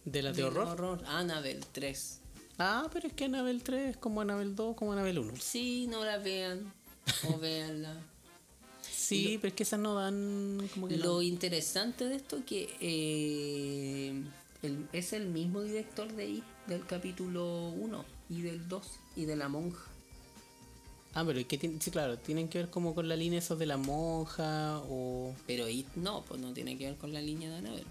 ¿De 0.05 0.21
las 0.21 0.35
de 0.37 0.43
horror? 0.43 1.03
Annabelle 1.07 1.65
3. 1.73 2.19
Ah, 2.59 2.89
pero 2.91 3.07
es 3.07 3.13
que 3.13 3.25
Anabel 3.25 3.61
3 3.63 3.91
es 3.91 3.97
como 3.97 4.21
Anabel 4.21 4.55
2, 4.55 4.75
como 4.75 4.93
Anabel 4.93 5.19
1. 5.19 5.33
Sí, 5.39 5.87
no 5.89 6.03
la 6.03 6.17
vean. 6.17 6.71
O 7.31 7.37
véanla. 7.39 7.95
Sí, 8.81 9.37
pero 9.41 9.49
es 9.49 9.53
que 9.53 9.63
esas 9.63 9.79
no 9.79 9.93
dan 9.95 10.67
como 10.73 10.87
que 10.87 10.97
Lo 10.97 11.13
no. 11.15 11.21
interesante 11.21 12.05
de 12.05 12.15
esto 12.15 12.39
que 12.45 12.75
eh, 12.81 14.21
el- 14.63 14.87
es 14.91 15.13
el 15.13 15.27
mismo 15.27 15.61
director 15.61 16.11
de 16.13 16.29
It, 16.29 16.43
del 16.67 16.85
capítulo 16.85 17.69
1 17.69 18.03
y 18.29 18.41
del 18.41 18.67
2 18.67 18.85
y 19.15 19.25
de 19.25 19.35
la 19.35 19.47
monja. 19.47 19.85
Ah, 21.13 21.23
pero 21.25 21.39
¿y 21.39 21.45
qué 21.45 21.57
tiene? 21.57 21.79
Sí, 21.81 21.89
claro, 21.89 22.17
tienen 22.17 22.47
que 22.49 22.57
ver 22.59 22.69
como 22.69 22.93
con 22.93 23.07
la 23.07 23.15
línea 23.15 23.39
esos 23.39 23.57
de 23.57 23.65
la 23.65 23.77
monja 23.77 24.79
o... 24.89 25.33
Pero 25.47 25.67
It 25.69 25.87
no, 25.95 26.23
pues 26.25 26.39
no 26.41 26.51
tiene 26.53 26.77
que 26.77 26.87
ver 26.87 26.97
con 26.97 27.13
la 27.13 27.21
línea 27.21 27.49
de 27.49 27.57
Anabel. 27.57 27.85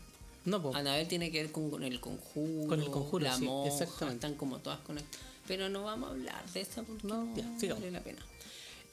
No, 0.47 0.63
po. 0.63 0.75
Anabel 0.75 1.07
tiene 1.09 1.31
que 1.31 1.43
ver 1.43 1.53
con, 1.53 1.71
con 1.71 1.83
el 1.83 2.01
conjuro, 2.01 2.69
Con 2.69 2.81
el 2.81 2.91
conjuro, 2.91 3.25
la 3.25 3.37
sí, 3.37 3.45
monja, 3.45 3.73
exactamente. 3.73 4.15
están 4.27 4.35
como 4.39 4.59
todas 4.59 4.79
conectadas. 4.81 5.27
Pero 5.47 5.69
no 5.69 5.85
vamos 5.85 6.09
a 6.09 6.13
hablar 6.13 6.51
de 6.53 6.61
esta 6.61 6.83
porque 6.83 7.07
No, 7.07 7.29
ya, 7.37 7.75
vale 7.75 7.91
la 7.91 8.03
pena. 8.03 8.25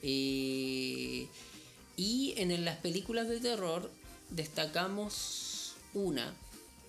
Eh, 0.02 1.26
y 1.96 2.34
en 2.36 2.64
las 2.64 2.76
películas 2.78 3.28
de 3.28 3.40
terror 3.40 3.90
destacamos 4.30 5.74
una 5.94 6.34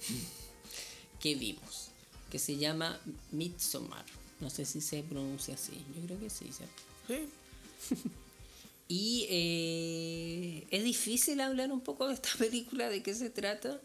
que 1.19 1.36
vimos, 1.36 1.89
que 2.32 2.39
se 2.39 2.58
llama 2.58 2.99
Midsommar. 3.32 4.06
No 4.39 4.49
sé 4.49 4.65
si 4.65 4.82
se 4.82 5.01
pronuncia 5.04 5.54
así, 5.54 5.73
yo 5.95 6.06
creo 6.06 6.19
que 6.19 6.30
sí, 6.30 6.49
¿cierto? 6.51 6.84
Sí. 7.08 7.99
Y 8.88 9.25
eh, 9.30 10.67
es 10.69 10.84
difícil 10.84 11.41
hablar 11.41 11.71
un 11.71 11.82
poco 11.82 12.08
de 12.08 12.13
esta 12.13 12.30
película, 12.38 12.89
de 12.89 13.01
qué 13.01 13.13
se 13.15 13.30
trata. 13.30 13.82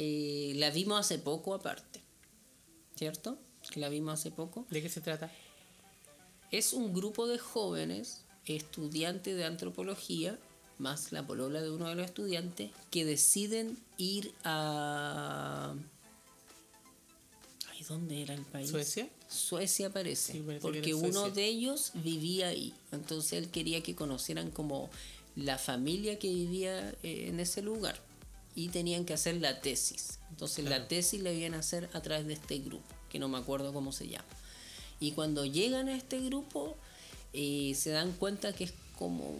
Eh, 0.00 0.52
la 0.54 0.70
vimos 0.70 1.00
hace 1.00 1.18
poco 1.18 1.54
aparte, 1.54 2.00
¿cierto? 2.94 3.36
La 3.74 3.88
vimos 3.88 4.14
hace 4.20 4.30
poco. 4.30 4.64
¿De 4.70 4.80
qué 4.80 4.88
se 4.88 5.00
trata? 5.00 5.28
Es 6.52 6.72
un 6.72 6.94
grupo 6.94 7.26
de 7.26 7.36
jóvenes, 7.36 8.22
estudiantes 8.46 9.36
de 9.36 9.44
antropología, 9.44 10.38
más 10.78 11.10
la 11.10 11.26
polola 11.26 11.60
de 11.60 11.72
uno 11.72 11.88
de 11.88 11.96
los 11.96 12.06
estudiantes, 12.06 12.70
que 12.92 13.04
deciden 13.04 13.76
ir 13.96 14.32
a... 14.44 15.74
Ay, 17.72 17.84
¿dónde 17.88 18.22
era 18.22 18.34
el 18.34 18.42
país? 18.42 18.70
¿Suecia? 18.70 19.08
Suecia 19.28 19.92
parece, 19.92 20.34
Sí, 20.34 20.38
parece 20.46 20.60
que 20.60 20.62
porque 20.62 20.94
uno 20.94 21.22
Suecia. 21.22 21.30
de 21.34 21.44
ellos 21.44 21.90
vivía 21.94 22.46
ahí, 22.46 22.72
entonces 22.92 23.32
él 23.32 23.50
quería 23.50 23.82
que 23.82 23.96
conocieran 23.96 24.52
como 24.52 24.90
la 25.34 25.58
familia 25.58 26.20
que 26.20 26.28
vivía 26.28 26.90
eh, 27.02 27.26
en 27.28 27.40
ese 27.40 27.62
lugar 27.62 28.07
y 28.58 28.68
tenían 28.70 29.04
que 29.04 29.14
hacer 29.14 29.36
la 29.36 29.60
tesis. 29.60 30.18
Entonces 30.30 30.64
la 30.64 30.88
tesis 30.88 31.22
la 31.22 31.30
iban 31.30 31.54
a 31.54 31.60
hacer 31.60 31.88
a 31.92 32.00
través 32.02 32.26
de 32.26 32.32
este 32.32 32.58
grupo, 32.58 32.92
que 33.08 33.20
no 33.20 33.28
me 33.28 33.38
acuerdo 33.38 33.72
cómo 33.72 33.92
se 33.92 34.08
llama. 34.08 34.24
Y 34.98 35.12
cuando 35.12 35.44
llegan 35.44 35.88
a 35.88 35.94
este 35.96 36.18
grupo 36.20 36.76
eh, 37.32 37.72
se 37.76 37.90
dan 37.90 38.10
cuenta 38.12 38.52
que 38.52 38.64
es 38.64 38.72
como 38.98 39.32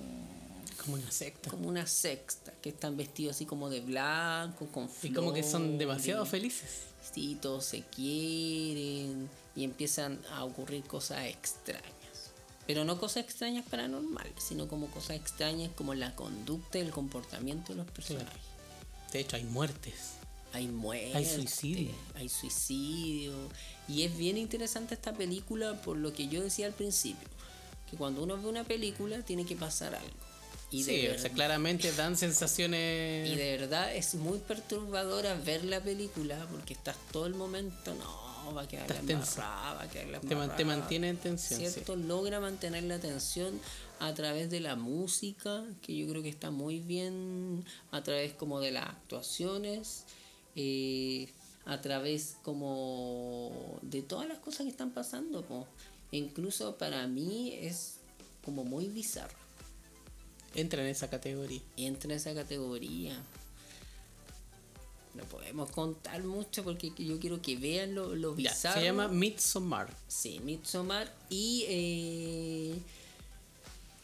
Como 0.84 0.94
una 0.94 1.10
secta. 1.10 1.50
como 1.50 1.68
una 1.68 1.86
sexta, 1.88 2.52
que 2.62 2.68
están 2.68 2.96
vestidos 2.96 3.34
así 3.34 3.44
como 3.44 3.68
de 3.70 3.80
blanco, 3.80 4.66
con 4.68 4.88
Y 5.02 5.10
como 5.12 5.32
que 5.32 5.42
son 5.42 5.62
flores. 5.62 5.78
demasiado 5.80 6.24
felices. 6.24 6.82
Sí, 7.12 7.36
todos 7.42 7.64
se 7.64 7.82
quieren 7.82 9.28
y 9.56 9.64
empiezan 9.64 10.20
a 10.30 10.44
ocurrir 10.44 10.84
cosas 10.84 11.26
extrañas. 11.26 11.84
Pero 12.68 12.84
no 12.84 13.00
cosas 13.00 13.24
extrañas 13.24 13.64
paranormales, 13.68 14.44
sino 14.46 14.68
como 14.68 14.86
cosas 14.88 15.16
extrañas 15.16 15.70
como 15.74 15.94
la 15.94 16.14
conducta 16.14 16.78
y 16.78 16.82
el 16.82 16.90
comportamiento 16.90 17.72
de 17.72 17.78
los 17.78 17.90
personajes. 17.90 18.47
De 19.12 19.20
hecho, 19.20 19.36
hay 19.36 19.44
muertes. 19.44 19.94
Hay 20.52 20.66
muerte, 20.68 21.12
Hay 21.14 21.24
suicidio. 21.26 21.90
Hay 22.14 22.28
suicidio. 22.28 23.34
Y 23.86 24.02
es 24.02 24.16
bien 24.16 24.36
interesante 24.38 24.94
esta 24.94 25.12
película 25.12 25.80
por 25.82 25.96
lo 25.96 26.12
que 26.12 26.28
yo 26.28 26.42
decía 26.42 26.66
al 26.66 26.72
principio. 26.72 27.28
Que 27.90 27.96
cuando 27.96 28.22
uno 28.22 28.36
ve 28.40 28.48
una 28.48 28.64
película 28.64 29.22
tiene 29.22 29.44
que 29.46 29.56
pasar 29.56 29.94
algo. 29.94 30.08
Y 30.70 30.84
sí, 30.84 30.92
de 30.92 30.98
o 30.98 31.10
verdad- 31.12 31.22
sea, 31.22 31.30
claramente 31.32 31.92
dan 31.92 32.16
sensaciones... 32.16 33.30
y 33.30 33.36
de 33.36 33.56
verdad 33.56 33.94
es 33.94 34.14
muy 34.14 34.38
perturbadora 34.38 35.34
ver 35.34 35.64
la 35.64 35.80
película 35.82 36.46
porque 36.50 36.74
estás 36.74 36.96
todo 37.10 37.24
el 37.26 37.34
momento, 37.34 37.94
no, 37.94 38.52
va 38.54 38.62
a 38.62 38.68
quedar 38.68 38.90
la 38.90 38.98
embarrada, 39.00 39.74
va 39.74 39.82
a 39.84 39.88
quedar 39.88 40.08
la 40.08 40.20
Te, 40.20 40.64
mantiene 40.66 41.08
en 41.08 41.16
tensión. 41.16 41.60
sí. 41.60 41.70
¿Cierto? 41.70 41.96
Logra 41.96 42.38
mantener 42.40 42.82
la 42.82 42.96
atención 42.96 43.58
a 44.00 44.14
través 44.14 44.50
de 44.50 44.60
la 44.60 44.76
música, 44.76 45.64
que 45.82 45.96
yo 45.96 46.06
creo 46.08 46.22
que 46.22 46.28
está 46.28 46.50
muy 46.50 46.78
bien, 46.80 47.64
a 47.90 48.02
través 48.02 48.32
como 48.32 48.60
de 48.60 48.70
las 48.72 48.86
actuaciones, 48.86 50.04
eh, 50.56 51.28
a 51.66 51.80
través 51.80 52.36
como 52.42 53.78
de 53.82 54.02
todas 54.02 54.28
las 54.28 54.38
cosas 54.38 54.62
que 54.62 54.70
están 54.70 54.90
pasando. 54.92 55.42
po. 55.42 55.66
Incluso 56.12 56.76
para 56.78 57.06
mí 57.06 57.52
es 57.60 57.96
como 58.44 58.64
muy 58.64 58.86
bizarro. 58.88 59.36
Entra 60.54 60.82
en 60.82 60.88
esa 60.88 61.10
categoría. 61.10 61.60
entra 61.76 62.10
en 62.10 62.16
esa 62.16 62.34
categoría. 62.34 63.20
No 65.14 65.24
podemos 65.24 65.70
contar 65.70 66.22
mucho 66.22 66.62
porque 66.62 66.92
yo 66.96 67.18
quiero 67.18 67.42
que 67.42 67.56
vean 67.56 67.94
lo, 67.94 68.14
lo 68.14 68.36
Ya, 68.36 68.50
bizarro. 68.52 68.78
se 68.80 68.84
llama 68.86 69.08
Midsommar. 69.08 69.92
Sí, 70.06 70.38
Midsommar. 70.44 71.12
Y 71.28 71.64
eh, 71.68 72.74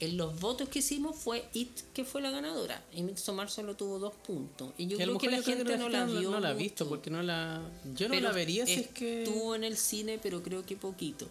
en 0.00 0.16
los 0.16 0.40
votos 0.40 0.68
que 0.68 0.80
hicimos 0.80 1.16
fue 1.16 1.44
It 1.52 1.70
que 1.92 2.04
fue 2.04 2.20
la 2.20 2.30
ganadora. 2.30 2.82
Y 2.92 3.02
Midsommar 3.02 3.50
solo 3.50 3.76
tuvo 3.76 3.98
dos 3.98 4.14
puntos. 4.14 4.72
Y 4.76 4.86
yo 4.86 4.96
creo 4.96 5.18
que 5.18 5.30
la 5.30 5.42
gente 5.42 5.76
no 5.76 5.88
la 5.88 6.04
vio. 6.04 6.30
No 6.30 6.40
la 6.40 6.50
ha 6.50 6.54
visto 6.54 6.88
porque 6.88 7.10
no 7.10 7.22
la... 7.22 7.62
Yo 7.94 8.08
no 8.08 8.14
Pero 8.14 8.28
la 8.28 8.32
vería 8.32 8.66
si 8.66 8.72
es 8.74 8.88
que... 8.88 9.22
Estuvo 9.22 9.54
en 9.54 9.64
el 9.64 9.76
cine, 9.76 10.18
pero 10.22 10.42
creo 10.42 10.64
que 10.66 10.76
poquito. 10.76 11.26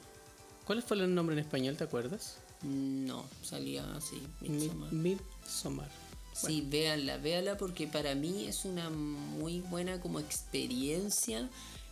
¿Cuál 0.66 0.82
fue 0.82 0.98
el 0.98 1.14
nombre 1.14 1.34
en 1.34 1.40
español, 1.40 1.76
te 1.76 1.84
acuerdas? 1.84 2.38
No, 2.64 3.26
salía 3.44 3.84
así. 3.96 4.22
Midsommar. 4.40 4.94
Midsommar. 4.94 5.90
Sí, 6.34 6.66
véanla, 6.66 7.18
véanla 7.18 7.58
porque 7.58 7.88
para 7.88 8.16
mí 8.16 8.48
es 8.48 8.66
una 8.66 8.90
muy 8.90 9.60
buena 9.60 10.00
como 10.00 10.20
experiencia 10.20 11.50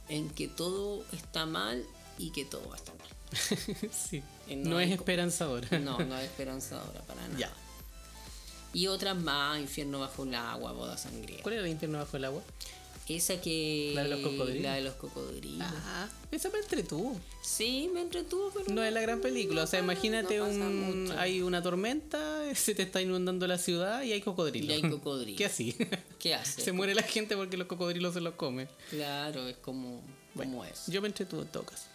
en 0.09 0.29
que 0.29 0.47
todo 0.47 1.05
está 1.11 1.45
mal 1.45 1.85
y 2.17 2.31
que 2.31 2.45
todo 2.45 2.67
va 2.69 2.75
a 2.75 2.77
estar 2.77 2.95
mal. 2.97 3.07
sí. 3.91 4.21
No 4.55 4.71
No, 4.71 4.79
es 4.79 4.91
esperanzadora. 4.91 5.67
No, 5.79 5.99
no 5.99 6.17
es 6.17 6.25
esperanzadora 6.25 7.01
para 7.01 7.21
nada. 7.27 7.39
Ya. 7.39 7.53
Y 8.73 8.87
otras 8.87 9.17
más, 9.17 9.59
Infierno 9.59 9.99
bajo 9.99 10.23
el 10.23 10.35
agua, 10.35 10.71
Boda 10.71 10.97
sangrienta. 10.97 11.43
¿Cuál 11.43 11.55
era 11.55 11.63
el 11.63 11.71
infierno 11.71 11.97
bajo 11.97 12.17
el 12.17 12.25
agua? 12.25 12.41
Esa 13.15 13.41
que... 13.41 13.91
¿La 13.93 14.03
de 14.03 14.09
los 14.09 14.19
cocodrilos? 14.21 14.63
La 14.63 14.75
de 14.75 14.81
los 14.81 14.93
cocodrilos. 14.93 15.67
Ah, 15.69 16.07
esa 16.31 16.49
me 16.49 16.59
entretuvo. 16.59 17.19
Sí, 17.43 17.89
me 17.93 18.01
entretuvo, 18.01 18.51
pero... 18.53 18.73
No 18.73 18.83
es 18.83 18.93
la 18.93 19.01
gran 19.01 19.19
película. 19.19 19.63
O 19.63 19.67
sea, 19.67 19.79
imagínate 19.79 20.37
no 20.37 20.45
un, 20.45 21.03
mucho. 21.03 21.19
hay 21.19 21.41
una 21.41 21.61
tormenta, 21.61 22.41
se 22.55 22.73
te 22.73 22.83
está 22.83 23.01
inundando 23.01 23.47
la 23.47 23.57
ciudad 23.57 24.03
y 24.03 24.13
hay 24.13 24.21
cocodrilos. 24.21 24.69
Y 24.69 24.73
hay 24.73 24.89
cocodrilos. 24.89 25.37
¿Qué 25.37 25.45
así? 25.45 25.75
¿Qué 26.19 26.35
hace? 26.35 26.61
se 26.61 26.71
muere 26.71 26.95
la 26.95 27.03
gente 27.03 27.35
porque 27.35 27.57
los 27.57 27.67
cocodrilos 27.67 28.13
se 28.13 28.21
los 28.21 28.35
comen. 28.35 28.69
Claro, 28.89 29.47
es 29.47 29.57
como, 29.57 30.01
como 30.01 30.05
Bueno, 30.33 30.65
es. 30.65 30.87
Yo 30.87 31.01
me 31.01 31.07
entretuve 31.07 31.41
en 31.41 31.47
todo 31.49 31.63
caso. 31.63 31.90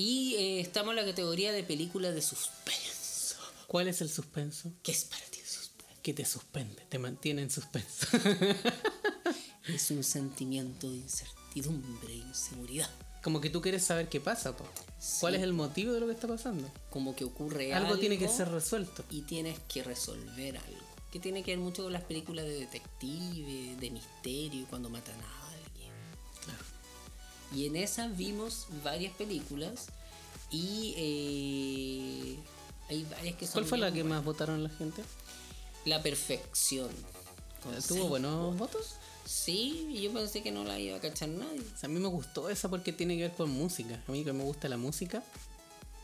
Y 0.00 0.36
eh, 0.36 0.60
estamos 0.60 0.90
en 0.92 0.96
la 0.96 1.04
categoría 1.04 1.50
de 1.50 1.64
películas 1.64 2.14
de 2.14 2.22
suspenso. 2.22 3.34
¿Cuál 3.66 3.88
es 3.88 4.00
el 4.00 4.08
suspenso? 4.08 4.70
¿Qué 4.84 4.92
es 4.92 5.04
para 5.06 5.24
ti 5.26 5.40
el 5.40 5.46
suspenso? 5.46 5.94
Que 6.04 6.14
te 6.14 6.24
suspende, 6.24 6.82
te 6.88 7.00
mantiene 7.00 7.42
en 7.42 7.50
suspenso. 7.50 8.06
Es 9.66 9.90
un 9.90 10.02
sentimiento 10.04 10.88
de 10.88 10.96
incertidumbre, 10.98 12.14
inseguridad. 12.14 12.88
Como 13.24 13.40
que 13.40 13.50
tú 13.50 13.60
quieres 13.60 13.84
saber 13.84 14.08
qué 14.08 14.20
pasa, 14.20 14.56
po. 14.56 14.64
¿Cuál 15.20 15.34
Sí. 15.34 15.38
es 15.38 15.42
el 15.42 15.52
motivo 15.52 15.92
de 15.92 16.00
lo 16.00 16.06
que 16.06 16.12
está 16.12 16.28
pasando? 16.28 16.70
Como 16.90 17.14
que 17.16 17.24
ocurre 17.24 17.74
algo. 17.74 17.88
Algo 17.88 18.00
tiene 18.00 18.16
que 18.18 18.28
ser 18.28 18.48
resuelto. 18.50 19.04
Y 19.10 19.22
tienes 19.22 19.58
que 19.68 19.82
resolver 19.82 20.56
algo. 20.56 20.86
Que 21.12 21.18
tiene 21.20 21.42
que 21.42 21.50
ver 21.50 21.58
mucho 21.58 21.82
con 21.82 21.92
las 21.92 22.04
películas 22.04 22.46
de 22.46 22.52
detective, 22.60 23.76
de 23.80 23.90
misterio, 23.90 24.64
cuando 24.70 24.88
matan 24.88 25.20
a. 25.20 25.47
Y 27.54 27.66
en 27.66 27.76
esas 27.76 28.16
vimos 28.16 28.66
varias 28.84 29.14
películas 29.14 29.86
y 30.50 30.94
eh, 30.96 32.38
hay 32.90 33.04
varias 33.04 33.36
que 33.36 33.46
son 33.46 33.52
¿Cuál 33.54 33.64
fue 33.64 33.78
la 33.78 33.92
que 33.92 34.02
buenas. 34.02 34.18
más 34.18 34.24
votaron 34.24 34.62
la 34.62 34.70
gente? 34.70 35.02
La 35.84 36.02
perfección. 36.02 36.90
¿Tuvo 37.86 38.08
buenos 38.08 38.56
votos? 38.56 38.94
Sí, 39.24 39.98
yo 40.02 40.12
pensé 40.12 40.42
que 40.42 40.50
no 40.50 40.64
la 40.64 40.78
iba 40.78 40.96
a 40.96 41.00
cachar 41.00 41.28
nadie. 41.28 41.60
O 41.60 41.76
sea, 41.78 41.88
a 41.88 41.92
mí 41.92 41.98
me 42.00 42.08
gustó 42.08 42.48
esa 42.48 42.68
porque 42.68 42.92
tiene 42.92 43.16
que 43.16 43.22
ver 43.22 43.32
con 43.32 43.50
música. 43.50 44.02
A 44.06 44.12
mí 44.12 44.24
que 44.24 44.32
me 44.32 44.42
gusta 44.44 44.68
la 44.68 44.76
música 44.78 45.22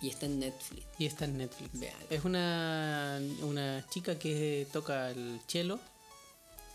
Y 0.03 0.09
está 0.11 0.27
en 0.27 0.41
Netflix. 0.41 0.87
y 0.99 1.07
está 1.07 1.25
en 1.25 1.39
Netflix. 1.39 1.79
Véala. 1.79 2.05
Es 2.11 2.25
una, 2.25 3.21
una 3.43 3.87
chica 3.89 4.19
que 4.19 4.67
toca 4.73 5.11
el 5.11 5.41
cello, 5.47 5.79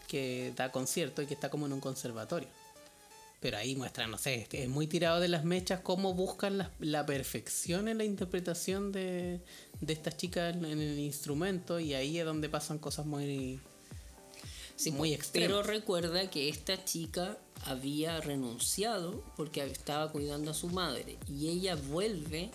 que 0.08 0.54
da 0.56 0.72
concierto 0.72 1.22
y 1.22 1.28
que 1.28 1.36
está 1.36 1.50
como 1.50 1.66
en 1.68 1.74
un 1.74 1.82
conservatorio. 1.82 2.48
Pero 3.40 3.58
ahí 3.58 3.76
muestra, 3.76 4.06
no 4.08 4.18
sé, 4.18 4.48
es 4.52 4.70
muy 4.70 4.88
tirado 4.88 5.20
de 5.22 5.30
las 5.30 5.46
mechas 5.46 5.80
cómo 5.82 6.14
buscan 6.14 6.58
la, 6.58 6.72
la 6.80 7.06
perfección 7.06 7.88
en 7.88 7.98
la 7.98 8.04
interpretación 8.04 8.92
de, 8.92 9.40
de 9.80 9.94
estas 9.94 10.18
chicas 10.18 10.56
en, 10.56 10.66
en 10.66 10.82
el 10.82 11.00
instrumento 11.00 11.80
y 11.80 11.94
ahí 11.94 12.20
es 12.20 12.26
donde 12.26 12.50
pasan 12.50 12.80
cosas 12.80 13.06
muy, 13.06 13.60
Sí, 14.80 14.92
muy 14.92 15.14
extremas. 15.14 15.50
Pero 15.50 15.64
recuerda 15.64 16.30
que 16.30 16.48
esta 16.48 16.86
chica 16.86 17.38
había 17.66 18.22
renunciado 18.22 19.22
porque 19.36 19.62
estaba 19.66 20.10
cuidando 20.10 20.52
a 20.52 20.54
su 20.54 20.70
madre. 20.70 21.18
Y 21.28 21.50
ella 21.50 21.76
vuelve 21.76 22.50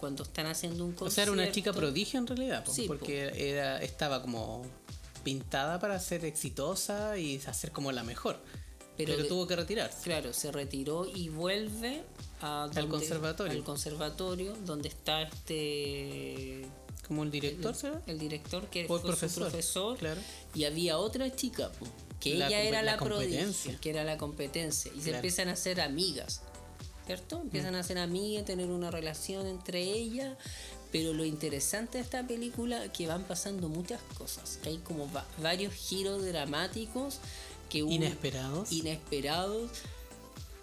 cuando 0.00 0.22
están 0.22 0.46
haciendo 0.46 0.84
un 0.86 0.92
concierto. 0.92 1.06
O 1.08 1.14
sea, 1.14 1.22
era 1.24 1.32
una 1.32 1.52
chica 1.52 1.74
prodigio 1.74 2.20
en 2.20 2.26
realidad, 2.26 2.64
po, 2.64 2.72
Sí, 2.72 2.82
po. 2.82 2.94
porque 2.96 3.32
era, 3.50 3.82
estaba 3.82 4.22
como 4.22 4.64
pintada 5.22 5.78
para 5.78 6.00
ser 6.00 6.24
exitosa 6.24 7.18
y 7.18 7.36
hacer 7.46 7.70
como 7.70 7.92
la 7.92 8.02
mejor. 8.02 8.40
Pero 8.98 9.12
Pero, 9.12 9.22
de- 9.22 9.28
tuvo 9.30 9.46
que 9.46 9.56
retirarse. 9.56 10.02
Claro, 10.02 10.32
se 10.34 10.52
retiró 10.52 11.06
y 11.06 11.30
vuelve 11.30 12.02
a 12.42 12.68
donde- 12.74 12.88
conservatorio. 12.90 13.52
al 13.52 13.64
conservatorio 13.64 14.54
donde 14.66 14.88
está 14.88 15.22
este 15.22 16.66
Como 17.06 17.22
el 17.22 17.30
director, 17.30 17.74
¿será? 17.74 18.02
el 18.06 18.18
director 18.18 18.66
que 18.68 18.86
fue 18.86 18.98
su 19.00 19.06
profesor, 19.06 19.48
profesor 19.48 19.96
claro. 19.98 20.20
y 20.54 20.64
había 20.64 20.98
otra 20.98 21.34
chica 21.34 21.70
que 22.20 22.34
La 22.34 22.48
ella 22.48 22.62
era 22.62 22.82
la, 22.82 22.92
la 22.96 22.98
prodigio, 22.98 23.80
que 23.80 23.90
era 23.90 24.04
la 24.04 24.18
competencia 24.18 24.92
y 24.94 25.00
se 25.00 25.14
empiezan 25.14 25.48
a 25.48 25.52
hacer 25.52 25.80
amigas 25.80 26.42
cierto 27.06 27.40
empiezan 27.40 27.74
a 27.76 27.82
ser 27.82 27.98
amigas 27.98 28.44
tener 28.44 28.68
una 28.68 28.90
relación 28.90 29.46
entre 29.46 29.80
ellas 29.80 30.36
pero 30.92 31.12
lo 31.14 31.24
interesante 31.24 31.98
de 31.98 32.04
esta 32.04 32.26
película 32.26 32.92
que 32.92 33.06
van 33.06 33.24
pasando 33.24 33.68
muchas 33.68 34.00
cosas 34.18 34.58
que 34.62 34.68
hay 34.70 34.78
como 34.78 35.10
va- 35.12 35.24
varios 35.42 35.72
giros 35.72 36.24
dramáticos 36.24 37.18
que 37.68 37.78
Inesperados. 37.78 38.72
inesperados 38.72 39.70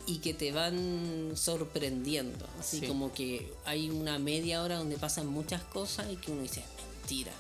y 0.08 0.18
que 0.20 0.34
te 0.34 0.52
van 0.52 1.32
sorprendiendo. 1.36 2.46
Así 2.60 2.80
Sí. 2.82 2.88
como 2.88 3.12
que 3.14 3.52
hay 3.66 3.90
una 3.90 4.20
media 4.20 4.62
hora 4.62 4.78
donde 4.78 4.98
pasan 4.98 5.28
muchas 5.28 5.64
cosas 5.64 6.08
y 6.12 6.16
que 6.18 6.32
uno 6.32 6.42
dice, 6.44 6.64
mentira. 7.02 7.32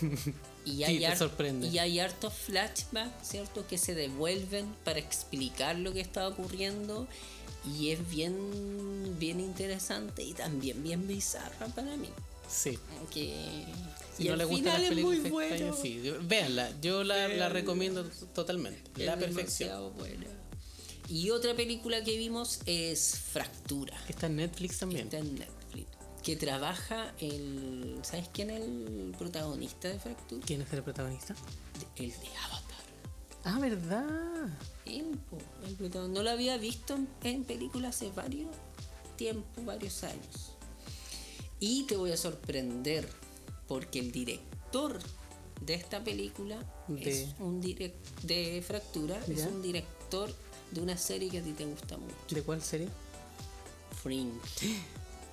Y 0.66 0.76
Sí, 0.76 0.84
hay, 0.84 0.98
te 1.00 1.06
har- 1.08 1.18
sorprende. 1.18 1.66
y 1.68 1.78
hay 1.78 2.00
hartos 2.00 2.32
flashbacks, 2.32 3.28
¿cierto? 3.28 3.66
Que 3.66 3.76
se 3.76 3.94
devuelven 3.94 4.74
para 4.82 4.98
explicar 4.98 5.76
lo 5.78 5.92
que 5.92 6.00
está 6.00 6.26
ocurriendo. 6.26 7.06
Y 7.78 7.90
es 7.90 8.08
bien, 8.08 9.14
bien 9.18 9.40
interesante 9.40 10.22
y 10.22 10.32
también 10.32 10.82
bien 10.82 11.06
bizarra 11.06 11.66
para 11.68 11.94
mí. 11.98 12.08
Sí. 12.48 12.78
Que... 13.12 13.64
Si 14.16 14.26
y 14.26 14.28
no 14.28 14.36
le 14.36 14.44
gustan 14.44 14.80
las 14.80 14.82
es 14.82 14.96
muy 14.96 15.16
películas 15.16 15.32
bueno. 15.32 15.54
extrañas, 15.54 15.78
sí. 15.80 16.12
Véanla, 16.22 16.80
yo 16.80 17.02
la, 17.04 17.48
recomiendo 17.48 18.04
totalmente. 18.34 18.82
Es 18.96 19.06
la 19.06 19.16
perfección. 19.16 19.92
buena. 19.96 20.26
Y 21.08 21.30
otra 21.30 21.54
película 21.54 22.02
que 22.02 22.16
vimos 22.16 22.60
es 22.66 23.18
Fractura. 23.32 23.96
Que 24.06 24.12
está 24.12 24.26
en 24.26 24.36
Netflix 24.36 24.78
también. 24.78 25.04
Está 25.04 25.18
en 25.18 25.34
Netflix. 25.34 25.88
Que 26.22 26.36
trabaja 26.36 27.12
el. 27.20 27.98
¿Sabes 28.02 28.28
quién 28.32 28.50
es 28.50 28.62
el 28.62 29.14
protagonista 29.18 29.88
de 29.88 29.98
Fractura? 29.98 30.42
¿Quién 30.46 30.62
es 30.62 30.72
el 30.72 30.82
protagonista? 30.82 31.34
El 31.96 32.10
de 32.10 32.28
Avatar. 32.46 32.64
Ah, 33.44 33.58
¿verdad? 33.60 34.48
El 34.86 35.18
No 36.12 36.22
lo 36.22 36.30
había 36.30 36.56
visto 36.56 36.94
en, 36.94 37.08
en 37.24 37.44
película 37.44 37.88
hace 37.88 38.10
varios 38.10 38.48
tiempos, 39.16 39.64
varios 39.64 40.02
años. 40.04 40.52
Y 41.60 41.84
te 41.84 41.96
voy 41.96 42.12
a 42.12 42.16
sorprender 42.16 43.06
porque 43.68 43.98
el 44.00 44.12
director 44.12 44.98
de 45.60 45.74
esta 45.74 46.02
película 46.02 46.58
De- 46.88 47.10
es 47.10 47.28
un 47.38 47.60
direct 47.60 47.96
de 48.22 48.62
Fractura, 48.66 49.18
es 49.28 49.46
un 49.46 49.62
director 49.62 50.34
de 50.70 50.80
una 50.80 50.96
serie 50.96 51.30
que 51.30 51.38
a 51.38 51.42
ti 51.42 51.52
te 51.52 51.64
gusta 51.64 51.96
mucho, 51.96 52.14
¿De 52.34 52.42
cuál 52.42 52.60
serie? 52.62 52.88
Fringe, 54.02 54.40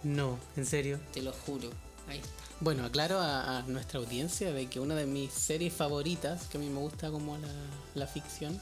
No, 0.04 0.38
en 0.56 0.66
serio. 0.66 1.00
te 1.14 1.22
lo 1.22 1.34
juro. 1.34 1.70
Ahí 2.08 2.18
está. 2.20 2.30
Bueno, 2.60 2.86
aclaro 2.86 3.18
a, 3.20 3.58
a 3.60 3.62
nuestra 3.64 4.00
audiencia 4.00 4.52
de 4.54 4.68
que 4.68 4.80
una 4.80 4.96
de 4.96 5.06
mis 5.08 5.32
series 5.32 5.74
favoritas, 5.74 6.46
que 6.48 6.58
a 6.58 6.62
mí 6.62 6.70
me 6.70 6.80
gusta 6.80 7.10
como 7.10 7.38
la, 7.38 7.48
la 7.96 8.06
ficción 8.08 8.62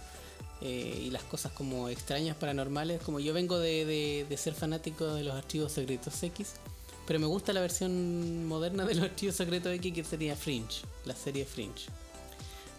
eh, 0.61 1.03
y 1.05 1.09
las 1.09 1.23
cosas 1.23 1.51
como 1.51 1.89
extrañas, 1.89 2.35
paranormales, 2.37 3.01
como 3.01 3.19
yo 3.19 3.33
vengo 3.33 3.59
de, 3.59 3.85
de- 3.85 4.25
de 4.29 4.37
ser 4.37 4.53
fanático 4.53 5.05
de 5.13 5.23
los 5.23 5.35
archivos 5.35 5.73
secretos 5.73 6.21
X, 6.23 6.51
pero 7.09 7.19
me 7.19 7.25
gusta 7.25 7.53
la 7.53 7.61
versión 7.61 8.45
moderna 8.45 8.85
de 8.85 8.93
los 8.93 9.03
archivos 9.03 9.35
secretos 9.35 9.73
X 9.73 9.93
que 9.95 10.03
sería 10.03 10.35
Fringe, 10.35 10.83
la 11.05 11.15
serie 11.15 11.43
Fringe, 11.43 11.87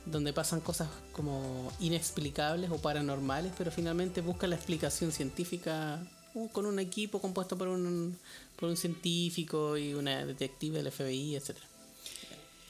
donde 0.06 0.32
pasan 0.32 0.60
cosas 0.60 0.88
como 1.10 1.72
inexplicables 1.80 2.70
o 2.70 2.78
paranormales, 2.78 3.52
pero 3.58 3.72
finalmente 3.72 4.20
buscan 4.20 4.50
la 4.50 4.54
explicación 4.54 5.10
científica 5.10 6.00
uh, 6.34 6.48
con 6.50 6.66
un 6.66 6.78
equipo 6.78 7.20
compuesto 7.20 7.58
por 7.58 7.66
un, 7.66 8.16
por 8.54 8.68
un 8.68 8.76
científico 8.76 9.76
y 9.76 9.94
una 9.94 10.24
detective 10.24 10.80
del 10.80 10.92
FBI, 10.92 11.34
etc. 11.34 11.56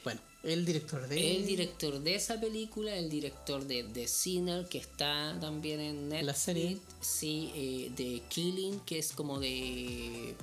Bueno, 0.03 0.19
el 0.41 0.65
director 0.65 1.07
de... 1.07 1.35
El 1.35 1.45
director 1.45 1.99
de 1.99 2.15
esa 2.15 2.41
película, 2.41 2.95
el 2.95 3.07
director 3.07 3.67
de 3.67 3.83
The 3.83 4.07
Sinner, 4.07 4.67
que 4.67 4.79
está 4.79 5.37
también 5.39 5.79
en 5.79 6.09
Netflix. 6.09 6.25
La 6.25 6.33
serie. 6.33 6.77
Sí, 7.01 7.51
eh, 7.53 7.91
de 7.95 8.23
Killing, 8.29 8.79
que 8.79 8.97
es 8.97 9.11
como 9.11 9.39
de, 9.39 10.35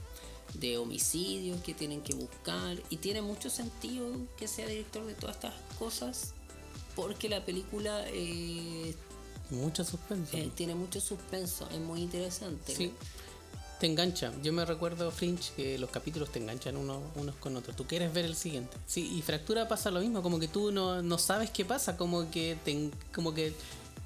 de 0.55 0.79
homicidios 0.79 1.61
que 1.63 1.75
tienen 1.75 2.01
que 2.01 2.15
buscar. 2.15 2.77
Y 2.91 2.97
tiene 2.97 3.23
mucho 3.23 3.51
sentido 3.51 4.07
que 4.37 4.49
sea 4.49 4.67
director 4.67 5.05
de 5.07 5.15
todas 5.15 5.37
estas 5.37 5.55
cosas, 5.79 6.33
porque 6.97 7.29
la 7.29 7.45
película 7.45 8.05
eh, 8.09 8.95
Mucho 9.51 9.85
suspenso. 9.85 10.37
eh, 10.37 10.51
tiene 10.55 10.75
mucho 10.75 11.01
suspenso, 11.01 11.69
es 11.73 11.79
muy 11.81 12.03
interesante. 12.03 12.75
Sí. 12.75 12.93
Te 13.81 13.87
engancha. 13.87 14.33
Yo 14.43 14.53
me 14.53 14.65
recuerdo 14.65 15.09
Fringe 15.13 15.53
que 15.55 15.79
los 15.79 15.89
capítulos 15.91 16.33
te 16.33 16.41
enganchan 16.41 16.77
uno- 16.77 17.01
unos 17.15 17.37
con 17.37 17.55
otros. 17.57 17.77
Tú 17.77 17.87
quieres 17.87 18.13
ver 18.13 18.25
el 18.25 18.35
siguiente. 18.35 18.77
Sí, 18.89 19.09
y 19.17 19.23
Fractura 19.23 19.69
pasa 19.69 19.93
lo 19.93 20.01
mismo, 20.01 20.21
como 20.21 20.41
que 20.41 20.49
tú 20.49 20.73
no, 20.73 21.01
no 21.01 21.17
sabes 21.17 21.51
qué 21.51 21.65
pasa, 21.65 21.97
como 21.97 22.29
que 22.29 22.59
te, 22.65 22.91
como 23.15 23.33
que 23.33 23.53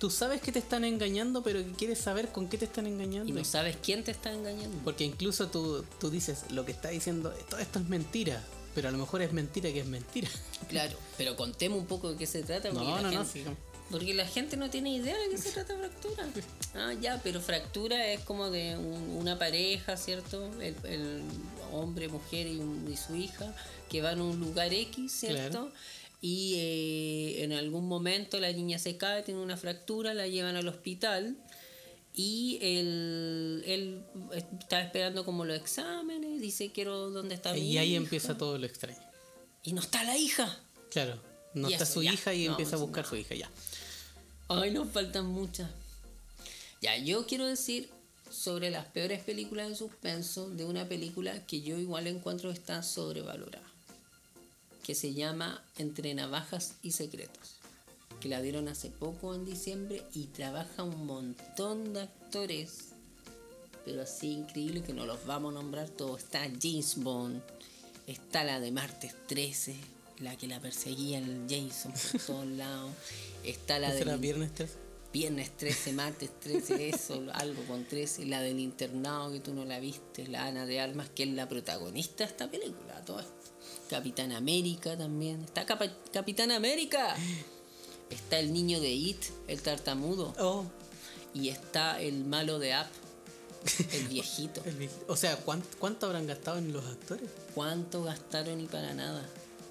tú 0.02 0.10
sabes 0.10 0.40
que 0.40 0.50
te 0.50 0.58
están 0.58 0.84
engañando, 0.84 1.44
pero 1.44 1.60
que 1.64 1.70
quieres 1.74 2.00
saber 2.00 2.32
con 2.32 2.48
qué 2.48 2.58
te 2.58 2.64
están 2.64 2.88
engañando. 2.88 3.28
Y 3.28 3.32
no 3.32 3.44
sabes 3.44 3.76
quién 3.80 4.02
te 4.02 4.10
está 4.10 4.32
engañando. 4.32 4.76
Porque 4.82 5.04
incluso 5.04 5.46
tú, 5.46 5.84
tú 6.00 6.10
dices, 6.10 6.40
lo 6.50 6.64
que 6.64 6.72
está 6.72 6.88
diciendo, 6.88 7.32
todo 7.48 7.60
esto 7.60 7.78
es 7.78 7.88
mentira. 7.88 8.42
Pero 8.74 8.88
a 8.88 8.90
lo 8.90 8.98
mejor 8.98 9.22
es 9.22 9.32
mentira 9.32 9.72
que 9.72 9.78
es 9.78 9.86
mentira. 9.86 10.28
Claro, 10.68 10.96
pero 11.16 11.36
contemos 11.36 11.78
un 11.78 11.86
poco 11.86 12.10
de 12.10 12.16
qué 12.16 12.26
se 12.26 12.42
trata. 12.42 12.70
porque 12.70 12.84
No, 12.88 12.96
la 12.96 13.02
no, 13.02 13.10
no, 13.12 13.24
gente- 13.24 13.44
sí. 13.44 13.56
Porque 13.92 14.12
la 14.14 14.26
gente 14.26 14.56
no 14.56 14.70
tiene 14.70 14.90
idea 14.92 15.16
de 15.16 15.28
qué 15.30 15.38
se 15.38 15.50
trata 15.52 15.76
fractura. 15.76 16.26
Ah, 16.74 16.94
ya, 17.00 17.20
pero 17.22 17.40
fractura 17.40 18.08
es 18.08 18.20
como 18.22 18.50
de 18.50 18.76
un- 18.76 19.16
una 19.20 19.38
pareja, 19.38 19.96
¿cierto? 19.96 20.50
El, 20.60 20.74
el 20.84 21.22
hombre, 21.72 22.08
mujer 22.08 22.48
y, 22.48 22.56
un- 22.58 22.90
y 22.92 22.96
su 22.96 23.14
hija 23.14 23.54
que 23.88 24.02
van 24.02 24.18
a 24.18 24.24
un 24.24 24.40
lugar 24.40 24.72
X, 24.74 25.12
¿cierto? 25.12 25.50
Claro. 25.68 25.72
Y 26.24 26.54
eh, 26.56 27.42
en 27.44 27.52
algún 27.52 27.86
momento 27.88 28.38
la 28.40 28.50
niña 28.52 28.78
se 28.78 28.96
cae, 28.96 29.22
tiene 29.24 29.40
una 29.40 29.56
fractura, 29.56 30.14
la 30.14 30.28
llevan 30.28 30.54
al 30.56 30.68
hospital 30.68 31.36
y 32.14 32.58
él, 32.62 33.64
él 33.66 34.04
está 34.60 34.80
esperando 34.82 35.24
como 35.24 35.44
los 35.44 35.56
exámenes, 35.58 36.40
dice 36.40 36.70
quiero 36.72 37.10
dónde 37.10 37.34
está 37.34 37.52
mi 37.52 37.60
Y 37.72 37.78
ahí 37.78 37.88
hija?". 37.90 37.96
empieza 37.96 38.38
todo 38.38 38.56
lo 38.56 38.66
extraño. 38.66 39.00
Y 39.64 39.72
no 39.72 39.80
está 39.82 40.04
la 40.04 40.16
hija. 40.16 40.60
Claro. 40.90 41.20
No 41.54 41.68
Y 41.68 41.72
está 41.72 41.84
eso, 41.84 41.94
su 41.94 42.02
ya. 42.04 42.12
hija 42.12 42.32
y 42.34 42.44
No, 42.46 42.52
empieza 42.52 42.76
a 42.76 42.78
buscar 42.78 43.02
no. 43.04 43.10
su 43.10 43.16
hija, 43.16 43.34
ya. 43.34 43.50
Ay, 44.48 44.70
nos 44.70 44.90
faltan 44.90 45.26
muchas. 45.26 45.70
Ya, 46.80 46.96
yo 46.98 47.26
quiero 47.26 47.46
decir 47.46 47.90
sobre 48.30 48.70
las 48.70 48.86
peores 48.86 49.22
películas 49.22 49.68
de 49.68 49.74
suspenso 49.76 50.48
de 50.50 50.64
una 50.64 50.88
película 50.88 51.44
que 51.46 51.62
yo 51.62 51.78
igual 51.78 52.06
encuentro 52.06 52.50
que 52.52 52.58
está 52.58 52.82
sobrevalorada. 52.82 53.66
Que 54.82 54.94
se 54.94 55.14
llama 55.14 55.62
Entre 55.78 56.14
Navajas 56.14 56.74
y 56.82 56.92
Secretos. 56.92 57.56
Que 58.20 58.28
la 58.28 58.40
dieron 58.40 58.68
hace 58.68 58.90
poco 58.90 59.34
en 59.34 59.44
diciembre 59.44 60.02
y 60.14 60.26
trabaja 60.26 60.82
un 60.82 61.06
montón 61.06 61.92
de 61.92 62.02
actores. 62.02 62.90
Pero 63.84 64.02
así 64.02 64.32
increíble 64.32 64.82
que 64.82 64.92
no 64.92 65.06
los 65.06 65.24
vamos 65.26 65.52
a 65.52 65.60
nombrar 65.60 65.88
todos. 65.88 66.22
Está 66.22 66.40
James 66.60 66.96
Bond. 66.96 67.42
Está 68.06 68.44
la 68.44 68.60
de 68.60 68.70
Martes 68.72 69.14
13. 69.26 69.76
La 70.20 70.36
que 70.36 70.46
la 70.46 70.60
perseguía 70.60 71.18
el 71.18 71.46
Jason 71.48 71.92
por 71.92 72.20
todos 72.26 72.46
lados. 72.46 72.92
Está 73.44 73.78
la 73.78 73.94
¿Ese 73.94 74.04
de 74.04 74.16
viernes 74.16 74.54
3? 74.54 74.70
Viernes 75.12 75.54
13, 75.58 75.92
martes 75.92 76.30
13, 76.40 76.88
eso, 76.88 77.22
algo 77.34 77.62
con 77.64 77.84
13, 77.84 78.24
la 78.24 78.40
del 78.40 78.58
internado 78.58 79.30
que 79.30 79.40
tú 79.40 79.52
no 79.52 79.66
la 79.66 79.78
viste, 79.78 80.26
la 80.26 80.46
Ana 80.46 80.64
de 80.64 80.80
Armas, 80.80 81.10
que 81.10 81.24
es 81.24 81.28
la 81.28 81.48
protagonista 81.50 82.24
de 82.24 82.30
esta 82.30 82.50
película, 82.50 83.04
toda 83.04 83.22
Capitán 83.96 84.32
América 84.32 84.96
también, 84.96 85.42
está 85.44 85.66
Capa- 85.66 85.92
Capitán 86.12 86.50
América, 86.50 87.14
está 88.10 88.38
el 88.38 88.52
niño 88.52 88.80
de 88.80 88.90
It, 88.90 89.22
el 89.48 89.60
tartamudo, 89.60 90.34
Oh, 90.38 90.64
y 91.34 91.48
está 91.50 92.00
el 92.00 92.24
malo 92.24 92.58
de 92.58 92.72
App, 92.72 92.90
el 93.92 94.08
viejito. 94.08 94.62
el 94.66 94.76
viejito. 94.76 95.04
O 95.08 95.16
sea, 95.16 95.36
¿cuánto, 95.36 95.68
¿cuánto 95.78 96.06
habrán 96.06 96.26
gastado 96.26 96.56
en 96.58 96.72
los 96.72 96.84
actores? 96.86 97.28
¿Cuánto 97.54 98.02
gastaron 98.04 98.60
y 98.62 98.66
para 98.66 98.94
nada? 98.94 99.24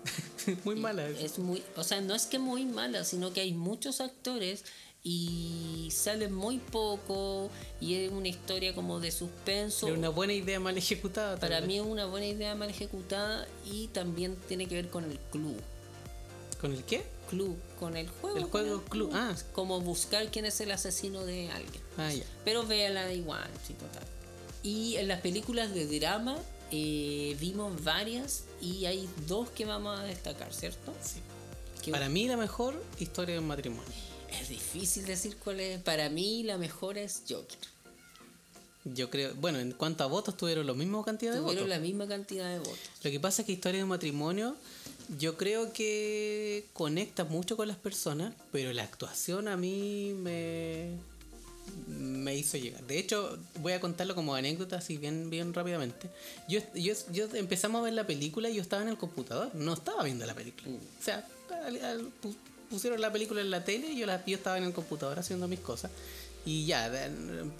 Muy 0.65 0.75
mala. 0.75 1.07
Es 1.09 1.37
muy, 1.39 1.63
o 1.75 1.83
sea, 1.83 1.99
no 2.01 2.13
es 2.15 2.25
que 2.27 2.39
muy 2.39 2.65
mala, 2.65 3.03
sino 3.03 3.33
que 3.33 3.41
hay 3.41 3.53
muchos 3.53 4.01
actores 4.01 4.63
y 5.03 5.89
salen 5.91 6.33
muy 6.33 6.59
poco 6.59 7.49
y 7.79 7.95
es 7.95 8.11
una 8.11 8.27
historia 8.27 8.75
como 8.75 8.99
de 8.99 9.11
suspenso. 9.11 9.87
Era 9.87 9.97
una 9.97 10.09
buena 10.09 10.33
idea 10.33 10.59
mal 10.59 10.77
ejecutada. 10.77 11.39
Para 11.39 11.59
vez. 11.59 11.67
mí 11.67 11.77
es 11.77 11.85
una 11.85 12.05
buena 12.05 12.27
idea 12.27 12.53
mal 12.55 12.69
ejecutada 12.69 13.47
y 13.65 13.87
también 13.87 14.35
tiene 14.47 14.67
que 14.67 14.75
ver 14.75 14.89
con 14.89 15.05
el 15.05 15.17
club. 15.31 15.59
¿Con 16.59 16.73
el 16.73 16.83
qué? 16.83 17.03
Club, 17.29 17.57
con 17.79 17.97
el 17.97 18.07
juego. 18.07 18.37
El 18.37 18.43
juego 18.43 18.83
club, 18.83 19.09
ah. 19.13 19.33
Como 19.53 19.81
buscar 19.81 20.29
quién 20.29 20.45
es 20.45 20.61
el 20.61 20.69
asesino 20.69 21.25
de 21.25 21.49
alguien. 21.49 21.81
Ah, 21.97 22.13
ya. 22.13 22.23
Pero 22.45 22.67
véala 22.67 23.11
igual, 23.11 23.49
sí, 23.65 23.73
total. 23.73 24.03
Y 24.61 24.97
en 24.97 25.07
las 25.07 25.21
películas 25.21 25.73
de 25.73 25.87
drama 25.99 26.37
eh, 26.69 27.35
vimos 27.39 27.83
varias 27.83 28.43
y 28.61 28.85
hay 28.85 29.09
dos 29.27 29.49
que 29.49 29.65
vamos 29.65 29.99
a 29.99 30.03
destacar, 30.03 30.53
¿cierto? 30.53 30.93
Sí. 31.01 31.19
Que 31.81 31.89
Para 31.89 32.09
mí 32.09 32.27
la 32.27 32.37
mejor 32.37 32.79
historia 32.99 33.33
de 33.33 33.39
un 33.39 33.47
matrimonio. 33.47 34.10
Es 34.39 34.49
difícil 34.49 35.05
decir 35.05 35.37
cuál 35.37 35.59
es. 35.59 35.81
Para 35.81 36.09
mí 36.09 36.43
la 36.43 36.57
mejor 36.57 36.97
es 36.97 37.23
Joker. 37.27 37.59
Yo 38.83 39.11
creo, 39.11 39.35
bueno, 39.35 39.59
en 39.59 39.73
cuanto 39.73 40.03
a 40.03 40.07
votos 40.07 40.35
tuvieron 40.35 40.65
la 40.65 40.73
misma 40.73 41.03
cantidad 41.05 41.33
de 41.33 41.37
Tuvieron 41.37 41.65
votos. 41.65 41.69
la 41.69 41.79
misma 41.79 42.07
cantidad 42.07 42.49
de 42.49 42.57
votos. 42.59 42.79
Lo 43.03 43.11
que 43.11 43.19
pasa 43.19 43.43
es 43.43 43.45
que 43.45 43.51
Historia 43.51 43.77
de 43.77 43.83
un 43.83 43.89
matrimonio 43.89 44.55
yo 45.19 45.37
creo 45.37 45.73
que 45.73 46.65
conecta 46.73 47.25
mucho 47.25 47.57
con 47.57 47.67
las 47.67 47.77
personas, 47.77 48.33
pero 48.51 48.71
la 48.73 48.83
actuación 48.83 49.47
a 49.47 49.57
mí 49.57 50.13
me, 50.17 50.97
me 51.87 52.35
hizo 52.35 52.57
llegar. 52.57 52.81
De 52.87 52.97
hecho, 52.97 53.37
voy 53.59 53.73
a 53.73 53.79
contarlo 53.79 54.15
como 54.15 54.35
anécdota, 54.35 54.77
así 54.77 54.97
bien, 54.97 55.29
bien 55.29 55.53
rápidamente. 55.53 56.09
Yo, 56.47 56.61
yo, 56.73 56.93
yo 57.11 57.27
empezamos 57.33 57.81
a 57.81 57.83
ver 57.83 57.93
la 57.93 58.07
película 58.07 58.49
y 58.49 58.55
yo 58.55 58.61
estaba 58.61 58.81
en 58.83 58.89
el 58.89 58.97
computador, 58.97 59.53
no 59.53 59.73
estaba 59.73 60.03
viendo 60.03 60.25
la 60.25 60.33
película. 60.33 60.69
O 60.69 61.03
sea, 61.03 61.27
pusieron 62.71 62.99
la 62.99 63.11
película 63.11 63.41
en 63.41 63.51
la 63.51 63.63
tele 63.63 63.91
y 63.91 63.99
yo, 63.99 64.07
la, 64.07 64.25
yo 64.25 64.37
estaba 64.37 64.57
en 64.57 64.63
el 64.63 64.73
computador 64.73 65.19
haciendo 65.19 65.47
mis 65.47 65.59
cosas. 65.59 65.91
Y 66.43 66.65
ya, 66.65 66.91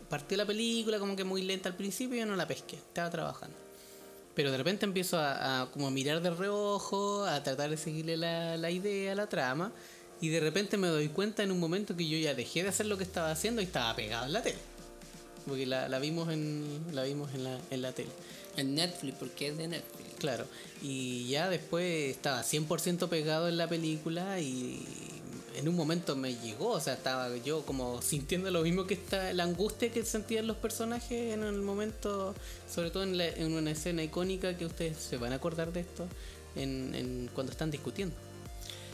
partió 0.09 0.37
la 0.37 0.45
película 0.45 0.97
como 0.97 1.15
que 1.15 1.23
muy 1.23 1.43
lenta 1.43 1.69
al 1.69 1.75
principio 1.75 2.15
y 2.15 2.19
yo 2.21 2.25
no 2.25 2.35
la 2.35 2.47
pesqué, 2.47 2.77
estaba 2.77 3.11
trabajando. 3.11 3.55
Pero 4.33 4.49
de 4.49 4.57
repente 4.57 4.85
empiezo 4.85 5.19
a, 5.19 5.69
como 5.71 5.91
mirar 5.91 6.21
de 6.21 6.31
reojo, 6.31 7.25
a 7.25 7.43
tratar 7.43 7.69
de 7.69 7.77
seguirle 7.77 8.17
la, 8.17 8.57
la 8.57 8.71
idea, 8.71 9.13
la 9.13 9.27
trama, 9.27 9.71
y 10.21 10.29
de 10.29 10.39
repente 10.39 10.77
me 10.77 10.87
doy 10.87 11.09
cuenta 11.09 11.43
en 11.43 11.51
un 11.51 11.59
momento 11.59 11.95
que 11.95 12.07
yo 12.07 12.17
ya 12.17 12.33
dejé 12.33 12.63
de 12.63 12.69
hacer 12.69 12.85
lo 12.85 12.97
que 12.97 13.03
estaba 13.03 13.29
haciendo 13.31 13.61
y 13.61 13.65
estaba 13.65 13.95
pegado 13.95 14.25
en 14.25 14.33
la 14.33 14.41
tele. 14.41 14.59
Porque 15.45 15.65
la, 15.65 15.89
la 15.89 15.99
vimos 15.99 16.31
en 16.31 16.79
la 16.93 17.03
vimos 17.03 17.33
en 17.33 17.43
la, 17.43 17.59
en 17.69 17.81
la 17.81 17.91
tele. 17.91 18.11
En 18.57 18.75
Netflix, 18.75 19.15
porque 19.19 19.47
es 19.47 19.57
de 19.57 19.67
Netflix. 19.67 20.09
Claro. 20.19 20.45
Y 20.81 21.27
ya 21.29 21.49
después 21.49 22.11
estaba 22.15 22.43
100% 22.43 23.07
pegado 23.09 23.47
en 23.47 23.57
la 23.57 23.67
película 23.67 24.39
y 24.39 24.85
en 25.55 25.67
un 25.67 25.75
momento 25.75 26.15
me 26.15 26.35
llegó, 26.35 26.69
o 26.69 26.79
sea, 26.79 26.93
estaba 26.93 27.35
yo 27.37 27.65
como 27.65 28.01
sintiendo 28.01 28.49
lo 28.51 28.61
mismo 28.61 28.85
que 28.87 28.93
está 28.93 29.33
la 29.33 29.43
angustia 29.43 29.91
que 29.91 30.03
sentían 30.05 30.47
los 30.47 30.57
personajes 30.57 31.33
en 31.33 31.43
el 31.43 31.61
momento, 31.61 32.33
sobre 32.73 32.89
todo 32.91 33.03
en, 33.03 33.17
la- 33.17 33.27
en 33.27 33.53
una 33.53 33.71
escena 33.71 34.01
icónica 34.03 34.57
que 34.57 34.65
ustedes 34.65 34.97
se 34.97 35.17
van 35.17 35.33
a 35.33 35.35
acordar 35.35 35.73
de 35.73 35.81
esto 35.81 36.07
en, 36.55 36.93
en 36.95 37.29
cuando 37.33 37.51
están 37.51 37.69
discutiendo. 37.71 38.15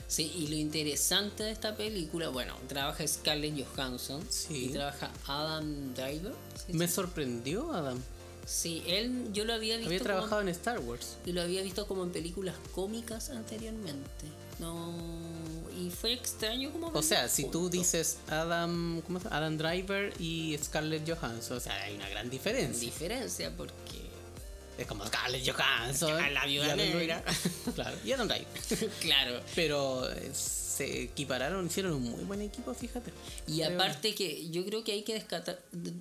Sí, 0.08 0.32
y 0.36 0.46
lo 0.48 0.56
interesante 0.56 1.42
de 1.42 1.50
esta 1.52 1.76
película, 1.76 2.30
bueno, 2.30 2.54
trabaja 2.66 3.06
Scarlett 3.06 3.54
Johansson 3.66 4.24
Sí. 4.30 4.66
y 4.66 4.68
trabaja 4.70 5.10
Adam 5.26 5.92
Driver. 5.94 6.32
¿sí? 6.66 6.72
Me 6.72 6.88
sorprendió 6.88 7.72
Adam. 7.72 8.02
Sí, 8.50 8.82
él 8.86 9.26
yo 9.34 9.44
lo 9.44 9.52
había 9.52 9.76
visto 9.76 9.88
Había 9.88 9.98
como- 9.98 10.06
trabajado 10.10 10.40
en 10.40 10.48
Star 10.48 10.78
Wars. 10.80 11.18
y 11.26 11.32
lo 11.32 11.42
había 11.42 11.60
visto 11.62 11.86
como 11.86 12.02
en 12.02 12.10
películas 12.12 12.54
cómicas 12.72 13.28
anteriormente. 13.28 14.08
No, 14.58 14.94
y 15.78 15.90
fue 15.90 16.14
extraño 16.14 16.72
como 16.72 16.88
O 16.88 17.02
sea, 17.02 17.28
si 17.28 17.44
tú 17.44 17.68
dices 17.68 18.16
Adam, 18.28 19.02
¿cómo 19.02 19.18
se 19.20 19.24
llama? 19.26 19.36
Adam 19.36 19.58
Driver 19.58 20.14
y 20.18 20.56
Scarlett 20.64 21.08
Johansson, 21.08 21.58
o 21.58 21.60
sea, 21.60 21.74
hay 21.82 21.94
una 21.96 22.08
gran 22.08 22.30
diferencia. 22.30 22.80
diferencia 22.80 23.52
porque 23.56 24.08
Es 24.78 24.86
como 24.86 25.04
Scarlett 25.06 25.46
Johansson. 25.48 26.32
La 26.32 26.46
viuda 26.46 26.74
negra. 26.74 27.22
Claro, 27.74 27.96
y 28.04 28.12
Adam 28.12 28.28
Driver. 28.28 28.90
claro, 29.00 29.40
Pero 29.54 30.08
se 30.78 31.02
equipararon, 31.02 31.66
hicieron 31.66 31.92
un 31.92 32.04
muy 32.10 32.24
buen 32.24 32.40
equipo, 32.40 32.72
fíjate. 32.74 33.12
Y 33.46 33.60
Creo- 33.60 33.74
aparte 33.74 34.14
que 34.14 34.48
yo 34.50 34.64
creo 34.64 34.82
que 34.84 34.92
hay 34.92 35.02
que 35.02 35.16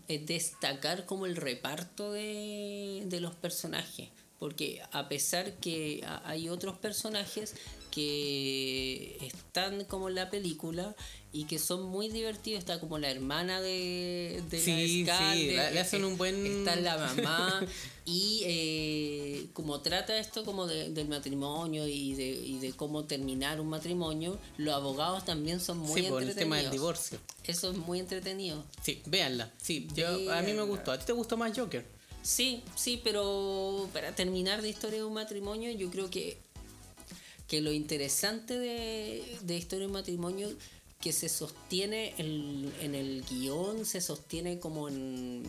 eh, 0.07 0.23
destacar 0.25 1.05
como 1.05 1.25
el 1.25 1.36
reparto 1.36 2.11
de, 2.11 3.03
de 3.05 3.19
los 3.19 3.36
personajes. 3.36 4.09
Porque 4.39 4.82
a 4.91 5.09
pesar 5.09 5.53
que 5.53 6.03
hay 6.23 6.47
otros 6.49 6.78
personajes 6.78 7.55
que 7.89 9.17
están 9.21 9.84
como 9.86 10.09
en 10.09 10.15
la 10.15 10.30
película 10.30 10.95
y 11.34 11.45
que 11.45 11.57
son 11.59 11.84
muy 11.84 12.09
divertidos, 12.09 12.59
está 12.59 12.80
como 12.80 12.99
la 12.99 13.09
hermana 13.09 13.61
de, 13.61 14.43
de 14.49 14.59
Sí, 14.61 14.71
la 14.71 14.78
sí, 14.88 15.03
Scarlett, 15.05 15.55
la- 15.55 15.71
le 15.71 15.80
hacen 15.80 16.05
un 16.05 16.17
buen- 16.17 16.45
Está 16.45 16.75
la 16.75 16.97
mamá 16.97 17.65
y 18.10 18.41
eh, 18.45 19.47
como 19.51 19.82
trata 19.82 20.18
esto 20.18 20.45
como 20.45 20.66
de- 20.66 20.89
del 20.91 21.10
matrimonio 21.10 21.86
y 21.88 22.14
de, 22.14 22.26
y 22.30 22.58
de 22.60 22.72
cómo 22.72 23.03
terminar 23.03 23.60
un 23.60 23.68
matrimonio, 23.68 24.39
los 24.58 24.74
abogados 24.74 25.26
también 25.26 25.60
son 25.60 25.78
muy 25.80 26.01
sí, 26.01 26.08
por 26.08 26.22
el 26.24 26.30
entretenidos. 26.30 26.36
tema 26.38 26.55
del 26.58 26.72
divorcio. 26.72 27.20
Eso 27.43 27.72
es 27.72 27.78
muy 27.78 27.99
entretenido. 27.99 28.64
Sí, 28.82 29.01
véanla. 29.05 29.51
Sí, 29.62 29.88
yo, 29.93 30.32
a 30.32 30.41
mí 30.41 30.53
me 30.53 30.62
gustó. 30.62 30.93
¿A 30.93 30.97
ti 30.99 31.05
te 31.05 31.12
gustó 31.12 31.36
más 31.36 31.51
Joker? 31.58 31.86
Sí, 32.22 32.64
sí, 32.76 33.01
pero 33.03 33.89
para 33.91 34.16
terminar 34.16 34.62
de 34.62 34.70
historia 34.70 34.99
de 34.99 35.05
un 35.05 35.14
matrimonio, 35.14 35.70
yo 35.72 35.91
creo 35.91 36.10
que, 36.10 36.38
que 37.49 37.60
lo 37.60 37.74
interesante 37.74 38.58
de, 38.58 39.38
de 39.41 39.58
historia 39.58 39.82
de 39.82 39.88
un 39.88 39.93
matrimonio 39.93 40.49
que 41.01 41.12
se 41.12 41.28
sostiene 41.30 42.14
en, 42.18 42.72
en 42.82 42.95
el 42.95 43.24
guion, 43.30 43.86
se 43.86 43.99
sostiene 44.01 44.60
como 44.60 44.88
en, 44.89 45.43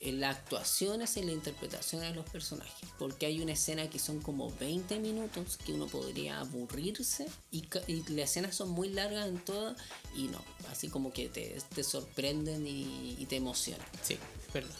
en 0.00 0.20
las 0.20 0.36
actuaciones 0.36 1.16
y 1.16 1.20
en 1.20 1.26
la 1.26 1.32
interpretación 1.32 2.02
de 2.02 2.10
los 2.14 2.28
personajes. 2.28 2.88
Porque 2.98 3.26
hay 3.26 3.40
una 3.40 3.52
escena 3.52 3.88
que 3.88 3.98
son 3.98 4.20
como 4.20 4.50
20 4.60 4.98
minutos 5.00 5.56
que 5.56 5.72
uno 5.72 5.86
podría 5.86 6.40
aburrirse 6.40 7.26
y, 7.50 7.64
y 7.86 8.02
las 8.10 8.30
escenas 8.30 8.54
son 8.54 8.68
muy 8.70 8.88
largas 8.90 9.26
en 9.26 9.38
todas 9.44 9.76
y 10.14 10.24
no, 10.28 10.42
así 10.70 10.88
como 10.88 11.12
que 11.12 11.28
te, 11.28 11.56
te 11.74 11.82
sorprenden 11.82 12.66
y, 12.66 13.16
y 13.18 13.26
te 13.26 13.36
emocionan. 13.36 13.86
Sí, 14.02 14.14
es 14.46 14.52
verdad. 14.52 14.76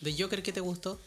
¿De 0.00 0.14
Joker 0.16 0.42
qué 0.42 0.52
te 0.52 0.60
gustó? 0.60 1.00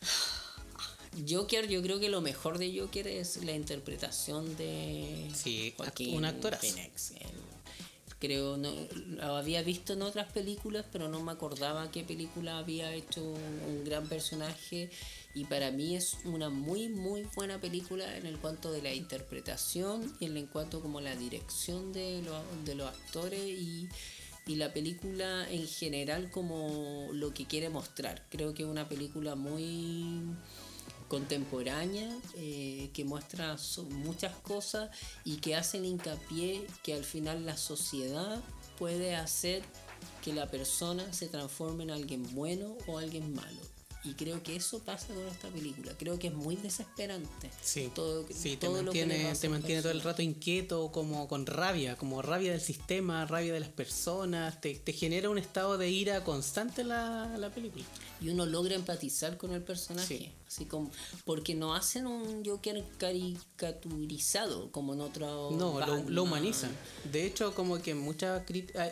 Joker, 1.28 1.66
yo 1.68 1.82
creo 1.82 1.98
que 1.98 2.08
lo 2.08 2.20
mejor 2.20 2.58
de 2.58 2.78
Joker 2.78 3.06
es 3.08 3.42
la 3.44 3.52
interpretación 3.52 4.56
de 4.56 5.30
Sí, 5.34 5.74
un 6.12 6.24
actorazo. 6.24 6.62
Phoenix. 6.66 7.10
Él- 7.12 7.49
creo, 8.20 8.56
no, 8.58 8.70
lo 9.16 9.36
había 9.36 9.62
visto 9.62 9.94
en 9.94 10.02
otras 10.02 10.30
películas, 10.30 10.84
pero 10.92 11.08
no 11.08 11.20
me 11.22 11.32
acordaba 11.32 11.90
qué 11.90 12.04
película 12.04 12.58
había 12.58 12.94
hecho 12.94 13.24
un, 13.24 13.84
gran 13.84 14.06
personaje. 14.08 14.90
Y 15.34 15.44
para 15.44 15.70
mí 15.70 15.96
es 15.96 16.18
una 16.24 16.50
muy, 16.50 16.88
muy 16.88 17.26
buena 17.34 17.60
película 17.60 18.16
en 18.16 18.26
el 18.26 18.38
cuanto 18.38 18.70
de 18.70 18.82
la 18.82 18.92
interpretación 18.92 20.14
y 20.20 20.26
en 20.26 20.36
el 20.36 20.48
cuanto 20.48 20.80
como 20.80 21.00
la 21.00 21.16
dirección 21.16 21.92
de, 21.92 22.22
los 22.22 22.42
de 22.64 22.74
los 22.74 22.88
actores 22.88 23.40
y, 23.40 23.88
y 24.46 24.56
la 24.56 24.72
película 24.72 25.50
en 25.50 25.66
general 25.66 26.30
como 26.30 27.08
lo 27.12 27.32
que 27.32 27.46
quiere 27.46 27.70
mostrar. 27.70 28.26
Creo 28.28 28.52
que 28.52 28.64
es 28.64 28.68
una 28.68 28.88
película 28.88 29.34
muy 29.34 30.20
contemporánea 31.10 32.08
eh, 32.36 32.88
que 32.94 33.04
muestra 33.04 33.56
muchas 33.90 34.32
cosas 34.36 34.90
y 35.24 35.38
que 35.38 35.56
hacen 35.56 35.84
hincapié 35.84 36.64
que 36.84 36.94
al 36.94 37.02
final 37.02 37.44
la 37.44 37.56
sociedad 37.56 38.40
puede 38.78 39.16
hacer 39.16 39.64
que 40.22 40.32
la 40.32 40.46
persona 40.48 41.12
se 41.12 41.26
transforme 41.26 41.82
en 41.82 41.90
alguien 41.90 42.32
bueno 42.32 42.76
o 42.86 42.98
alguien 42.98 43.34
malo. 43.34 43.60
Y 44.02 44.14
creo 44.14 44.42
que 44.42 44.56
eso 44.56 44.78
pasa 44.78 45.08
con 45.08 45.26
esta 45.28 45.48
película. 45.48 45.92
Creo 45.98 46.18
que 46.18 46.28
es 46.28 46.34
muy 46.34 46.56
desesperante. 46.56 47.50
Sí, 47.62 47.90
Todo, 47.94 48.26
sí 48.30 48.56
te 48.56 48.66
todo 48.66 48.82
lo 48.82 48.92
que 48.92 49.04
mantiene, 49.04 49.34
te 49.34 49.48
mantiene 49.48 49.82
todo 49.82 49.92
el 49.92 50.00
rato 50.00 50.22
inquieto, 50.22 50.90
como 50.90 51.28
con 51.28 51.44
rabia, 51.44 51.96
como 51.96 52.22
rabia 52.22 52.52
del 52.52 52.62
sistema, 52.62 53.26
rabia 53.26 53.52
de 53.52 53.60
las 53.60 53.68
personas, 53.68 54.60
te, 54.60 54.74
te 54.74 54.92
genera 54.92 55.28
un 55.28 55.36
estado 55.36 55.76
de 55.76 55.90
ira 55.90 56.24
constante 56.24 56.82
la, 56.82 57.36
la 57.36 57.50
película. 57.50 57.84
Y 58.20 58.30
uno 58.30 58.46
logra 58.46 58.74
empatizar 58.74 59.36
con 59.36 59.52
el 59.52 59.62
personaje. 59.62 60.18
Sí. 60.18 60.32
Así 60.46 60.64
como, 60.64 60.90
porque 61.24 61.54
no 61.54 61.76
hacen 61.76 62.08
un 62.08 62.44
Joker 62.44 62.84
caricaturizado 62.98 64.72
como 64.72 64.94
en 64.94 65.00
otro. 65.00 65.52
No, 65.52 65.78
lo, 65.78 66.02
lo 66.08 66.22
humanizan. 66.24 66.70
De 67.12 67.24
hecho, 67.24 67.54
como 67.54 67.80
que 67.80 67.94
mucha 67.94 68.44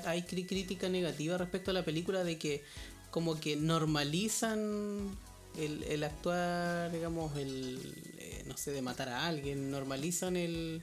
hay, 0.04 0.22
crítica 0.22 0.88
negativa 0.88 1.36
respecto 1.36 1.72
a 1.72 1.74
la 1.74 1.84
película 1.84 2.22
de 2.22 2.38
que 2.38 2.62
como 3.10 3.40
que 3.40 3.56
normalizan 3.56 5.16
el, 5.56 5.82
el 5.84 6.04
actuar, 6.04 6.92
digamos, 6.92 7.36
el, 7.36 7.94
eh, 8.18 8.44
no 8.46 8.56
sé, 8.56 8.70
de 8.70 8.82
matar 8.82 9.08
a 9.08 9.26
alguien, 9.26 9.70
normalizan 9.70 10.36
el, 10.36 10.82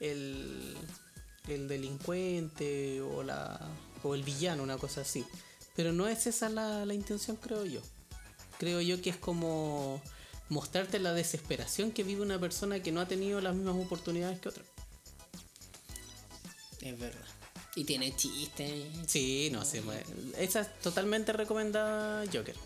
el, 0.00 0.76
el 1.48 1.68
delincuente 1.68 3.00
o, 3.00 3.22
la, 3.22 3.60
o 4.02 4.14
el 4.14 4.22
villano, 4.22 4.62
una 4.62 4.78
cosa 4.78 5.02
así. 5.02 5.24
Pero 5.74 5.92
no 5.92 6.08
es 6.08 6.26
esa 6.26 6.48
la, 6.48 6.86
la 6.86 6.94
intención, 6.94 7.36
creo 7.36 7.64
yo. 7.64 7.80
Creo 8.58 8.80
yo 8.80 9.00
que 9.02 9.10
es 9.10 9.16
como 9.16 10.00
mostrarte 10.48 10.98
la 10.98 11.12
desesperación 11.12 11.92
que 11.92 12.02
vive 12.02 12.22
una 12.22 12.38
persona 12.38 12.82
que 12.82 12.92
no 12.92 13.00
ha 13.00 13.08
tenido 13.08 13.40
las 13.40 13.54
mismas 13.54 13.76
oportunidades 13.76 14.40
que 14.40 14.48
otra. 14.48 14.64
Es 16.80 16.98
verdad. 16.98 17.35
Y 17.76 17.84
tiene 17.84 18.16
chistes. 18.16 18.84
Sí, 19.06 19.50
no 19.52 19.64
sé. 19.64 19.82
Esa 20.38 20.62
es 20.62 20.80
totalmente 20.80 21.32
recomendada 21.32 22.24
Joker. 22.32 22.56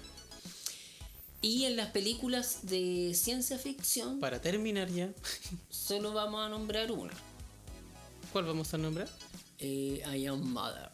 Y 1.42 1.64
en 1.64 1.76
las 1.76 1.88
películas 1.90 2.60
de 2.62 3.12
ciencia 3.14 3.58
ficción, 3.58 4.20
Para 4.20 4.40
terminar 4.40 4.88
ya, 4.90 5.10
solo 5.68 6.12
vamos 6.12 6.40
a 6.46 6.48
nombrar 6.48 6.90
una. 6.92 7.12
¿cuál 8.32 8.44
vamos 8.44 8.72
a 8.72 8.78
nombrar? 8.78 9.08
Eh, 9.58 10.00
I 10.16 10.26
Am 10.26 10.40
Mother. 10.52 10.88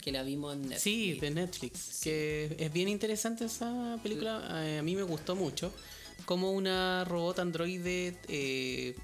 Que 0.00 0.10
la 0.10 0.22
vimos 0.24 0.54
en 0.54 0.62
Netflix. 0.62 0.82
Sí, 0.82 1.12
de 1.20 1.30
Netflix. 1.30 2.00
Que 2.02 2.56
es 2.58 2.72
bien 2.72 2.88
interesante 2.88 3.44
esa 3.44 3.98
película. 4.02 4.64
eh, 4.66 4.78
A 4.78 4.82
mí 4.82 4.96
me 4.96 5.02
gustó 5.04 5.36
mucho. 5.36 5.72
Como 6.24 6.50
una 6.52 7.04
robot 7.04 7.38
androide 7.38 8.18
eh, 8.28 8.96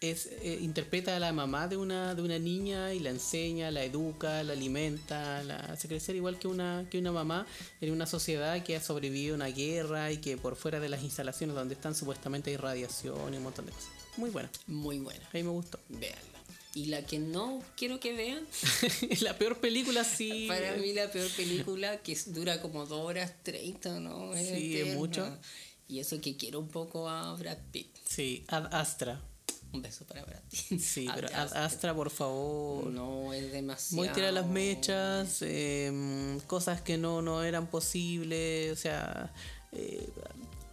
es, 0.00 0.26
eh, 0.26 0.58
interpreta 0.60 1.16
a 1.16 1.20
la 1.20 1.32
mamá 1.32 1.68
de 1.68 1.76
una, 1.76 2.14
de 2.14 2.22
una 2.22 2.38
niña 2.38 2.94
y 2.94 3.00
la 3.00 3.10
enseña, 3.10 3.70
la 3.70 3.84
educa, 3.84 4.42
la 4.42 4.52
alimenta, 4.52 5.42
la 5.42 5.56
hace 5.56 5.88
crecer 5.88 6.16
igual 6.16 6.38
que 6.38 6.48
una, 6.48 6.86
que 6.90 6.98
una 6.98 7.12
mamá 7.12 7.46
en 7.80 7.92
una 7.92 8.06
sociedad 8.06 8.62
que 8.62 8.76
ha 8.76 8.80
sobrevivido 8.80 9.34
a 9.34 9.36
una 9.36 9.46
guerra 9.48 10.12
y 10.12 10.18
que 10.18 10.36
por 10.36 10.56
fuera 10.56 10.80
de 10.80 10.88
las 10.88 11.02
instalaciones 11.02 11.56
donde 11.56 11.74
están 11.74 11.94
supuestamente 11.94 12.50
hay 12.50 12.56
radiación 12.56 13.34
y 13.34 13.36
un 13.36 13.42
montón 13.42 13.66
de 13.66 13.72
cosas. 13.72 13.90
Muy 14.16 14.30
buena. 14.30 14.50
Muy 14.66 14.98
buena. 14.98 15.24
A 15.26 15.36
mí 15.36 15.42
me 15.42 15.50
gustó. 15.50 15.78
Véanla. 15.88 16.36
Y 16.74 16.86
la 16.86 17.06
que 17.06 17.18
no 17.18 17.62
quiero 17.74 18.00
que 18.00 18.12
vean, 18.12 18.46
la 19.22 19.38
peor 19.38 19.60
película 19.60 20.04
sí. 20.04 20.44
para 20.46 20.76
mí 20.76 20.92
la 20.92 21.10
peor 21.10 21.30
película 21.30 22.02
que 22.02 22.18
dura 22.26 22.60
como 22.60 22.84
2 22.84 23.00
horas 23.00 23.32
30, 23.42 24.00
¿no? 24.00 24.34
Es 24.34 24.48
Sí, 24.50 24.78
es 24.78 24.94
mucho. 24.94 25.26
Y 25.88 26.00
eso 26.00 26.20
que 26.20 26.36
quiero 26.36 26.60
un 26.60 26.68
poco 26.68 27.08
a 27.08 27.34
Brad 27.36 27.58
Pitt. 27.72 27.96
Sí, 28.06 28.44
Ad 28.48 28.74
Astra. 28.74 29.22
Un 29.72 29.82
beso 29.82 30.04
para 30.06 30.24
Brad 30.24 30.40
Pitt. 30.50 30.80
Sí, 30.80 31.08
pero 31.14 31.28
Ad 31.34 31.52
Astra, 31.54 31.94
por 31.94 32.10
favor. 32.10 32.86
No, 32.86 33.32
es 33.32 33.52
demasiado. 33.52 34.04
Muy 34.04 34.12
tirar 34.14 34.32
las 34.32 34.46
mechas, 34.46 35.42
em, 35.42 36.40
cosas 36.40 36.80
que 36.80 36.96
no, 36.96 37.22
no 37.22 37.42
eran 37.42 37.66
posibles, 37.66 38.72
o 38.72 38.76
sea, 38.76 39.32
eh, 39.72 40.08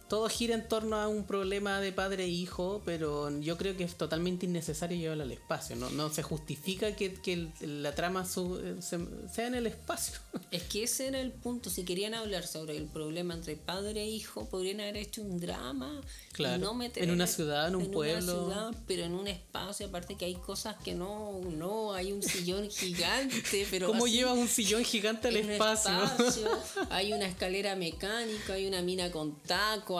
todo 0.08 0.28
gira 0.28 0.54
en 0.54 0.68
torno 0.68 0.96
a 0.96 1.08
un 1.08 1.24
problema 1.26 1.80
de 1.80 1.92
padre 1.92 2.24
e 2.24 2.28
hijo, 2.28 2.82
pero 2.84 3.30
yo 3.40 3.56
creo 3.56 3.76
que 3.76 3.84
es 3.84 3.96
totalmente 3.96 4.46
innecesario 4.46 4.96
llevarlo 4.98 5.24
al 5.24 5.32
espacio, 5.32 5.76
no, 5.76 5.90
no 5.90 6.10
se 6.12 6.22
justifica 6.22 6.94
que, 6.94 7.48
la 7.60 7.94
trama 7.94 8.24
su- 8.26 8.60
se- 8.80 8.98
sea 9.32 9.46
en 9.46 9.54
el 9.54 9.66
espacio. 9.66 10.14
Es 10.50 10.62
que 10.64 10.84
ese 10.84 11.08
era 11.08 11.20
el 11.20 11.32
punto. 11.32 11.68
Si 11.68 11.84
querían 11.84 12.14
hablar 12.14 12.46
sobre 12.46 12.76
el 12.76 12.84
problema 12.86 13.34
entre 13.34 13.56
padre 13.56 14.02
e 14.02 14.06
hijo, 14.06 14.48
podrían 14.48 14.80
haber 14.80 14.96
hecho 14.98 15.20
un 15.22 15.40
drama. 15.40 16.00
Claro. 16.32 16.58
No 16.62 16.74
meter 16.74 17.02
En 17.02 17.10
una 17.10 17.26
ciudad, 17.26 17.66
en 17.68 17.74
un 17.76 17.90
pueblo. 17.90 18.44
Una 18.46 18.54
ciudad, 18.54 18.82
pero 18.86 19.02
en 19.04 19.14
un 19.14 19.26
espacio. 19.26 19.86
Aparte 19.86 20.14
que 20.16 20.26
hay 20.26 20.34
cosas 20.36 20.76
que 20.84 20.94
no. 20.94 21.40
No, 21.50 21.92
hay 21.92 22.12
un 22.12 22.22
sillón 22.22 22.70
gigante. 22.70 23.66
Pero 23.70 23.88
¿Cómo 23.88 24.04
así, 24.04 24.14
llevas 24.14 24.36
un 24.38 24.46
sillón 24.48 24.84
gigante 24.84 25.26
al 25.28 25.36
en 25.36 25.50
espacio? 25.50 26.04
espacio, 26.04 26.48
hay 26.90 27.12
una 27.12 27.26
escalera 27.26 27.74
mecánica, 27.74 28.52
hay 28.52 28.66
una 28.68 28.80
mina 28.82 29.10
con 29.10 29.34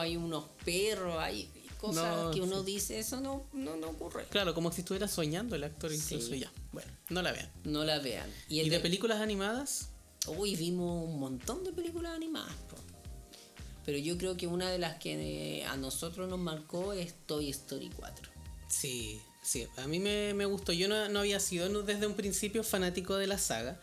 hay 0.00 0.16
unos 0.16 0.44
perros, 0.64 1.16
hay 1.18 1.50
cosas 1.80 2.16
No, 2.24 2.30
que 2.30 2.40
uno 2.40 2.60
sí. 2.60 2.66
dice, 2.66 2.98
eso 2.98 3.20
no, 3.20 3.46
no, 3.52 3.76
no 3.76 3.88
ocurre. 3.90 4.24
claro, 4.30 4.54
como 4.54 4.72
si 4.72 4.80
estuviera 4.80 5.06
soñando 5.08 5.54
el 5.56 5.64
actor 5.64 5.92
incluso 5.92 6.28
Sí. 6.32 6.40
ya. 6.40 6.50
Bueno, 6.72 6.90
no 7.10 7.20
la 7.22 7.32
vean. 7.32 7.50
No 7.64 7.84
la 7.84 7.98
vean. 7.98 8.30
Y, 8.48 8.60
el 8.60 8.66
¿Y 8.66 8.70
de 8.70 8.76
de- 8.76 8.82
películas 8.82 9.20
animadas? 9.20 9.90
Uy, 10.26 10.56
vimos 10.56 11.06
un 11.08 11.18
montón 11.20 11.62
de 11.64 11.72
películas 11.72 12.12
animadas. 12.14 12.54
po. 12.70 12.76
Pero 13.84 13.98
yo 13.98 14.16
creo 14.16 14.34
que 14.36 14.46
una 14.46 14.70
de 14.70 14.78
las 14.78 14.96
que 14.96 15.58
eh, 15.58 15.64
a 15.66 15.76
nosotros 15.76 16.28
nos 16.30 16.38
marcó 16.38 16.94
es 16.94 17.12
Toy 17.26 17.50
Story 17.50 17.90
4. 17.94 18.30
Sí, 18.66 19.20
sí, 19.42 19.66
a 19.76 19.86
mí 19.86 20.00
me, 20.00 20.32
me 20.32 20.46
gustó. 20.46 20.72
Yo 20.72 20.88
no, 20.88 21.06
no 21.10 21.18
había 21.20 21.38
sido 21.38 21.82
desde 21.82 22.06
un 22.06 22.14
principio 22.14 22.64
fanático 22.64 23.16
de 23.16 23.26
la 23.26 23.36
saga. 23.36 23.78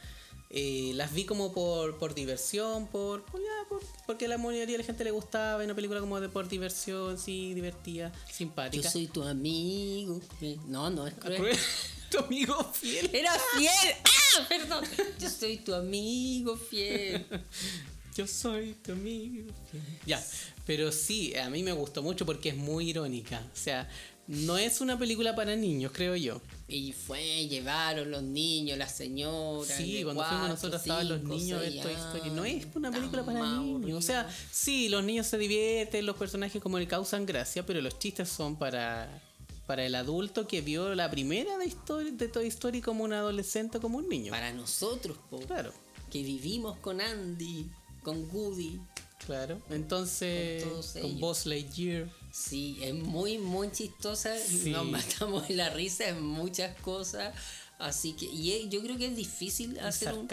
Eh, 0.53 0.91
las 0.95 1.13
vi 1.13 1.23
como 1.23 1.53
por, 1.53 1.97
por 1.97 2.13
diversión, 2.13 2.85
por, 2.87 3.23
por, 3.25 3.39
ya, 3.41 3.69
por- 3.69 3.81
porque 4.05 4.25
a 4.25 4.27
la 4.27 4.37
mayoría 4.37 4.65
de 4.73 4.79
la 4.79 4.83
gente 4.83 5.05
le 5.05 5.11
gustaba, 5.11 5.63
una 5.63 5.73
película 5.73 6.01
como 6.01 6.19
de 6.19 6.27
por 6.27 6.49
diversión, 6.49 7.17
sí, 7.17 7.53
divertida, 7.53 8.11
Yo 8.27 8.33
simpática. 8.33 8.89
soy 8.91 9.07
tu 9.07 9.23
amigo. 9.23 10.19
No, 10.67 10.89
no 10.89 11.07
es. 11.07 11.13
Cruel, 11.13 11.57
tu 12.11 12.19
amigo 12.19 12.61
fiel. 12.73 13.09
Era 13.13 13.31
fiel. 13.57 13.95
¡Ah! 14.03 14.45
Perdón. 14.49 14.83
Yo 15.19 15.29
soy 15.29 15.57
tu 15.57 15.73
amigo 15.73 16.57
fiel. 16.57 17.25
Yo 18.17 18.27
soy 18.27 18.73
tu 18.83 18.91
amigo 18.91 19.53
fiel. 19.71 19.83
Ya, 20.05 20.21
pero 20.65 20.91
sí, 20.91 21.33
a 21.37 21.49
mí 21.49 21.63
me 21.63 21.71
gustó 21.71 22.03
mucho 22.03 22.25
porque 22.25 22.49
es 22.49 22.57
muy 22.57 22.89
irónica. 22.89 23.41
O 23.53 23.55
sea, 23.57 23.89
no 24.31 24.57
es 24.57 24.81
una 24.81 24.97
película 24.97 25.35
para 25.35 25.55
niños, 25.55 25.91
creo 25.93 26.15
yo. 26.15 26.41
Y 26.67 26.93
fue, 26.93 27.47
llevaron 27.47 28.09
los 28.11 28.23
niños, 28.23 28.77
las 28.77 28.95
señoras. 28.95 29.75
Sí, 29.77 30.01
cuando 30.03 30.23
fuimos 30.23 30.49
nosotros 30.49 30.81
estaban 30.81 31.09
los 31.09 31.21
niños 31.23 31.61
de 31.61 31.71
Toy 31.81 31.93
Story. 31.93 32.29
No 32.31 32.45
es 32.45 32.65
una 32.75 32.91
película 32.91 33.25
para 33.25 33.41
niños. 33.57 33.97
O 33.97 34.01
sea, 34.01 34.29
sí, 34.51 34.87
los 34.89 35.03
niños 35.03 35.27
se 35.27 35.37
divierten, 35.37 36.05
los 36.05 36.15
personajes 36.15 36.61
como 36.61 36.79
le 36.79 36.87
causan 36.87 37.25
gracia, 37.25 37.65
pero 37.65 37.81
los 37.81 37.99
chistes 37.99 38.29
son 38.29 38.55
para, 38.55 39.21
para 39.67 39.85
el 39.85 39.95
adulto 39.95 40.47
que 40.47 40.61
vio 40.61 40.95
la 40.95 41.11
primera 41.11 41.57
de, 41.57 41.65
Story- 41.65 42.11
de 42.11 42.27
Toy 42.29 42.47
Story 42.47 42.79
como 42.81 43.03
un 43.03 43.11
adolescente 43.13 43.79
o 43.79 43.81
como 43.81 43.97
un 43.97 44.07
niño. 44.07 44.31
Para 44.31 44.53
nosotros, 44.53 45.17
po, 45.29 45.39
Claro, 45.41 45.73
que 46.09 46.23
vivimos 46.23 46.77
con 46.77 47.01
Andy, 47.01 47.69
con 48.01 48.29
Woody. 48.33 48.79
claro. 49.25 49.61
Entonces, 49.69 50.63
Con 50.63 51.01
con. 51.01 51.19
Buzz 51.19 51.45
Lightyear. 51.45 52.07
Sí, 52.31 52.79
es 52.81 52.93
muy, 52.93 53.37
muy 53.37 53.71
chistosa. 53.71 54.37
Sí. 54.37 54.69
Nos 54.71 54.85
matamos 54.85 55.49
en 55.49 55.57
la 55.57 55.69
risa 55.69 56.07
en 56.07 56.21
muchas 56.23 56.75
cosas. 56.81 57.33
Así 57.79 58.13
que, 58.13 58.25
y 58.25 58.51
es- 58.53 58.69
yo 58.69 58.81
creo 58.83 58.97
que 58.97 59.07
es 59.07 59.15
difícil 59.15 59.79
hacer, 59.79 60.09
un- 60.13 60.27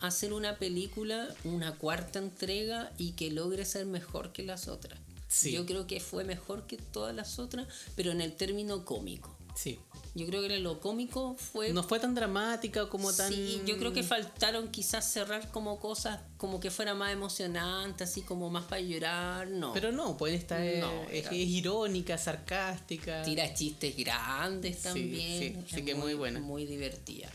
hacer 0.00 0.32
una 0.34 0.58
película, 0.58 1.34
una 1.44 1.76
cuarta 1.76 2.18
entrega 2.18 2.92
y 2.98 3.12
que 3.12 3.30
logre 3.30 3.64
ser 3.64 3.86
mejor 3.86 4.32
que 4.32 4.42
las 4.42 4.68
otras. 4.68 4.98
Sí. 5.26 5.52
Yo 5.52 5.64
creo 5.64 5.86
que 5.86 5.98
fue 6.00 6.24
mejor 6.24 6.66
que 6.66 6.76
todas 6.76 7.14
las 7.14 7.38
otras, 7.38 7.66
pero 7.96 8.10
en 8.12 8.20
el 8.20 8.34
término 8.34 8.84
cómico. 8.84 9.34
Sí. 9.54 9.78
Yo 10.14 10.26
creo 10.26 10.40
que 10.42 10.54
en 10.56 10.64
lo 10.64 10.80
cómico 10.80 11.36
fue... 11.38 11.72
No 11.72 11.84
fue 11.84 12.00
tan 12.00 12.14
dramática 12.16 12.88
como 12.88 13.12
tan. 13.12 13.32
Sí, 13.32 13.62
yo 13.64 13.78
creo 13.78 13.92
que 13.92 14.02
faltaron 14.02 14.68
quizás 14.72 15.08
cerrar 15.08 15.50
como 15.52 15.78
cosas 15.78 16.18
como 16.36 16.58
que 16.58 16.70
fuera 16.72 16.94
más 16.94 17.12
emocionante, 17.12 18.02
así 18.04 18.22
como 18.22 18.50
más 18.50 18.64
para 18.64 18.80
llorar, 18.80 19.46
no. 19.48 19.72
Pero 19.72 19.92
no, 19.92 20.16
pues 20.16 20.34
esta 20.34 20.64
es, 20.66 20.80
No, 20.80 21.02
es- 21.04 21.26
era- 21.26 21.30
es 21.30 21.48
irónica, 21.48 22.18
sarcástica. 22.18 23.22
Tira 23.22 23.54
chistes 23.54 23.96
grandes 23.96 24.76
Sí, 24.78 24.82
también. 24.82 25.38
sí, 25.38 25.56
sí 25.68 25.76
es 25.76 25.82
que 25.82 25.94
muy 25.94 26.14
buena. 26.14 26.40
Muy 26.40 26.66
divertida. 26.66 27.30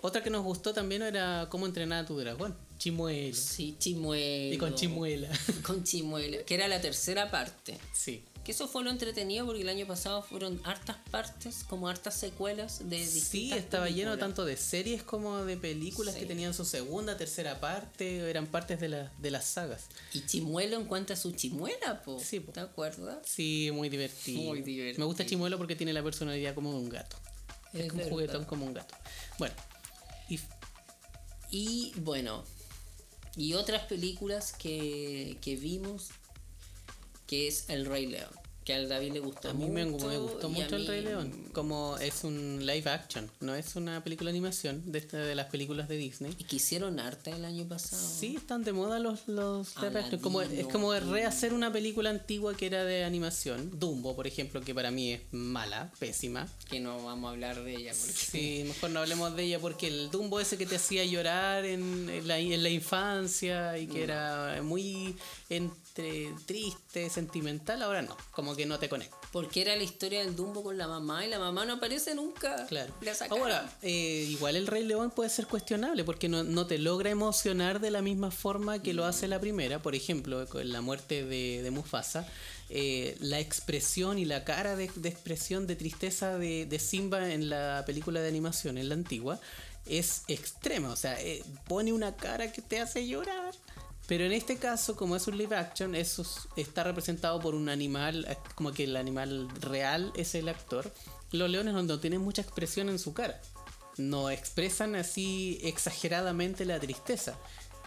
Otra 0.00 0.22
que 0.22 0.30
nos 0.30 0.42
gustó 0.44 0.74
también 0.74 1.02
era 1.02 1.46
cómo 1.50 1.64
entrenar 1.66 2.04
a 2.04 2.06
tu 2.06 2.18
dragón. 2.18 2.56
Chimuelo. 2.76 3.34
Sí, 3.36 3.76
Chimuelo. 3.78 4.54
Y 4.54 4.58
con 4.58 4.74
chimuela. 4.74 5.28
Con 5.62 5.84
Chimuelo, 5.84 6.44
que 6.44 6.54
era 6.56 6.66
la 6.68 6.80
tercera 6.80 7.30
parte. 7.30 7.78
sí. 7.92 8.24
Que 8.44 8.52
eso 8.52 8.68
fue 8.68 8.84
lo 8.84 8.90
entretenido 8.90 9.46
porque 9.46 9.62
el 9.62 9.68
año 9.70 9.86
pasado 9.86 10.22
fueron 10.22 10.60
hartas 10.64 10.98
partes, 11.10 11.64
como 11.66 11.88
hartas 11.88 12.14
secuelas 12.14 12.88
de 12.90 13.04
Sí, 13.06 13.50
estaba 13.54 13.88
lleno 13.88 14.18
tanto 14.18 14.44
de 14.44 14.56
series 14.58 15.02
como 15.02 15.44
de 15.46 15.56
películas 15.56 16.12
Sí. 16.14 16.20
que 16.20 16.26
tenían 16.26 16.52
su 16.52 16.66
segunda, 16.66 17.16
tercera 17.16 17.58
parte, 17.58 18.18
eran 18.28 18.46
partes 18.46 18.78
de, 18.80 18.88
la- 18.90 19.10
de 19.18 19.30
las 19.30 19.46
sagas. 19.46 19.84
Y 20.12 20.26
Chimuelo 20.26 20.78
encuentra 20.78 21.16
su 21.16 21.32
chimuela, 21.32 22.02
po. 22.04 22.20
Sí, 22.20 22.40
po. 22.40 22.52
¿Te 22.52 22.60
acuerdas? 22.60 23.16
Sí, 23.26 23.70
muy 23.72 23.88
divertido. 23.88 24.42
Muy 24.42 24.60
divertido. 24.60 24.98
Me 25.00 25.06
gusta 25.06 25.24
Chimuelo 25.24 25.56
porque 25.56 25.74
tiene 25.74 25.94
la 25.94 26.02
personalidad 26.02 26.54
como 26.54 26.70
de 26.72 26.78
un 26.80 26.88
gato. 26.90 27.16
Es, 27.72 27.86
Es 27.86 27.92
un 27.92 28.00
juguetón 28.10 28.44
como 28.44 28.66
un 28.66 28.74
gato. 28.74 28.94
Bueno, 29.38 29.54
y 30.28 30.38
Y 31.50 31.92
bueno, 31.96 32.44
y 33.36 33.54
otras 33.54 33.84
películas 33.86 34.52
que, 34.52 35.38
que 35.40 35.56
vimos, 35.56 36.10
que 37.26 37.48
es 37.48 37.68
El 37.68 37.86
Rey 37.86 38.06
León, 38.06 38.30
que 38.64 38.72
al 38.74 38.88
David 38.88 39.12
le 39.12 39.20
gustó 39.20 39.50
a 39.50 39.52
mí 39.54 39.68
me, 39.68 39.84
mucho. 39.84 40.06
me 40.08 40.16
gustó 40.16 40.48
mucho 40.48 40.76
El 40.76 40.86
Rey 40.86 41.00
mí- 41.00 41.06
León. 41.08 41.50
Como 41.52 41.98
es 41.98 42.24
un 42.24 42.64
live 42.64 42.88
action, 42.90 43.30
no 43.40 43.54
es 43.54 43.76
una 43.76 44.02
película 44.02 44.30
de 44.30 44.38
animación 44.38 44.90
de, 44.90 44.98
esta- 45.00 45.18
de 45.18 45.34
las 45.34 45.46
películas 45.46 45.86
de 45.86 45.96
Disney. 45.98 46.34
Y 46.38 46.44
que 46.44 46.56
hicieron 46.56 46.98
arte 46.98 47.30
el 47.30 47.44
año 47.44 47.68
pasado. 47.68 48.02
Sí, 48.02 48.36
están 48.36 48.64
de 48.64 48.72
moda 48.72 48.98
los, 49.00 49.28
los 49.28 49.76
action. 49.76 50.18
Como, 50.20 50.40
es 50.40 50.66
como 50.68 50.94
rehacer 50.94 51.52
una 51.52 51.70
película 51.72 52.08
antigua 52.10 52.56
que 52.56 52.66
era 52.66 52.84
de 52.84 53.04
animación. 53.04 53.78
Dumbo, 53.78 54.16
por 54.16 54.26
ejemplo, 54.26 54.62
que 54.62 54.74
para 54.74 54.90
mí 54.90 55.12
es 55.12 55.20
mala, 55.30 55.92
pésima. 55.98 56.48
Que 56.70 56.80
no 56.80 57.04
vamos 57.04 57.28
a 57.28 57.32
hablar 57.32 57.62
de 57.62 57.74
ella. 57.76 57.92
Porque... 57.92 58.12
Sí, 58.14 58.64
mejor 58.66 58.90
no 58.90 59.00
hablemos 59.00 59.36
de 59.36 59.42
ella 59.44 59.58
porque 59.60 59.88
el 59.88 60.10
Dumbo 60.10 60.40
ese 60.40 60.56
que 60.56 60.64
te 60.66 60.76
hacía 60.76 61.04
llorar 61.04 61.66
en, 61.66 62.08
en 62.08 62.26
la, 62.26 62.38
en 62.38 62.62
la 62.62 62.70
infancia 62.70 63.76
y 63.78 63.86
que 63.88 64.00
Mm. 64.00 64.02
era 64.04 64.60
muy 64.62 65.16
entre 65.96 66.34
triste, 66.44 67.08
sentimental, 67.08 67.80
ahora 67.82 68.02
no, 68.02 68.16
como 68.32 68.56
que 68.56 68.66
no 68.66 68.80
te 68.80 68.88
conecta. 68.88 69.16
Porque 69.30 69.62
era 69.62 69.76
la 69.76 69.84
historia 69.84 70.24
del 70.24 70.34
Dumbo 70.34 70.64
con 70.64 70.76
la 70.76 70.88
mamá 70.88 71.24
y 71.24 71.28
la 71.28 71.38
mamá 71.38 71.64
no 71.64 71.74
aparece 71.74 72.16
nunca. 72.16 72.66
Claro. 72.66 72.92
Ahora, 73.30 73.72
eh, 73.82 74.26
igual 74.28 74.56
el 74.56 74.66
Rey 74.66 74.82
León 74.82 75.12
puede 75.12 75.30
ser 75.30 75.46
cuestionable 75.46 76.02
porque 76.02 76.28
no, 76.28 76.42
no 76.42 76.66
te 76.66 76.78
logra 76.78 77.10
emocionar 77.10 77.80
de 77.80 77.92
la 77.92 78.02
misma 78.02 78.32
forma 78.32 78.82
que 78.82 78.92
lo 78.92 79.04
hace 79.04 79.28
la 79.28 79.40
primera. 79.40 79.82
Por 79.82 79.94
ejemplo, 79.94 80.48
con 80.48 80.70
la 80.72 80.80
muerte 80.80 81.24
de, 81.24 81.62
de 81.62 81.70
Mufasa, 81.70 82.26
eh, 82.70 83.16
la 83.20 83.38
expresión 83.38 84.18
y 84.18 84.24
la 84.24 84.42
cara 84.42 84.74
de, 84.74 84.90
de 84.96 85.08
expresión 85.08 85.68
de 85.68 85.76
tristeza 85.76 86.38
de, 86.38 86.66
de 86.66 86.78
Simba 86.80 87.32
en 87.32 87.48
la 87.48 87.84
película 87.86 88.20
de 88.20 88.28
animación, 88.28 88.78
en 88.78 88.88
la 88.88 88.94
antigua, 88.94 89.38
es 89.86 90.22
extrema. 90.28 90.90
O 90.90 90.96
sea, 90.96 91.20
eh, 91.20 91.44
pone 91.68 91.92
una 91.92 92.16
cara 92.16 92.50
que 92.52 92.62
te 92.62 92.80
hace 92.80 93.06
llorar. 93.06 93.54
Pero 94.06 94.24
en 94.24 94.32
este 94.32 94.58
caso, 94.58 94.96
como 94.96 95.16
es 95.16 95.26
un 95.28 95.38
live 95.38 95.56
action, 95.56 95.94
eso 95.94 96.22
es- 96.22 96.40
está 96.56 96.84
representado 96.84 97.40
por 97.40 97.54
un 97.54 97.68
animal, 97.70 98.26
eh, 98.28 98.36
como 98.54 98.72
que 98.72 98.84
el 98.84 98.96
animal 98.96 99.48
real 99.60 100.12
es 100.14 100.34
el 100.34 100.48
actor. 100.48 100.92
Los 101.32 101.48
leones 101.48 101.72
no 101.74 101.98
tienen 102.00 102.20
mucha 102.20 102.42
expresión 102.42 102.88
en 102.90 102.98
su 102.98 103.14
cara. 103.14 103.40
No 103.96 104.28
expresan 104.28 104.94
así 104.94 105.58
exageradamente 105.62 106.64
la 106.64 106.78
tristeza. 106.80 107.34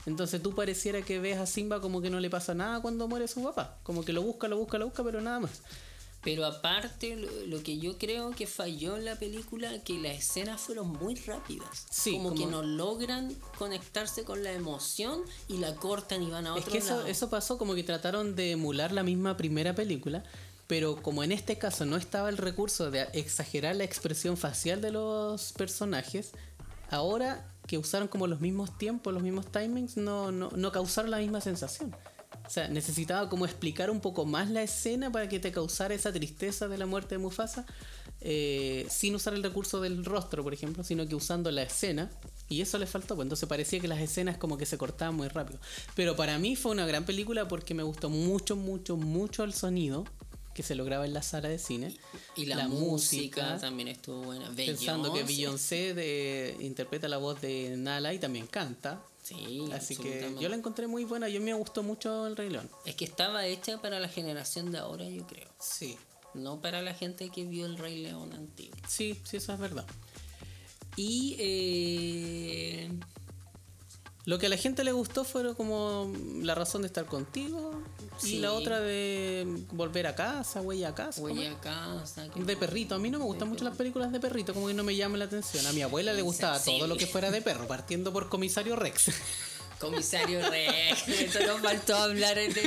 Entonces 0.07 0.41
tú 0.41 0.55
pareciera 0.55 1.01
que 1.01 1.19
ves 1.19 1.37
a 1.37 1.45
Simba 1.45 1.81
como 1.81 2.01
que 2.01 2.09
no 2.09 2.19
le 2.19 2.29
pasa 2.29 2.53
nada 2.55 2.81
cuando 2.81 3.07
muere 3.07 3.27
su 3.27 3.43
papá. 3.43 3.77
Como 3.83 4.03
que 4.05 4.13
lo 4.13 4.21
busca, 4.21 4.47
lo 4.47 4.57
busca, 4.57 4.77
lo 4.77 4.85
busca, 4.85 5.03
pero 5.03 5.19
nada 5.21 5.41
más. 5.41 5.61
Pero 6.23 6.45
aparte, 6.45 7.15
lo, 7.15 7.29
lo 7.45 7.63
que 7.63 7.77
yo 7.77 7.97
creo 7.97 8.31
que 8.31 8.47
falló 8.47 8.97
en 8.97 9.05
la 9.05 9.17
película, 9.17 9.81
que 9.83 9.97
las 9.99 10.17
escenas 10.17 10.59
fueron 10.59 10.89
muy 10.89 11.15
rápidas. 11.15 11.85
Sí, 11.89 12.13
como, 12.17 12.33
que 12.33 12.45
no 12.47 12.63
logran 12.63 13.33
conectarse 13.57 14.23
con 14.23 14.43
la 14.43 14.51
emoción 14.51 15.21
y 15.47 15.57
la 15.57 15.75
cortan 15.75 16.23
y 16.23 16.29
van 16.29 16.47
a 16.47 16.55
Es 16.55 16.61
otro 16.61 16.71
que 16.71 16.77
eso, 16.79 16.95
lado. 16.95 17.07
eso 17.07 17.29
pasó 17.29 17.57
como 17.57 17.75
que 17.75 17.83
trataron 17.83 18.35
de 18.35 18.51
emular 18.51 18.91
la 18.91 19.03
misma 19.03 19.37
primera 19.37 19.73
película, 19.75 20.23
pero 20.65 21.01
como 21.01 21.23
en 21.23 21.31
este 21.31 21.57
caso 21.57 21.85
no 21.85 21.95
estaba 21.95 22.29
el 22.29 22.37
recurso 22.37 22.91
de 22.91 23.07
exagerar 23.13 23.75
la 23.75 23.85
expresión 23.85 24.35
facial 24.35 24.81
de 24.81 24.91
los 24.91 25.53
personajes, 25.53 26.31
ahora 26.89 27.47
que 27.67 27.77
usaron 27.77 28.07
como 28.07 28.27
los 28.27 28.41
mismos 28.41 28.77
tiempos, 28.77 29.13
los 29.13 29.23
mismos 29.23 29.49
timings, 29.51 29.97
no, 29.97 30.31
no, 30.31 30.49
no 30.55 30.71
causaron 30.71 31.11
la 31.11 31.17
misma 31.19 31.41
sensación. 31.41 31.95
O 32.47 32.49
sea, 32.49 32.69
necesitaba 32.69 33.29
como 33.29 33.45
explicar 33.45 33.89
un 33.91 33.99
poco 33.99 34.25
más 34.25 34.49
la 34.49 34.63
escena 34.63 35.11
para 35.11 35.27
que 35.27 35.39
te 35.39 35.51
causara 35.51 35.93
esa 35.93 36.13
tristeza 36.13 36.67
de 36.69 36.77
la 36.77 36.85
muerte 36.85 37.15
de 37.15 37.19
Mufasa, 37.19 37.65
eh, 38.21 38.87
sin 38.89 39.13
usar 39.15 39.33
el 39.33 39.43
recurso 39.43 39.81
del 39.81 40.05
rostro, 40.05 40.43
por 40.43 40.53
ejemplo, 40.53 40.83
sino 40.83 41.05
que 41.07 41.15
usando 41.15 41.51
la 41.51 41.63
escena. 41.63 42.09
Y 42.49 42.61
eso 42.61 42.77
le 42.77 42.87
faltó, 42.87 43.15
pues 43.15 43.25
entonces 43.25 43.47
parecía 43.49 43.81
que 43.81 43.89
las 43.89 43.99
escenas 43.99 44.37
como 44.37 44.57
que 44.57 44.65
se 44.65 44.77
cortaban 44.77 45.13
muy 45.15 45.27
rápido. 45.27 45.59
Pero 45.95 46.15
para 46.15 46.39
mí 46.39 46.55
fue 46.55 46.71
una 46.71 46.85
gran 46.85 47.05
película 47.05 47.47
porque 47.49 47.73
me 47.73 47.83
gustó 47.83 48.09
mucho, 48.09 48.55
mucho, 48.55 48.95
mucho 48.95 49.43
el 49.43 49.53
sonido 49.53 50.05
que 50.53 50.63
se 50.63 50.73
lograba 50.73 51.05
en 51.05 51.13
la 51.13 51.21
sala 51.21 51.49
de 51.49 51.59
cine. 51.59 51.95
y 52.35 52.45
la, 52.45 52.67
música, 52.67 53.59
también 53.59 53.89
estuvo 53.89 54.23
buena. 54.23 54.49
Pensando 54.55 55.13
que 55.13 55.23
Beyoncé. 55.23 55.93
Beyoncé 55.93 55.93
de- 55.93 56.57
interpreta 56.61 57.07
la 57.07 57.17
voz 57.17 57.39
de 57.41 57.75
Nala 57.77 58.13
y 58.13 58.19
también 58.19 58.47
canta. 58.47 59.03
Sí, 59.27 59.65
Así 59.73 59.95
que 59.97 60.35
yo 60.39 60.47
la 60.47 60.55
encontré 60.55 60.87
muy 60.87 61.03
buena. 61.03 61.27
Yo 61.27 61.41
me 61.41 61.53
gustó 61.53 61.83
mucho 61.83 62.27
El 62.27 62.37
Rey 62.37 62.49
León. 62.49 62.69
Es 62.85 62.95
que 62.95 63.03
estaba 63.05 63.45
hecha 63.45 63.81
para 63.81 63.99
la 63.99 64.07
generación 64.07 64.71
de 64.71 64.77
ahora, 64.77 65.05
yo 65.09 65.27
creo. 65.27 65.49
Sí, 65.59 65.97
No 66.33 66.61
para 66.61 66.81
la 66.81 66.93
gente 66.93 67.29
que 67.29 67.43
vio 67.45 67.65
el 67.65 67.77
Rey 67.77 68.01
León 68.03 68.31
antiguo. 68.33 68.77
sí, 68.87 69.19
sí, 69.23 69.37
eso 69.37 69.53
es 69.53 69.59
verdad. 69.59 69.85
Y 70.95 71.35
eh, 71.39 72.89
Lo 74.27 74.37
que 74.39 74.47
a 74.47 74.49
la 74.49 74.57
gente 74.57 74.83
le 74.83 74.91
gustó 74.91 75.23
fue 75.23 75.55
como 75.55 76.11
la 76.41 76.53
razón 76.53 76.81
de 76.81 76.87
estar 76.87 77.05
contigo 77.05 77.81
y 78.23 78.39
la 78.39 78.51
otra 78.51 78.81
de 78.81 79.47
volver 79.71 80.05
a 80.05 80.15
casa, 80.15 80.59
huella 80.59 80.89
a 80.89 80.95
casa. 80.95 81.21
¿cómo 81.21 81.33
Huella 81.33 81.53
a 81.53 81.61
casa. 81.61 82.29
que- 82.29 82.43
De 82.43 82.57
perrito, 82.57 82.95
a 82.95 82.99
mí 82.99 83.09
no 83.09 83.19
me 83.19 83.23
gustan 83.23 83.47
mucho 83.47 83.63
las 83.63 83.77
películas 83.77 84.11
de 84.11 84.19
perrito, 84.19 84.53
como 84.53 84.67
que 84.67 84.73
no 84.73 84.83
me 84.83 84.97
llaman 84.97 85.19
la 85.19 85.25
atención. 85.25 85.65
A 85.65 85.71
mi 85.71 85.81
abuela 85.81 86.11
le 86.11 86.23
gustaba 86.23 86.61
todo 86.61 86.87
lo 86.87 86.97
que 86.97 87.07
fuera 87.07 87.31
de 87.31 87.41
perro, 87.41 87.67
partiendo 87.67 88.11
por 88.11 88.27
comisario 88.27 88.75
Rex. 88.75 89.11
Comisario 89.79 90.41
Rex. 90.49 91.07
Eso 91.07 91.39
nos 91.47 91.61
faltó 91.61 91.95
hablar 91.95 92.37
en, 92.37 92.51
el, 92.51 92.65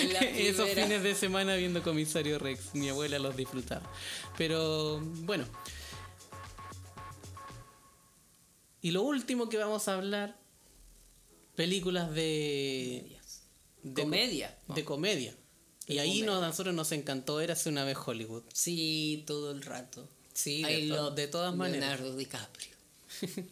en 0.00 0.12
la 0.14 0.20
Esos 0.20 0.70
fines 0.70 1.02
de 1.02 1.14
semana 1.14 1.56
viendo 1.56 1.82
comisario 1.82 2.38
Rex, 2.38 2.74
mi 2.74 2.88
abuela 2.88 3.18
los 3.18 3.36
disfrutaba. 3.36 3.82
Pero 4.38 5.00
bueno. 5.02 5.44
Y 8.80 8.92
lo 8.92 9.02
último 9.02 9.48
que 9.50 9.58
vamos 9.58 9.88
a 9.88 9.94
hablar, 9.94 10.36
películas 11.56 12.14
de... 12.14 13.18
de 13.82 14.02
Comedia. 14.02 14.56
De 14.68 14.84
comedia. 14.84 15.34
Y 15.88 15.98
ahí 15.98 16.22
a 16.22 16.26
nosotros 16.26 16.74
nos 16.74 16.90
encantó 16.92 17.40
Érase 17.40 17.68
una 17.68 17.84
vez 17.84 17.96
Hollywood. 18.04 18.42
Sí, 18.52 19.24
todo 19.26 19.52
el 19.52 19.62
rato. 19.62 20.08
Sí, 20.32 20.62
de, 20.62 20.82
love 20.82 21.14
de 21.14 21.28
todas 21.28 21.54
maneras. 21.54 21.98
Leonardo 21.98 22.16
DiCaprio. 22.16 22.76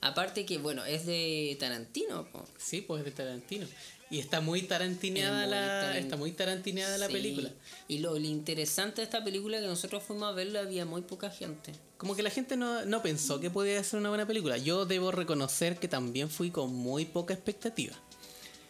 Aparte 0.00 0.46
que, 0.46 0.58
bueno, 0.58 0.84
es 0.84 1.06
de 1.06 1.56
Tarantino. 1.58 2.30
po. 2.30 2.46
Sí, 2.56 2.82
pues 2.82 3.04
de 3.04 3.10
Tarantino. 3.10 3.66
Y 4.10 4.20
está 4.20 4.40
muy 4.40 4.62
tarantineada 4.62 5.42
Es 5.42 5.48
muy 5.48 5.54
la 5.54 5.98
está 5.98 6.16
muy 6.16 6.32
tarantineada 6.32 6.96
la 6.98 7.08
película. 7.08 7.50
Y 7.88 7.98
lo, 7.98 8.18
lo 8.18 8.26
interesante 8.26 9.02
de 9.02 9.04
esta 9.04 9.22
película 9.22 9.58
es 9.58 9.62
que 9.62 9.68
nosotros 9.68 10.02
fuimos 10.02 10.30
a 10.30 10.32
verla 10.32 10.60
había 10.60 10.84
muy 10.84 11.02
poca 11.02 11.30
gente. 11.30 11.72
Como 11.98 12.16
que 12.16 12.22
la 12.22 12.30
gente 12.30 12.56
no, 12.56 12.84
no 12.84 13.02
pensó 13.02 13.40
que 13.40 13.50
podía 13.50 13.82
ser 13.84 14.00
una 14.00 14.08
buena 14.08 14.26
película. 14.26 14.56
Yo 14.56 14.86
debo 14.86 15.10
reconocer 15.10 15.78
que 15.78 15.88
también 15.88 16.30
fui 16.30 16.50
con 16.50 16.72
muy 16.72 17.04
poca 17.04 17.34
expectativa. 17.34 17.94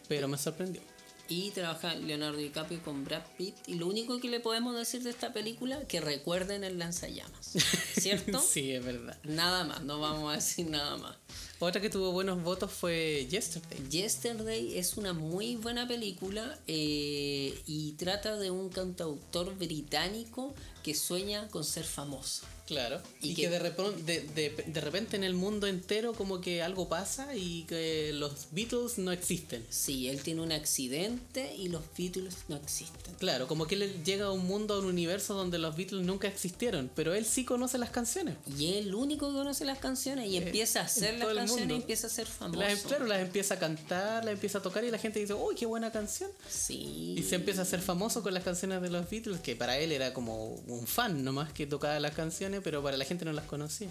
Pero 0.07 0.27
me 0.27 0.37
sorprendió. 0.37 0.81
Y 1.29 1.51
trabaja 1.51 1.93
Leonardo 1.93 2.39
DiCaprio 2.39 2.81
con 2.83 3.05
Brad 3.05 3.21
Pitt. 3.37 3.55
Y 3.67 3.75
lo 3.75 3.85
único 3.85 4.19
que 4.19 4.29
le 4.29 4.39
podemos 4.39 4.75
decir 4.75 5.03
de 5.03 5.11
esta 5.11 5.31
película, 5.31 5.79
que 5.87 6.01
recuerden 6.01 6.63
el 6.63 6.79
lanzallamas. 6.79 7.53
¿Cierto? 7.93 8.39
sí, 8.41 8.71
es 8.71 8.83
verdad. 8.83 9.17
Nada 9.23 9.63
más, 9.63 9.83
no 9.83 9.99
vamos 9.99 10.33
a 10.33 10.37
decir 10.37 10.67
nada 10.67 10.97
más. 10.97 11.15
Otra 11.61 11.81
que 11.81 11.89
tuvo 11.89 12.13
buenos 12.13 12.41
votos 12.41 12.71
fue 12.71 13.27
Yesterday. 13.29 13.89
Yesterday 13.89 14.77
es 14.77 14.95
una 14.95 15.11
muy 15.11 15.57
buena 15.57 15.85
película 15.85 16.57
eh, 16.67 17.61
y 17.65 17.91
trata 17.97 18.37
de 18.37 18.49
un 18.49 18.69
cantautor 18.69 19.53
británico 19.57 20.53
que 20.83 20.95
sueña 20.95 21.49
con 21.49 21.65
ser 21.65 21.83
famoso. 21.83 22.45
Claro. 22.69 23.01
Y 23.21 23.31
Y, 23.31 23.35
que- 23.35 23.41
que, 23.41 23.49
de, 23.49 23.59
repon- 23.61 23.95
de, 24.05 24.21
de- 24.21 24.63
de 24.65 24.81
repente 24.81 25.17
en 25.17 25.23
el 25.23 25.33
mundo 25.33 25.67
entero 25.67 26.13
como 26.13 26.39
que 26.39 26.61
algo 26.61 26.87
pasa 26.87 27.35
y 27.35 27.63
que 27.63 28.11
los 28.13 28.47
Beatles 28.51 28.97
no 28.99 29.11
existen. 29.11 29.65
Sí, 29.69 30.07
él 30.07 30.21
tiene 30.21 30.41
un 30.41 30.51
accidente 30.51 31.53
y 31.55 31.67
los 31.69 31.81
Beatles 31.97 32.35
no 32.47 32.55
existen. 32.55 33.13
Claro, 33.19 33.47
como 33.47 33.65
que 33.67 33.75
él 33.75 34.03
llega 34.05 34.25
a 34.27 34.31
un 34.31 34.45
mundo, 34.45 34.75
a 34.75 34.79
un 34.79 34.85
universo 34.85 35.33
donde 35.33 35.57
los 35.57 35.75
Beatles 35.75 36.05
nunca 36.05 36.27
existieron, 36.27 36.89
pero 36.95 37.13
él 37.13 37.25
sí 37.25 37.43
conoce 37.43 37.77
las 37.77 37.89
canciones. 37.89 38.35
Y 38.57 38.73
es 38.75 38.85
el 38.85 38.93
único 38.95 39.27
que 39.29 39.33
conoce 39.33 39.65
las 39.65 39.79
canciones 39.79 40.29
y 40.29 40.37
empieza 40.37 40.81
a 40.81 40.83
hacer 40.83 41.15
Eh, 41.15 41.17
las 41.17 41.33
canciones 41.33 41.69
y 41.69 41.73
empieza 41.73 42.07
a 42.07 42.09
ser 42.11 42.27
famoso. 42.27 42.59
Las, 42.59 42.79
claro, 42.81 43.07
las 43.07 43.19
empieza 43.21 43.55
a 43.55 43.59
cantar, 43.59 44.23
las 44.25 44.33
empieza 44.35 44.59
a 44.59 44.61
tocar 44.61 44.83
y 44.83 44.91
la 44.91 44.99
gente 44.99 45.19
dice, 45.19 45.33
uy, 45.33 45.55
qué 45.55 45.65
buena 45.65 45.91
canción. 45.91 46.29
Sí. 46.47 47.15
Y 47.17 47.23
se 47.23 47.35
empieza 47.35 47.61
a 47.61 47.63
hacer 47.63 47.81
famoso 47.81 48.21
con 48.23 48.33
las 48.33 48.43
canciones 48.43 48.81
de 48.81 48.89
los 48.89 49.09
Beatles, 49.09 49.39
que 49.41 49.55
para 49.55 49.77
él 49.79 49.91
era 49.91 50.13
como 50.13 50.53
un 50.67 50.85
fan 50.87 51.23
nomás 51.23 51.51
que 51.51 51.65
tocaba 51.65 51.99
las 51.99 52.13
canciones, 52.15 52.58
pero 52.61 52.81
para 52.83 52.97
la 52.97 53.05
gente 53.05 53.25
no 53.25 53.33
las 53.33 53.45
conocía. 53.45 53.89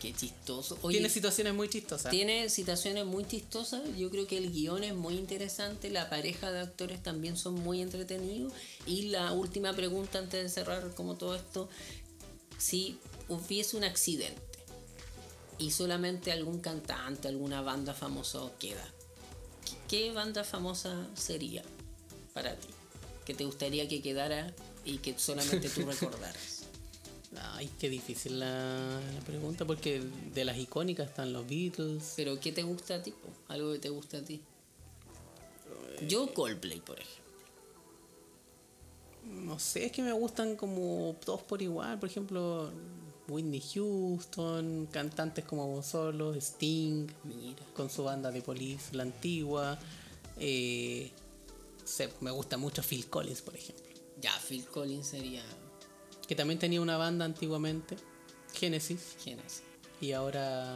Qué 0.00 0.12
chistoso. 0.12 0.78
Oye, 0.82 0.98
Tiene 0.98 1.08
situaciones 1.08 1.54
muy 1.54 1.68
chistosas. 1.68 2.10
Tiene 2.10 2.48
situaciones 2.50 3.06
muy 3.06 3.24
chistosas. 3.26 3.82
Yo 3.96 4.10
creo 4.10 4.26
que 4.26 4.36
el 4.36 4.52
guion 4.52 4.84
es 4.84 4.94
muy 4.94 5.14
interesante. 5.14 5.88
La 5.90 6.10
pareja 6.10 6.50
de 6.52 6.60
actores 6.60 7.02
también 7.02 7.36
son 7.38 7.54
muy 7.54 7.80
entretenidos. 7.80 8.52
Y 8.86 9.02
la 9.08 9.32
última 9.32 9.72
pregunta 9.72 10.18
antes 10.18 10.42
de 10.42 10.48
cerrar 10.50 10.94
como 10.94 11.16
todo 11.16 11.34
esto. 11.34 11.68
Si 12.58 12.98
hubiese 13.28 13.76
un 13.76 13.84
accidente 13.84 14.42
y 15.58 15.70
solamente 15.70 16.32
algún 16.32 16.60
cantante, 16.60 17.28
alguna 17.28 17.62
banda 17.62 17.94
famosa 17.94 18.40
queda, 18.58 18.84
¿qué- 19.64 19.76
¿qué 19.88 20.12
banda 20.12 20.44
famosa 20.44 21.06
sería 21.14 21.62
para 22.32 22.56
ti? 22.56 22.68
Que 23.24 23.32
te 23.34 23.44
gustaría 23.44 23.88
que 23.88 24.02
quedara 24.02 24.52
y 24.84 24.98
que 24.98 25.18
solamente 25.18 25.68
tú 25.70 25.80
recordaras. 25.86 26.53
Ay, 27.40 27.70
qué 27.78 27.88
difícil 27.88 28.40
la, 28.40 29.00
la 29.14 29.20
pregunta, 29.20 29.64
porque 29.64 30.02
de 30.34 30.44
las 30.44 30.56
icónicas 30.58 31.08
están 31.08 31.32
los 31.32 31.46
Beatles. 31.48 32.14
Pero 32.16 32.38
¿qué 32.40 32.52
te 32.52 32.62
gusta 32.62 32.96
a 32.96 33.02
ti? 33.02 33.10
po? 33.12 33.28
Algo 33.48 33.72
que 33.72 33.78
te 33.78 33.88
gusta 33.88 34.18
a 34.18 34.22
ti. 34.22 34.40
Yo 36.08 36.32
Coldplay, 36.32 36.80
por 36.80 36.98
ejemplo. 36.98 37.24
No 39.24 39.58
sé, 39.58 39.86
es 39.86 39.92
que 39.92 40.02
me 40.02 40.12
gustan 40.12 40.56
como 40.56 41.16
todos 41.24 41.42
por 41.42 41.62
igual. 41.62 41.98
Por 41.98 42.08
ejemplo, 42.08 42.70
Whitney 43.28 43.62
Houston, 43.74 44.86
cantantes 44.90 45.44
como 45.44 45.82
Solo, 45.82 46.34
Sting, 46.34 47.06
Mira. 47.24 47.64
con 47.74 47.88
su 47.88 48.04
banda 48.04 48.30
de 48.30 48.42
Police, 48.42 48.94
la 48.94 49.04
antigua. 49.04 49.78
Eh, 50.38 51.10
me 52.20 52.30
gusta 52.30 52.56
mucho 52.56 52.82
Phil 52.82 53.06
Collins, 53.08 53.40
por 53.42 53.56
ejemplo. 53.56 53.84
Ya, 54.20 54.32
Phil 54.46 54.66
Collins 54.66 55.06
sería. 55.06 55.42
Que 56.28 56.34
también 56.34 56.58
tenía 56.58 56.80
una 56.80 56.96
banda 56.96 57.24
antiguamente, 57.24 57.96
Genesis, 58.54 59.16
¿Quién 59.22 59.40
es? 59.40 59.62
y 60.00 60.12
ahora 60.12 60.74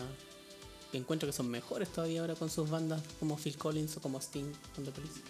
encuentro 0.92 1.26
que 1.28 1.32
son 1.32 1.48
mejores 1.48 1.88
todavía 1.90 2.20
ahora 2.22 2.34
con 2.34 2.48
sus 2.50 2.70
bandas 2.70 3.02
como 3.18 3.36
Phil 3.36 3.56
Collins 3.58 3.96
o 3.96 4.00
como 4.00 4.18
Sting 4.20 4.50
con 4.74 4.84
The 4.84 4.90
Police. 4.90 5.20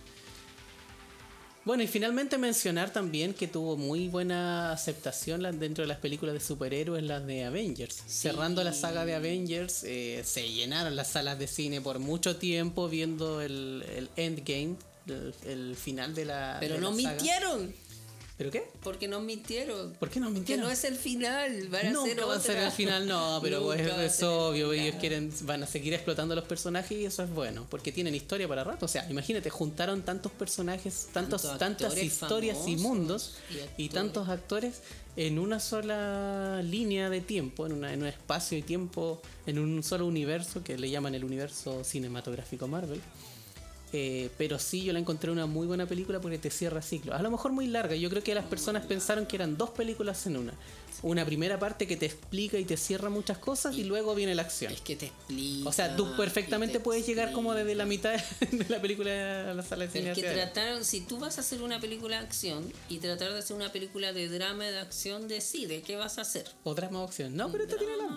Bueno, 1.64 1.83
y 1.83 1.87
finalmente 1.87 2.39
mencionar 2.39 2.93
también 2.93 3.35
que 3.35 3.47
tuvo 3.47 3.77
muy 3.77 4.09
buena 4.09 4.73
aceptación 4.73 5.43
dentro 5.59 5.83
de 5.83 5.89
las 5.89 5.99
películas 5.99 6.33
de 6.35 6.41
superhéroes, 6.41 7.03
las 7.03 7.27
de 7.27 7.45
Avengers. 7.45 8.03
Cerrando 8.07 8.64
la 8.64 8.73
saga 8.73 9.05
de 9.05 9.14
Avengers, 9.14 9.85
eh, 9.85 10.23
se 10.25 10.49
llenaron 10.51 10.97
las 10.97 11.09
salas 11.09 11.39
de 11.39 11.47
cine 11.47 11.81
por 11.83 11.99
mucho 11.99 12.37
tiempo 12.37 12.89
viendo 12.89 13.43
el, 13.43 13.85
el 13.95 14.09
Endgame, 14.16 14.77
el, 15.09 15.35
el 15.45 15.77
final 15.77 16.14
de 16.14 16.25
la. 16.25 16.57
Pero 16.61 16.77
de 16.77 16.81
no 16.81 16.91
la 16.93 16.97
saga. 16.97 17.11
mintieron. 17.11 17.75
¿Pero 18.39 18.53
qué? 18.53 18.62
Porque 18.84 19.09
no 19.09 19.20
mintieron. 19.20 19.95
¿Por 19.95 20.11
qué 20.11 20.20
nos 20.20 20.28
Que 20.28 20.34
mintieron? 20.34 20.64
no 20.66 20.70
es 20.70 20.84
el 20.84 20.95
final. 20.95 21.68
Van 21.70 21.86
a 21.86 21.91
Nunca 21.91 22.14
ser 22.14 22.28
va 22.28 22.36
a 22.36 22.41
ser 22.41 22.57
el 22.59 22.70
final, 22.70 23.09
no, 23.09 23.41
pero 23.43 23.72
es, 23.74 24.22
el 24.22 24.28
obvio, 24.28 24.72
ellos 24.72 24.95
quieren, 25.01 25.32
van 25.43 25.64
a 25.64 25.66
seguir 25.66 25.93
explotando 25.93 26.36
los 26.36 26.45
personajes 26.45 26.97
y 26.97 27.05
eso 27.05 27.24
es 27.24 27.30
bueno, 27.30 27.66
porque 27.68 27.91
tienen 27.91 28.14
historia 28.14 28.47
para 28.47 28.62
rato. 28.62 28.86
O 28.86 28.89
sea, 28.89 29.11
imagínate, 29.11 29.51
juntaron 29.51 30.03
tantos 30.03 30.30
personajes, 30.30 31.09
tantos, 31.12 31.43
Tantos 31.43 31.59
tantas 31.59 31.99
historias 32.01 32.59
y 32.68 32.76
mundos 32.76 33.34
y 33.76 33.86
y, 33.86 33.89
tantos 33.89 34.28
actores 34.28 34.82
en 35.16 35.41
una 35.41 35.59
sola 35.59 36.62
línea 36.62 37.11
de 37.11 37.20
tiempo, 37.20 37.66
en, 37.66 37.72
una, 37.72 37.93
en 37.93 38.03
un 38.03 38.07
espacio 38.07 38.57
y 38.57 38.62
tiempo, 38.62 39.20
en 39.47 39.59
un 39.59 39.82
solo 39.82 40.07
universo 40.07 40.62
que 40.62 40.78
le 40.78 40.89
llaman 40.91 41.16
el 41.16 41.24
universo 41.24 41.82
cinematográfico 41.82 42.68
Marvel. 42.68 43.01
Eh, 43.93 44.28
pero 44.36 44.59
sí, 44.59 44.84
yo 44.84 44.93
la 44.93 44.99
encontré 44.99 45.30
una 45.30 45.47
muy 45.47 45.66
buena 45.66 45.86
película 45.86 46.20
porque 46.20 46.39
te 46.39 46.51
cierra 46.51 46.82
ciclo. 46.82 47.14
A 47.14 47.22
lo 47.22 47.30
mejor 47.30 47.53
muy 47.53 47.66
larga. 47.66 47.97
Yo 47.97 48.11
creo 48.11 48.22
que 48.22 48.34
las 48.34 48.45
personas 48.45 48.84
pensaron 48.84 49.26
que 49.26 49.36
eran 49.36 49.57
dos 49.57 49.70
películas 49.70 50.26
en 50.26 50.36
una. 50.36 50.55
Una 51.03 51.24
primera 51.24 51.59
parte 51.59 51.86
que 51.86 51.97
te 51.97 52.07
explica 52.07 52.59
y 52.59 52.64
te 52.64 52.76
cierra 52.76 53.09
muchas 53.09 53.39
cosas 53.39 53.76
y 53.76 53.84
luego 53.84 54.14
viene 54.14 54.34
la 54.34 54.43
acción. 54.43 54.72
Es 54.72 54.80
que 54.80 54.97
te 54.97 55.07
explica. 55.07 55.68
O 55.68 55.72
sea, 55.72 55.97
tú 55.97 56.12
y 56.12 56.16
perfectamente 56.16 56.78
te 56.78 56.80
puedes 56.80 57.07
llegar 57.07 57.32
como 57.32 57.55
desde 57.55 57.74
la 57.74 57.84
explica. 57.84 58.16
mitad 58.16 58.51
de 58.51 58.68
la 58.68 58.80
película 58.80 59.51
a 59.51 59.55
la 59.55 59.62
sala 59.62 59.86
de 59.86 59.93
cine. 59.93 60.11
Es 60.11 60.18
que 60.18 60.24
trataron, 60.24 60.84
si 60.84 61.01
tú 61.01 61.18
vas 61.18 61.39
a 61.39 61.41
hacer 61.41 61.62
una 61.62 61.80
película 61.80 62.18
de 62.18 62.26
acción 62.26 62.70
y 62.89 62.99
tratar 62.99 63.32
de 63.32 63.39
hacer 63.39 63.57
una 63.57 63.72
película 63.72 64.12
de 64.12 64.28
drama 64.28 64.64
de 64.64 64.78
acción, 64.78 65.28
decide 65.28 65.82
qué 65.82 65.97
vas 65.97 66.18
a 66.18 66.22
hacer. 66.22 66.47
O 66.64 66.74
drama 66.74 67.01
o 67.01 67.05
acción. 67.05 67.36
No, 67.36 67.51
pero 67.51 67.64
esto 67.64 67.76
tiene 67.76 67.97
las. 67.97 68.11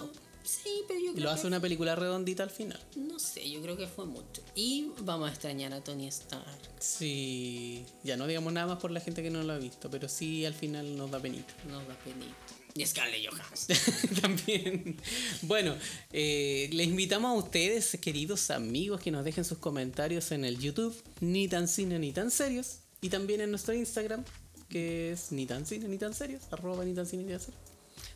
Sí, 0.43 0.83
pero 0.87 0.99
yo 0.99 1.11
Y 1.11 1.13
creo 1.13 1.25
lo 1.25 1.29
que 1.29 1.35
hace 1.39 1.47
una 1.47 1.59
película 1.59 1.95
redondita 1.95 2.43
al 2.43 2.49
final. 2.49 2.79
No 2.95 3.19
sé, 3.19 3.49
yo 3.49 3.61
creo 3.61 3.77
que 3.77 3.87
fue 3.87 4.05
mucho. 4.05 4.41
Y 4.55 4.91
vamos 5.01 5.29
a 5.29 5.31
extrañar 5.31 5.73
a 5.73 5.83
Tony 5.83 6.07
Stark. 6.07 6.59
Sí, 6.79 7.85
ya 8.03 8.17
no 8.17 8.27
digamos 8.27 8.51
nada 8.53 8.67
más 8.67 8.79
por 8.79 8.91
la 8.91 8.99
gente 8.99 9.21
que 9.23 9.29
no 9.29 9.43
lo 9.43 9.53
ha 9.53 9.57
visto, 9.57 9.89
pero 9.89 10.07
sí 10.09 10.45
al 10.45 10.53
final 10.53 10.97
nos 10.97 11.11
da 11.11 11.19
penita. 11.19 11.53
Nos 11.67 11.87
da 11.87 11.95
penita. 12.03 12.35
Y 12.73 12.85
Scarlett 12.85 13.27
Johansson. 13.29 13.75
También. 14.21 14.97
Bueno, 15.41 15.75
eh, 16.11 16.69
les 16.71 16.87
invitamos 16.87 17.31
a 17.31 17.33
ustedes, 17.33 17.97
queridos 18.01 18.49
amigos, 18.49 19.01
que 19.01 19.11
nos 19.11 19.25
dejen 19.25 19.43
sus 19.43 19.57
comentarios 19.57 20.31
en 20.31 20.45
el 20.45 20.57
YouTube, 20.57 20.95
ni 21.19 21.47
tan 21.47 21.67
cine 21.67 21.99
ni 21.99 22.13
tan 22.13 22.31
serios, 22.31 22.79
y 23.01 23.09
también 23.09 23.41
en 23.41 23.49
nuestro 23.49 23.73
Instagram, 23.73 24.23
que 24.69 25.11
es 25.11 25.31
ni 25.31 25.45
tan 25.45 25.65
cine 25.65 25.87
ni 25.87 25.97
tan 25.97 26.13
serios, 26.13 26.43
arroba 26.51 26.85
ni 26.85 26.93
tan 26.93 27.05
cine 27.05 27.23
ni 27.23 27.31
tan 27.31 27.41
serios. 27.41 27.70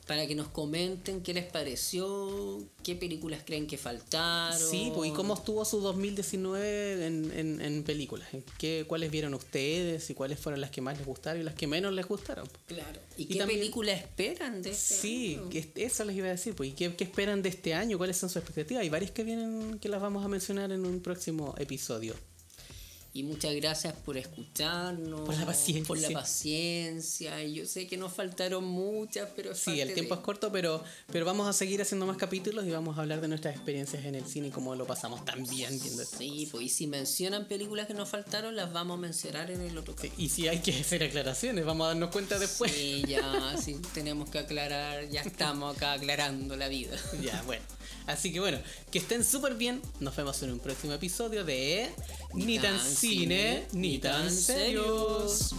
Para 0.06 0.28
que 0.28 0.36
nos 0.36 0.49
comenten 0.49 1.22
qué 1.22 1.34
les 1.34 1.45
pareció, 1.45 2.62
qué 2.84 2.95
películas 2.95 3.41
creen 3.45 3.66
que 3.68 3.78
faltaron. 3.78 4.60
Sí, 4.60 4.91
pues, 4.93 5.10
y 5.12 5.14
cómo 5.14 5.34
estuvo 5.34 5.66
su 5.66 5.80
2019 5.82 7.06
en, 7.08 7.32
en, 7.38 7.62
en 7.62 7.84
películas. 7.84 8.28
¿Qué, 8.58 8.86
¿Cuáles 8.88 9.10
vieron 9.12 9.34
ustedes 9.34 10.10
y 10.10 10.14
cuáles 10.14 10.39
fueron 10.39 10.62
las 10.62 10.70
que 10.72 10.82
más 10.82 10.97
les 10.97 11.08
gustaron 11.08 11.41
y 11.41 11.43
las 11.43 11.56
que 11.56 11.68
menos 11.68 11.93
les 11.93 12.06
gustaron? 12.08 12.47
Claro. 12.68 12.99
¿Y, 13.18 13.24
Y 13.24 13.26
qué 13.28 13.36
también- 13.39 13.60
película 13.60 13.93
esperan 13.93 14.62
de 14.62 14.72
este 14.72 14.93
Sí, 14.95 15.36
año? 15.39 15.49
que 15.49 15.72
eso 15.76 16.03
les 16.06 16.16
iba 16.16 16.28
a 16.28 16.32
decir. 16.32 16.53
Pues, 16.56 16.70
¿Y 16.70 16.74
qué, 16.74 16.95
qué 16.95 17.03
esperan 17.03 17.41
de 17.41 17.49
este 17.49 17.74
año? 17.74 17.97
¿Cuáles 17.97 18.18
son 18.18 18.30
sus 18.30 18.38
expectativas? 18.38 18.82
Hay 18.84 18.89
varias 18.89 19.12
que 19.12 19.24
vienen 19.24 19.80
que 19.80 19.89
las 19.89 20.01
vamos 20.01 20.24
a 20.24 20.28
mencionar 20.28 20.72
en 20.72 20.86
un 20.86 20.99
próximo 21.01 21.56
episodio. 21.58 22.14
Y 23.16 23.24
muchas 23.24 23.55
gracias 23.55 23.93
por 23.93 24.18
escucharnos. 24.18 25.22
Por 25.22 25.38
la 25.38 25.45
paciencia. 25.45 25.88
Por 25.88 25.97
la 25.99 26.09
paciencia. 26.09 27.41
Y 27.45 27.53
yo 27.53 27.66
sé 27.66 27.88
que 27.88 27.95
nos 27.95 28.11
faltaron 28.11 28.66
muchas, 28.66 29.30
pero 29.38 29.55
Sí, 29.55 29.80
el 29.80 29.93
tiempo 29.93 30.16
de- 30.16 30.20
es 30.20 30.26
corto, 30.26 30.51
pero, 30.51 30.84
pero 31.13 31.24
vamos 31.24 31.47
a 31.47 31.53
seguir 31.53 31.82
haciendo 31.82 32.05
más 32.05 32.18
capítulos 32.18 32.66
y 32.66 32.72
vamos 32.72 32.97
a 32.97 33.01
hablar 33.01 33.22
de 33.22 33.30
nuestras 33.30 33.55
experiencias 33.55 34.03
en 34.03 34.16
el 34.16 34.26
cine 34.26 34.49
y 34.49 34.51
cómo 34.51 34.76
lo 34.76 34.86
pasamos 34.86 35.24
tan 35.24 35.45
bien 35.47 35.80
viendo 35.82 36.01
esto. 36.01 36.18
Sí, 36.18 36.49
pues 36.51 36.66
y 36.66 36.70
si 36.70 36.88
mencionan 36.88 37.47
películas 37.47 37.88
que 37.88 37.93
nos 37.93 38.09
faltaron, 38.09 38.53
las 38.53 38.74
vamos 38.74 38.97
a 38.97 39.01
mencionar 39.01 39.49
en 39.49 39.61
el 39.61 39.78
otro 39.78 39.93
Sí, 39.93 40.09
capítulo. 40.09 40.22
y 40.22 40.28
si 40.30 40.47
hay 40.49 40.59
que 40.59 40.74
hacer 40.78 41.01
aclaraciones, 41.01 41.63
vamos 41.66 41.86
a 41.86 41.88
darnos 41.89 42.11
cuenta 42.11 42.38
después. 42.38 42.70
Sí, 42.74 43.01
ya, 43.07 43.55
sí, 43.57 43.78
tenemos 43.93 44.30
que 44.30 44.39
aclarar, 44.39 45.07
ya 45.09 45.22
estamos 45.22 45.74
acá 45.78 45.93
aclarando 45.93 46.57
la 46.57 46.68
vida. 46.68 46.97
Ya, 47.24 47.41
bueno. 47.43 47.63
Así 48.07 48.32
que 48.32 48.39
bueno, 48.39 48.59
que 48.91 48.99
estén 48.99 49.24
súper 49.24 49.55
bien. 49.55 49.82
Nos 49.99 50.16
vemos 50.16 50.43
en 50.43 50.51
un 50.51 50.59
próximo 50.59 50.93
episodio 50.93 51.43
de 51.43 51.89
Ni 52.36 52.59
tan 52.59 52.80
cine, 53.06 53.68
ni 53.74 53.99
tan 53.99 54.32
serios. 54.32 55.53